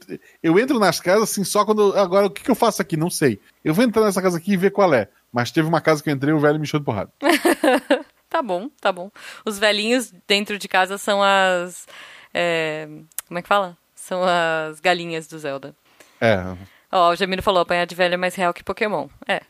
eu 0.42 0.58
entro 0.60 0.78
nas 0.78 1.00
casas 1.00 1.24
assim 1.30 1.42
só 1.44 1.64
quando. 1.64 1.92
eu- 1.92 2.00
Agora, 2.00 2.26
o 2.26 2.30
que, 2.30 2.42
que 2.44 2.50
eu 2.50 2.54
faço 2.54 2.80
aqui? 2.80 2.96
Não 2.96 3.10
sei. 3.10 3.40
Eu 3.64 3.74
vou 3.74 3.84
entrar 3.84 4.04
nessa 4.04 4.22
casa 4.22 4.38
aqui 4.38 4.52
e 4.52 4.56
ver 4.56 4.70
qual 4.70 4.94
é. 4.94 5.08
Mas 5.32 5.50
teve 5.50 5.66
uma 5.68 5.80
casa 5.80 6.00
que 6.02 6.08
eu 6.08 6.14
entrei 6.14 6.32
e 6.32 6.36
o 6.36 6.38
velho 6.38 6.58
me 6.58 6.62
encheu 6.64 6.78
de 6.78 6.84
porrada. 6.86 7.10
Tá 8.28 8.42
bom, 8.42 8.68
tá 8.80 8.90
bom. 8.90 9.12
Os 9.44 9.60
velhinhos 9.60 10.12
dentro 10.26 10.58
de 10.58 10.66
casa 10.66 10.98
são 10.98 11.22
as. 11.22 11.86
é, 12.32 12.88
como 13.28 13.38
é 13.38 13.42
que 13.42 13.46
fala? 13.46 13.76
São 13.94 14.22
as 14.24 14.80
galinhas 14.80 15.28
do 15.28 15.38
Zelda. 15.38 15.72
É. 16.20 16.38
Ó, 16.90 17.10
o 17.12 17.14
Jamiro 17.16 17.42
falou: 17.44 17.60
apanhar 17.62 17.84
de 17.86 17.94
velho 17.94 18.14
é 18.14 18.16
mais 18.16 18.34
real 18.34 18.52
que 18.52 18.64
Pokémon. 18.64 19.06
É. 19.28 19.42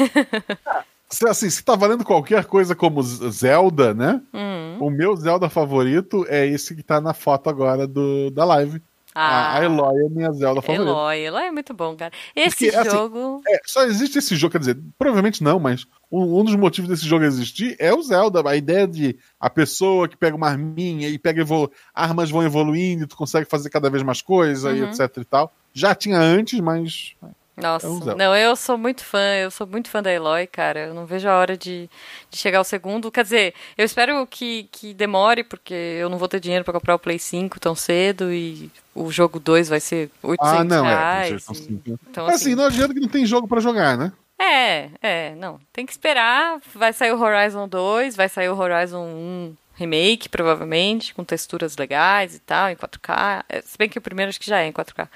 Se, 1.12 1.28
assim, 1.28 1.50
se 1.50 1.64
tá 1.64 1.74
valendo 1.74 2.04
qualquer 2.04 2.44
coisa 2.44 2.72
como 2.72 3.02
Zelda, 3.02 3.92
né? 3.92 4.22
Hum. 4.32 4.76
O 4.78 4.90
meu 4.90 5.16
Zelda 5.16 5.48
favorito 5.48 6.24
é 6.28 6.46
esse 6.46 6.72
que 6.76 6.84
tá 6.84 7.00
na 7.00 7.12
foto 7.12 7.50
agora 7.50 7.84
do, 7.84 8.30
da 8.30 8.44
live. 8.44 8.80
A, 9.12 9.58
a 9.58 9.64
Eloy 9.64 10.06
é 10.06 10.08
minha 10.08 10.30
Zelda 10.30 10.62
favorita. 10.62 10.88
Eloy, 10.88 11.18
Eloy 11.18 11.42
é 11.46 11.50
muito 11.50 11.74
bom, 11.74 11.96
cara. 11.96 12.12
Esse 12.34 12.66
Porque, 12.66 12.76
assim, 12.76 12.90
jogo. 12.90 13.40
É, 13.48 13.58
só 13.66 13.82
existe 13.82 14.18
esse 14.18 14.36
jogo, 14.36 14.52
quer 14.52 14.60
dizer, 14.60 14.78
provavelmente 14.96 15.42
não, 15.42 15.58
mas 15.58 15.84
um, 16.12 16.38
um 16.38 16.44
dos 16.44 16.54
motivos 16.54 16.88
desse 16.88 17.06
jogo 17.06 17.24
existir 17.24 17.74
é 17.80 17.92
o 17.92 18.00
Zelda. 18.02 18.48
A 18.48 18.54
ideia 18.54 18.86
de 18.86 19.18
a 19.40 19.50
pessoa 19.50 20.06
que 20.06 20.16
pega 20.16 20.36
uma 20.36 20.48
arminha 20.48 21.08
e 21.08 21.18
pega 21.18 21.40
evolu 21.40 21.72
armas 21.92 22.30
vão 22.30 22.44
evoluindo, 22.44 23.02
e 23.02 23.06
tu 23.08 23.16
consegue 23.16 23.50
fazer 23.50 23.68
cada 23.68 23.90
vez 23.90 24.04
mais 24.04 24.22
coisa 24.22 24.70
e 24.72 24.80
Uhum. 24.80 24.90
etc 24.90 25.10
e 25.16 25.24
tal. 25.24 25.52
Já 25.74 25.92
tinha 25.92 26.20
antes, 26.20 26.60
mas. 26.60 27.16
Nossa, 27.60 27.86
é 27.86 28.14
não, 28.14 28.36
eu 28.36 28.54
sou 28.56 28.76
muito 28.78 29.04
fã, 29.04 29.18
eu 29.36 29.50
sou 29.50 29.66
muito 29.66 29.88
fã 29.88 30.02
da 30.02 30.12
Eloy, 30.12 30.46
cara. 30.46 30.86
Eu 30.86 30.94
não 30.94 31.06
vejo 31.06 31.28
a 31.28 31.36
hora 31.38 31.56
de, 31.56 31.88
de 32.30 32.38
chegar 32.38 32.58
ao 32.58 32.64
segundo. 32.64 33.10
Quer 33.10 33.24
dizer, 33.24 33.54
eu 33.76 33.84
espero 33.84 34.26
que, 34.26 34.68
que 34.72 34.92
demore, 34.94 35.44
porque 35.44 35.74
eu 35.74 36.08
não 36.08 36.18
vou 36.18 36.28
ter 36.28 36.40
dinheiro 36.40 36.64
pra 36.64 36.74
comprar 36.74 36.94
o 36.94 36.98
Play 36.98 37.18
5 37.18 37.58
tão 37.60 37.74
cedo 37.74 38.32
e 38.32 38.70
o 38.94 39.10
jogo 39.10 39.38
2 39.38 39.68
vai 39.68 39.80
ser 39.80 40.10
800 40.22 40.60
Ah, 40.60 40.64
não, 40.64 40.86
é. 40.86 40.88
reais. 40.88 41.42
são 41.44 41.54
e-. 41.54 41.94
Então, 42.10 42.26
assim, 42.26 42.34
assim, 42.34 42.54
não 42.54 42.64
adianta 42.64 42.94
que 42.94 43.00
não 43.00 43.08
tem 43.08 43.24
jogo 43.26 43.46
pra 43.46 43.60
jogar, 43.60 43.96
né? 43.96 44.12
É, 44.38 44.88
é, 45.02 45.34
não. 45.34 45.60
Tem 45.72 45.84
que 45.84 45.92
esperar. 45.92 46.58
Vai 46.74 46.92
sair 46.92 47.12
o 47.12 47.20
Horizon 47.20 47.68
2, 47.68 48.16
vai 48.16 48.28
sair 48.28 48.48
o 48.48 48.58
Horizon 48.58 49.04
1 49.04 49.54
Remake, 49.74 50.28
provavelmente, 50.28 51.14
com 51.14 51.24
texturas 51.24 51.76
legais 51.76 52.34
e 52.34 52.38
tal, 52.38 52.68
em 52.70 52.76
4K. 52.76 53.44
É, 53.48 53.62
Se 53.62 53.78
bem 53.78 53.88
que 53.88 53.98
o 53.98 54.02
primeiro 54.02 54.28
acho 54.28 54.38
que 54.40 54.46
já 54.46 54.60
é 54.60 54.66
em 54.66 54.72
4K. 54.72 55.08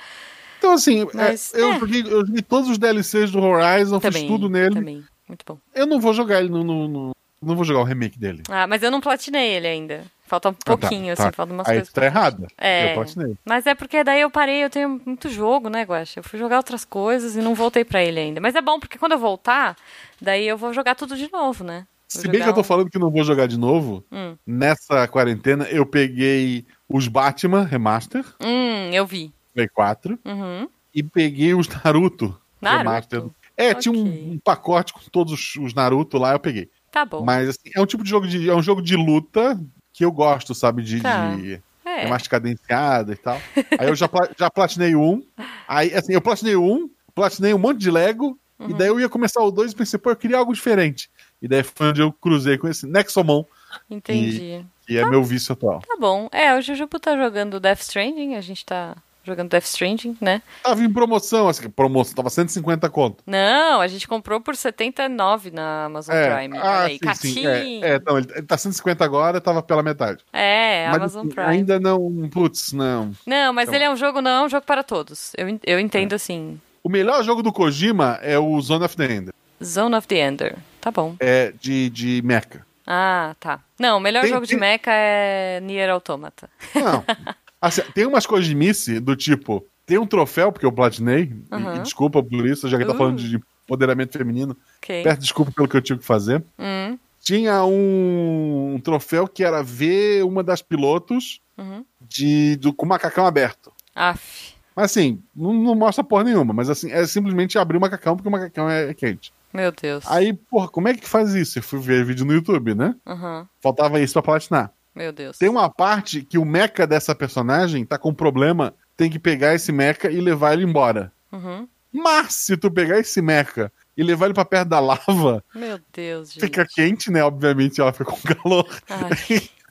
Então, 0.64 0.72
assim, 0.74 1.06
Mas, 1.12 1.52
é, 1.54 1.60
eu, 1.60 1.72
é. 1.72 1.78
joguei, 1.78 2.00
eu 2.02 2.26
joguei 2.26 2.42
todos 2.42 2.70
os 2.70 2.78
DLCs 2.78 3.30
do 3.30 3.38
Horizon, 3.42 4.00
Também, 4.00 4.22
fiz 4.22 4.30
tudo 4.30 4.48
nele. 4.48 4.74
também. 4.74 5.04
Muito 5.28 5.44
bom. 5.46 5.58
Eu 5.74 5.86
não 5.86 6.00
vou 6.00 6.14
jogar 6.14 6.40
ele 6.40 6.48
no, 6.48 6.64
no- 6.64 6.88
no- 6.88 7.10
Não 7.42 7.54
vou 7.54 7.64
jogar 7.64 7.80
o 7.80 7.84
remake 7.84 8.18
dele. 8.18 8.42
Ah, 8.48 8.66
mas 8.66 8.82
eu 8.82 8.90
não 8.90 9.02
platinei 9.02 9.50
ele 9.56 9.66
ainda. 9.66 10.04
Falta 10.26 10.48
um 10.48 10.52
Ah, 10.52 10.54
tá, 10.64 10.76
pouquinho, 10.78 11.14
tá. 11.14 11.22
assim, 11.24 11.32
falta 11.36 11.52
umas 11.52 11.68
Aí 11.68 11.76
coisas. 11.76 11.92
tá 11.92 12.04
errada. 12.06 12.46
É. 12.56 12.90
Eu 12.92 12.94
platinei. 12.94 13.36
Mas 13.44 13.66
é 13.66 13.74
porque 13.74 14.02
daí 14.02 14.22
eu 14.22 14.30
parei, 14.30 14.64
eu 14.64 14.70
tenho 14.70 14.98
muito 15.04 15.28
jogo, 15.28 15.68
né, 15.68 15.82
Guaxa? 15.82 16.20
Eu 16.20 16.24
fui 16.24 16.38
jogar 16.38 16.56
outras 16.56 16.86
coisas 16.86 17.36
e 17.36 17.42
não 17.42 17.54
voltei 17.54 17.84
pra 17.84 18.02
ele 18.02 18.18
ainda. 18.18 18.40
Mas 18.40 18.54
é 18.54 18.62
bom, 18.62 18.80
porque 18.80 18.96
quando 18.96 19.12
eu 19.12 19.18
voltar, 19.18 19.76
daí 20.18 20.48
eu 20.48 20.56
vou 20.56 20.72
jogar 20.72 20.94
tudo 20.94 21.14
de 21.14 21.30
novo, 21.30 21.62
né? 21.62 21.86
Vou 22.14 22.22
Se 22.22 22.28
bem 22.28 22.40
que 22.42 22.48
eu 22.48 22.54
tô 22.54 22.60
um- 22.60 22.64
falando 22.64 22.88
que 22.90 22.98
não 22.98 23.10
vou 23.10 23.22
jogar 23.24 23.46
de 23.46 23.58
novo, 23.58 24.02
Hum. 24.10 24.34
nessa 24.46 25.06
quarentena 25.06 25.64
eu 25.64 25.84
peguei 25.84 26.64
os 26.88 27.06
Batman 27.08 27.64
Remaster, 27.64 28.24
Hum, 28.42 28.90
eu 28.94 29.04
vi. 29.04 29.30
Play 29.54 29.68
4, 29.68 30.18
Uhum. 30.24 30.68
e 30.94 31.02
peguei 31.02 31.54
os 31.54 31.68
Naruto, 31.68 32.36
Naruto. 32.60 33.34
É, 33.56 33.72
tinha 33.72 33.92
um, 33.94 34.32
um 34.32 34.38
pacote 34.42 34.92
com 34.92 35.00
todos 35.12 35.32
os, 35.32 35.56
os 35.56 35.74
Naruto 35.74 36.18
lá, 36.18 36.32
eu 36.32 36.40
peguei. 36.40 36.68
Tá 36.90 37.04
bom. 37.04 37.24
Mas 37.24 37.48
assim, 37.50 37.70
é 37.74 37.80
um 37.80 37.86
tipo 37.86 38.02
de 38.04 38.10
jogo 38.10 38.26
de. 38.26 38.48
É 38.50 38.54
um 38.54 38.62
jogo 38.62 38.82
de 38.82 38.96
luta 38.96 39.60
que 39.92 40.04
eu 40.04 40.10
gosto, 40.12 40.54
sabe? 40.54 40.82
De. 40.82 41.00
Tá. 41.00 41.34
de 41.36 41.62
É. 41.84 42.04
é 42.04 42.08
mais 42.08 42.26
cadenciada 42.26 43.12
e 43.12 43.16
tal. 43.16 43.40
Aí 43.78 43.88
eu 43.88 43.94
já, 43.94 44.08
já 44.38 44.50
platinei 44.50 44.94
um. 44.96 45.22
Aí, 45.68 45.94
assim, 45.94 46.12
eu 46.14 46.20
platinei 46.20 46.56
um, 46.56 46.88
platinei 47.14 47.54
um 47.54 47.58
monte 47.58 47.78
de 47.78 47.90
Lego, 47.90 48.38
Uhum. 48.56 48.70
e 48.70 48.74
daí 48.74 48.86
eu 48.86 49.00
ia 49.00 49.08
começar 49.08 49.42
o 49.42 49.50
dois 49.50 49.72
e 49.72 49.74
pensei, 49.74 49.98
pô, 49.98 50.10
eu 50.10 50.16
queria 50.16 50.38
algo 50.38 50.54
diferente. 50.54 51.10
E 51.42 51.48
daí 51.48 51.64
foi 51.64 51.88
onde 51.88 52.00
eu 52.00 52.12
cruzei 52.12 52.56
com 52.56 52.68
esse 52.68 52.86
Nexomon, 52.86 53.44
Entendi. 53.90 54.64
que 54.86 54.96
é 54.96 55.04
meu 55.04 55.22
vício 55.24 55.52
atual. 55.52 55.80
Tá 55.86 55.96
bom. 55.98 56.28
É, 56.32 56.56
o 56.56 56.60
Jujubu 56.60 56.98
tá 57.00 57.16
jogando 57.16 57.58
Death 57.58 57.80
Stranding, 57.80 58.34
a 58.36 58.40
gente 58.40 58.64
tá 58.64 58.96
jogando 59.24 59.50
Death 59.50 59.64
Stranding, 59.64 60.16
né? 60.20 60.42
Tava 60.62 60.82
em 60.84 60.92
promoção, 60.92 61.48
assim, 61.48 61.68
promoção, 61.70 62.14
tava 62.14 62.30
150 62.30 62.88
conto. 62.90 63.22
Não, 63.26 63.80
a 63.80 63.88
gente 63.88 64.06
comprou 64.06 64.40
por 64.40 64.54
79 64.54 65.50
na 65.50 65.86
Amazon 65.86 66.14
É, 66.14 66.36
Prime. 66.36 66.58
ah, 66.58 66.82
aí, 66.82 66.98
sim, 67.14 67.32
sim. 67.32 67.46
É, 67.84 67.94
é, 67.94 68.00
não, 68.04 68.18
ele, 68.18 68.26
tá 68.42 68.56
150 68.58 69.04
agora, 69.04 69.40
tava 69.40 69.62
pela 69.62 69.82
metade. 69.82 70.22
É, 70.32 70.86
Mas 70.88 70.96
Amazon 70.96 71.28
Prime. 71.28 71.48
ainda 71.48 71.80
não. 71.80 72.28
Putz, 72.30 72.72
não. 72.72 73.12
Não, 73.26 73.52
mas 73.52 73.64
Então. 73.68 73.74
ele 73.74 73.84
é 73.84 73.90
um 73.90 73.96
jogo, 73.96 74.20
não 74.20 74.30
é 74.30 74.44
um 74.44 74.48
jogo 74.48 74.66
para 74.66 74.82
todos. 74.82 75.32
Eu, 75.36 75.58
eu 75.64 75.80
entendo 75.80 76.12
assim. 76.14 76.60
O 76.82 76.88
melhor 76.88 77.22
jogo 77.24 77.42
do 77.42 77.52
Kojima 77.52 78.18
é 78.22 78.38
o 78.38 78.60
Zone 78.60 78.84
of 78.84 78.96
the 78.96 79.04
Ender. 79.12 79.34
Zone 79.62 79.94
of 79.94 80.06
the 80.06 80.16
Ender. 80.28 80.56
Tá 80.80 80.90
bom. 80.90 81.16
É 81.18 81.52
de, 81.58 81.88
de 81.88 82.20
mecha. 82.22 82.60
Ah, 82.86 83.34
tá. 83.40 83.60
Não, 83.78 83.96
o 83.96 84.00
melhor 84.00 84.22
Tem- 84.22 84.30
jogo 84.30 84.44
de 84.46 84.50
tem- 84.52 84.60
mecha 84.60 84.82
é 84.90 85.60
Nier 85.60 85.90
Automata. 85.90 86.48
Não. 86.74 87.04
Assim, 87.60 87.82
tem 87.94 88.06
umas 88.06 88.26
Kojimice 88.26 89.00
do 89.00 89.16
tipo. 89.16 89.64
Tem 89.86 89.96
um 89.98 90.06
troféu, 90.06 90.52
porque 90.52 90.66
eu 90.66 90.72
platinei. 90.72 91.32
e- 91.50 91.54
Uhum. 91.54 91.76
E, 91.76 91.78
desculpa 91.80 92.22
por 92.22 92.46
isso, 92.46 92.68
já 92.68 92.76
que 92.78 92.84
tá 92.84 92.92
Uh. 92.92 92.96
falando 92.98 93.16
de 93.18 93.40
empoderamento 93.64 94.16
feminino. 94.18 94.56
Ok. 94.78 95.02
Peço 95.02 95.20
desculpa 95.20 95.50
pelo 95.52 95.66
que 95.68 95.76
eu 95.76 95.80
tive 95.82 96.00
que 96.00 96.06
fazer. 96.06 96.44
Hum, 96.58 96.98
Tinha 97.20 97.64
um, 97.64 98.74
um 98.74 98.80
troféu 98.80 99.26
que 99.26 99.42
era 99.42 99.62
ver 99.62 100.22
uma 100.24 100.42
das 100.42 100.60
pilotos 100.60 101.40
uhum. 101.56 101.82
de, 102.02 102.56
do, 102.56 102.70
com 102.70 102.84
o 102.84 102.88
macacão 102.88 103.24
aberto. 103.24 103.72
Aff. 103.94 104.52
Mas 104.76 104.86
assim, 104.90 105.22
não, 105.34 105.54
não 105.54 105.74
mostra 105.74 106.04
porra 106.04 106.24
nenhuma. 106.24 106.52
Mas 106.52 106.68
assim, 106.68 106.90
é 106.92 107.06
simplesmente 107.06 107.56
abrir 107.58 107.78
o 107.78 107.80
macacão 107.80 108.14
porque 108.14 108.28
o 108.28 108.32
macacão 108.32 108.68
é, 108.68 108.90
é 108.90 108.94
quente. 108.94 109.32
Meu 109.54 109.70
Deus. 109.70 110.04
Aí, 110.08 110.32
porra, 110.32 110.68
como 110.68 110.88
é 110.88 110.94
que 110.94 111.08
faz 111.08 111.32
isso? 111.34 111.58
Eu 111.58 111.62
fui 111.62 111.78
ver 111.78 112.04
vídeo 112.04 112.26
no 112.26 112.32
YouTube, 112.32 112.74
né? 112.74 112.94
Uhum. 113.06 113.46
Faltava 113.62 114.00
isso 114.00 114.12
pra 114.14 114.22
platinar. 114.22 114.72
Meu 114.94 115.12
Deus. 115.12 115.38
Tem 115.38 115.48
uma 115.48 115.70
parte 115.70 116.22
que 116.22 116.36
o 116.38 116.44
mecha 116.44 116.86
dessa 116.86 117.14
personagem 117.14 117.84
tá 117.84 117.96
com 117.96 118.12
problema, 118.12 118.74
tem 118.96 119.08
que 119.10 119.18
pegar 119.18 119.54
esse 119.54 119.70
mecha 119.72 120.10
e 120.10 120.20
levar 120.20 120.52
ele 120.54 120.64
embora. 120.64 121.12
Uhum. 121.32 121.68
Mas 121.92 122.34
se 122.34 122.56
tu 122.56 122.70
pegar 122.70 122.98
esse 122.98 123.22
mecha 123.22 123.70
e 123.96 124.02
levar 124.02 124.26
ele 124.26 124.34
pra 124.34 124.44
perto 124.44 124.68
da 124.68 124.80
lava, 124.80 125.42
Meu 125.54 125.78
Deus, 125.92 126.32
gente. 126.32 126.40
fica 126.40 126.66
quente, 126.66 127.10
né? 127.10 127.22
Obviamente 127.22 127.80
ela 127.80 127.92
fica 127.92 128.04
com 128.06 128.18
calor. 128.34 128.66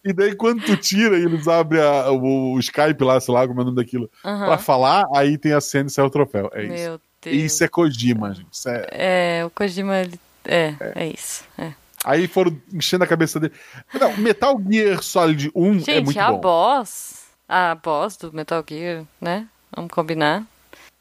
E 0.05 0.11
daí 0.11 0.35
quando 0.35 0.61
tu 0.65 0.75
tira 0.75 1.17
e 1.17 1.23
eles 1.23 1.47
abrem 1.47 1.81
a- 1.81 2.09
o, 2.11 2.53
o 2.55 2.59
Skype 2.59 3.01
lá, 3.03 3.19
sei 3.21 3.33
lá 3.33 3.47
como 3.47 3.59
é 3.59 3.63
o 3.63 3.65
nome 3.65 3.77
daquilo, 3.77 4.09
Uhum. 4.23 4.45
pra 4.45 4.57
falar, 4.57 5.05
aí 5.15 5.37
tem 5.37 5.53
a 5.53 5.61
cena 5.61 5.87
e 5.87 5.91
sai 5.91 6.03
o 6.05 6.09
troféu. 6.09 6.49
É 6.53 6.63
isso. 6.63 6.73
Meu 6.73 7.01
Deus. 7.23 7.36
Isso 7.38 7.63
é 7.63 7.67
Kojima, 7.67 8.33
gente. 8.33 8.47
Isso 8.51 8.69
é- 8.69 8.88
É, 8.91 9.45
o 9.45 9.49
Kojima, 9.49 9.97
ele... 9.97 10.19
É, 10.45 10.75
é, 10.95 11.07
isso. 11.07 11.43
É. 11.57 11.71
Aí 12.03 12.27
foram 12.27 12.55
enchendo 12.73 13.03
a 13.03 13.07
cabeça 13.07 13.39
dele. 13.39 13.53
Não, 13.93 14.15
Metal 14.17 14.62
Gear 14.69 15.01
Solid 15.01 15.49
1 15.55 15.75
é 15.75 15.79
Gente, 15.79 16.05
muito 16.05 16.19
a 16.19 16.31
bom. 16.31 16.39
boss, 16.41 17.23
a 17.47 17.75
boss 17.75 18.17
do 18.17 18.33
Metal 18.33 18.63
Gear, 18.67 19.05
né? 19.21 19.47
Vamos 19.73 19.91
combinar. 19.91 20.43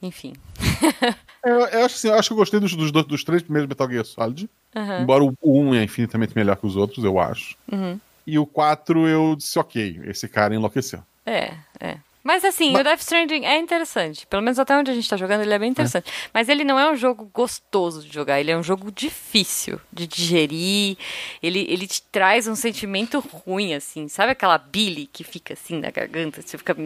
Enfim. 0.00 0.32
Eu, 1.44 1.58
eu 1.58 1.84
acho, 1.84 1.96
assim, 1.96 2.06
eu 2.06 2.14
acho 2.14 2.28
que 2.28 2.32
eu 2.34 2.36
gostei 2.36 2.60
dos, 2.60 2.72
dos, 2.76 2.92
dois- 2.92 3.04
dos 3.04 3.24
três 3.24 3.42
primeiros 3.42 3.68
Metal 3.68 3.90
Gear 3.90 4.04
Solid. 4.04 4.48
Aham. 4.76 5.00
Embora 5.02 5.24
o 5.24 5.34
1 5.42 5.74
é 5.74 5.82
infinitamente 5.82 6.36
melhor 6.36 6.54
que 6.56 6.64
os 6.64 6.76
outros, 6.76 7.04
eu 7.04 7.18
acho. 7.18 7.56
Uhum. 7.70 7.98
E 8.24 8.38
o 8.38 8.46
4 8.46 9.08
eu 9.08 9.34
disse, 9.36 9.58
ok, 9.58 10.02
esse 10.04 10.28
cara 10.28 10.54
enlouqueceu. 10.54 11.00
É, 11.26 11.54
é. 11.80 11.96
Mas 12.24 12.44
assim, 12.44 12.72
Mas- 12.72 12.80
o 12.80 12.84
Death 12.84 13.00
Stranding 13.00 13.44
é 13.44 13.58
interessante. 13.58 14.26
Pelo 14.26 14.42
menos 14.42 14.58
até 14.58 14.76
onde 14.76 14.90
a 14.90 14.94
gente 14.94 15.08
tá 15.08 15.16
jogando, 15.16 15.42
ele 15.42 15.52
é 15.52 15.58
bem 15.58 15.70
interessante. 15.70 16.10
Mas 16.32 16.48
ele 16.48 16.62
não 16.64 16.78
é 16.78 16.90
um 16.90 16.96
jogo 16.96 17.28
gostoso 17.34 18.02
de 18.06 18.12
jogar. 18.14 18.38
Ele 18.40 18.50
é 18.50 18.56
um 18.56 18.62
jogo 18.62 18.92
difícil 18.92 19.80
de 19.92 20.06
digerir. 20.06 20.96
Ele, 21.42 21.66
ele 21.68 21.86
te 21.86 22.00
traz 22.02 22.46
um 22.46 22.54
sentimento 22.54 23.18
ruim, 23.18 23.74
assim. 23.74 24.06
Sabe 24.08 24.32
aquela 24.32 24.56
bile 24.58 25.08
que 25.12 25.24
fica 25.24 25.54
assim 25.54 25.78
na 25.80 25.90
garganta? 25.90 26.40
Você 26.42 26.56
fica. 26.56 26.76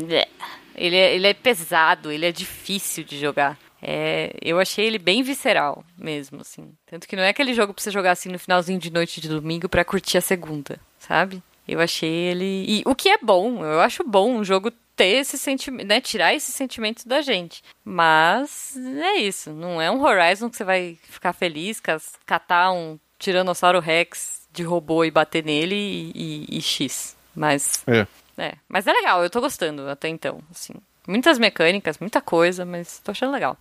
Ele 0.74 0.96
é, 0.96 1.14
ele 1.14 1.26
é 1.26 1.34
pesado, 1.34 2.10
ele 2.10 2.26
é 2.26 2.32
difícil 2.32 3.04
de 3.04 3.18
jogar. 3.18 3.58
É, 3.82 4.32
eu 4.42 4.58
achei 4.58 4.86
ele 4.86 4.98
bem 4.98 5.22
visceral 5.22 5.84
mesmo, 5.98 6.40
assim. 6.40 6.72
Tanto 6.86 7.06
que 7.06 7.14
não 7.14 7.22
é 7.22 7.28
aquele 7.28 7.54
jogo 7.54 7.72
pra 7.74 7.82
você 7.82 7.90
jogar 7.90 8.12
assim 8.12 8.30
no 8.30 8.38
finalzinho 8.38 8.78
de 8.78 8.90
noite 8.90 9.20
de 9.20 9.28
domingo 9.28 9.68
pra 9.68 9.84
curtir 9.84 10.18
a 10.18 10.20
segunda, 10.22 10.80
sabe? 10.98 11.42
Eu 11.66 11.80
achei 11.80 12.08
ele. 12.10 12.64
E 12.68 12.82
o 12.86 12.94
que 12.94 13.08
é 13.08 13.18
bom, 13.18 13.64
eu 13.64 13.80
acho 13.80 14.04
bom 14.04 14.30
um 14.36 14.44
jogo 14.44 14.70
ter 14.94 15.18
esse 15.18 15.36
sentimento, 15.36 15.86
né? 15.86 16.00
Tirar 16.00 16.32
esse 16.34 16.52
sentimento 16.52 17.06
da 17.08 17.20
gente. 17.20 17.62
Mas 17.84 18.76
é 18.76 19.16
isso. 19.16 19.50
Não 19.52 19.80
é 19.80 19.90
um 19.90 20.02
Horizon 20.02 20.48
que 20.48 20.56
você 20.56 20.64
vai 20.64 20.98
ficar 21.02 21.32
feliz, 21.32 21.80
catar 22.24 22.72
um 22.72 22.98
Tiranossauro 23.18 23.80
Rex 23.80 24.46
de 24.52 24.62
robô 24.62 25.04
e 25.04 25.10
bater 25.10 25.44
nele 25.44 25.74
e, 25.74 26.46
e- 26.50 26.58
e 26.58 26.62
X. 26.62 27.16
Mas. 27.34 27.82
É. 27.86 28.06
É. 28.38 28.54
Mas 28.68 28.86
é 28.86 28.92
legal, 28.92 29.22
eu 29.22 29.30
tô 29.30 29.40
gostando 29.40 29.88
até 29.88 30.08
então. 30.08 30.40
Assim. 30.50 30.74
Muitas 31.08 31.38
mecânicas, 31.38 31.98
muita 31.98 32.20
coisa, 32.20 32.64
mas 32.64 32.98
tô 33.00 33.10
achando 33.10 33.32
legal. 33.32 33.56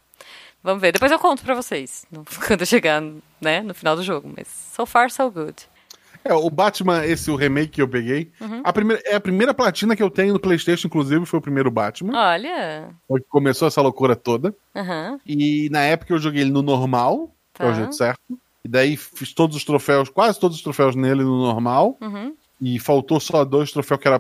Vamos 0.64 0.82
ver. 0.82 0.92
Depois 0.92 1.12
eu 1.12 1.20
conto 1.20 1.44
pra 1.44 1.54
vocês. 1.56 2.06
Quando 2.48 2.62
eu 2.62 2.66
chegar, 2.66 3.02
né, 3.42 3.62
no 3.62 3.74
final 3.74 3.96
do 3.96 4.04
jogo. 4.04 4.32
Mas 4.36 4.48
so 4.48 4.86
far, 4.86 5.10
so 5.12 5.30
good. 5.30 5.56
É, 6.28 6.34
o 6.34 6.50
Batman, 6.50 7.06
esse 7.06 7.30
o 7.30 7.36
remake 7.36 7.70
que 7.74 7.82
eu 7.82 7.88
peguei, 7.88 8.32
Uhum. 8.42 8.62
a 8.64 8.74
primeira, 8.74 9.02
é 9.06 9.16
a 9.16 9.20
primeira 9.22 9.54
platina 9.54 9.96
que 9.96 10.02
eu 10.02 10.10
tenho 10.10 10.34
no 10.34 10.40
PlayStation, 10.40 10.88
inclusive, 10.88 11.24
foi 11.26 11.38
o 11.38 11.42
primeiro 11.42 11.70
Batman. 11.70 12.18
Olha. 12.18 12.90
Foi 13.08 13.22
que 13.22 13.28
começou 13.30 13.68
essa 13.68 13.82
loucura 13.82 14.16
toda. 14.16 14.54
Aham. 14.76 15.20
E 15.26 15.70
na 15.72 15.82
época 15.82 16.14
eu 16.14 16.18
joguei 16.20 16.42
ele 16.42 16.52
no 16.52 16.64
normal, 16.64 17.32
que 17.54 17.62
é 17.62 17.66
o 17.66 17.70
Tá. 17.70 17.76
jeito 17.76 17.96
certo. 17.96 18.20
E 18.64 18.68
daí 18.68 18.98
fiz 18.98 19.32
todos 19.34 19.56
os 19.56 19.64
troféus, 19.64 20.10
quase 20.10 20.40
todos 20.40 20.58
os 20.58 20.64
troféus 20.64 20.96
nele 20.96 21.24
no 21.24 21.38
normal. 21.46 21.96
Uhum. 22.02 22.34
E 22.60 22.80
faltou 22.80 23.20
só 23.20 23.46
dois 23.46 23.72
troféus 23.72 24.00
que 24.02 24.08
era. 24.08 24.20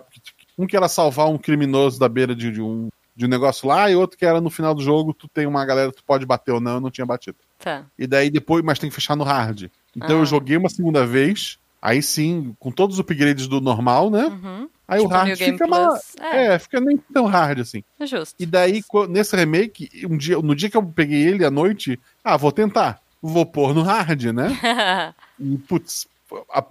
Um 0.58 0.68
que 0.68 0.78
era 0.78 0.88
salvar 0.88 1.28
um 1.28 1.38
criminoso 1.38 1.99
da 1.99 2.08
beira 2.08 2.36
de, 2.36 2.51
de 2.51 2.62
um, 2.62 2.88
de 3.16 3.26
um 3.26 3.28
negócio 3.28 3.68
lá, 3.68 3.89
e 3.89 3.95
outro 3.95 4.18
que 4.18 4.26
era 4.26 4.39
no 4.39 4.49
final 4.49 4.74
do 4.76 4.82
jogo, 4.84 5.14
tu 5.14 5.28
tem 5.28 5.45
uma 5.47 5.66
galera 5.66 5.91
tu 5.91 6.03
pode 6.06 6.26
bater 6.26 6.51
ou 6.51 6.62
não, 6.62 6.76
eu 6.76 6.80
não 6.80 6.91
tinha 6.91 7.06
batido. 7.06 7.38
Tá. 7.60 7.84
E 7.97 8.06
daí 8.06 8.30
depois, 8.30 8.64
mas 8.64 8.78
tem 8.80 8.89
que 8.89 8.95
fechar 8.95 9.16
no 9.18 9.24
hard. 9.24 9.64
Então 9.95 10.18
Ah. 10.18 10.20
eu 10.20 10.26
joguei 10.26 10.56
uma 10.56 10.70
segunda 10.70 11.06
vez, 11.06 11.58
Aí 11.86 12.02
sim, 12.02 12.56
com 12.60 12.72
todos 12.72 12.96
os 12.96 13.00
upgrades 13.00 13.48
do 13.48 13.62
normal, 13.62 14.10
né? 14.10 14.26
Uhum. 14.26 14.68
Aí 14.88 15.02
tipo 15.02 15.14
o 15.14 15.16
hard 15.16 15.38
fica 15.38 15.68
mais. 15.68 16.16
É. 16.20 16.46
é. 16.46 16.60
fica 16.60 16.82
nem 16.82 16.98
tão 16.98 17.28
hard 17.28 17.60
assim. 17.60 17.84
Justo. 18.02 18.34
E 18.40 18.46
daí, 18.48 18.82
nesse 19.08 19.36
remake, 19.36 20.04
um 20.10 20.18
dia, 20.18 20.36
no 20.40 20.56
dia 20.56 20.68
que 20.68 20.76
eu 20.76 20.82
peguei 20.82 21.22
ele 21.22 21.46
à 21.46 21.52
noite, 21.52 22.00
ah, 22.24 22.38
vou 22.38 22.52
tentar. 22.52 23.00
Vou 23.22 23.46
pôr 23.46 23.76
no 23.76 23.84
hard, 23.84 24.24
né? 24.34 24.48
e, 25.40 25.60
putz, 25.60 26.08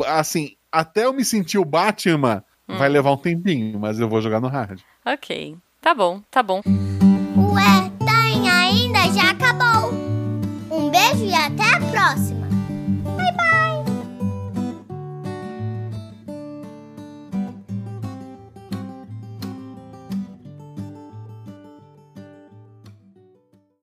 assim, 0.05 0.57
até 0.73 1.05
eu 1.05 1.13
me 1.13 1.25
sentir 1.25 1.59
o 1.59 1.65
Batman, 1.65 2.43
hum. 2.69 2.77
vai 2.77 2.89
levar 2.89 3.13
um 3.13 3.17
tempinho, 3.17 3.79
mas 3.79 4.01
eu 4.01 4.09
vou 4.09 4.21
jogar 4.21 4.41
no 4.41 4.49
hard. 4.49 4.81
Ok. 5.07 5.57
Tá 5.81 5.95
bom, 5.95 6.23
tá 6.29 6.43
bom. 6.43 6.61
Ué, 7.53 7.91
tá, 8.05 8.23
tem 8.33 8.51
ainda? 8.51 8.99
Já 9.13 9.31
acabou. 9.31 9.93
Um 10.73 10.91
beijo 10.91 11.25
e 11.25 11.35
até 11.35 11.63
a 11.63 11.79
próxima. 11.79 12.44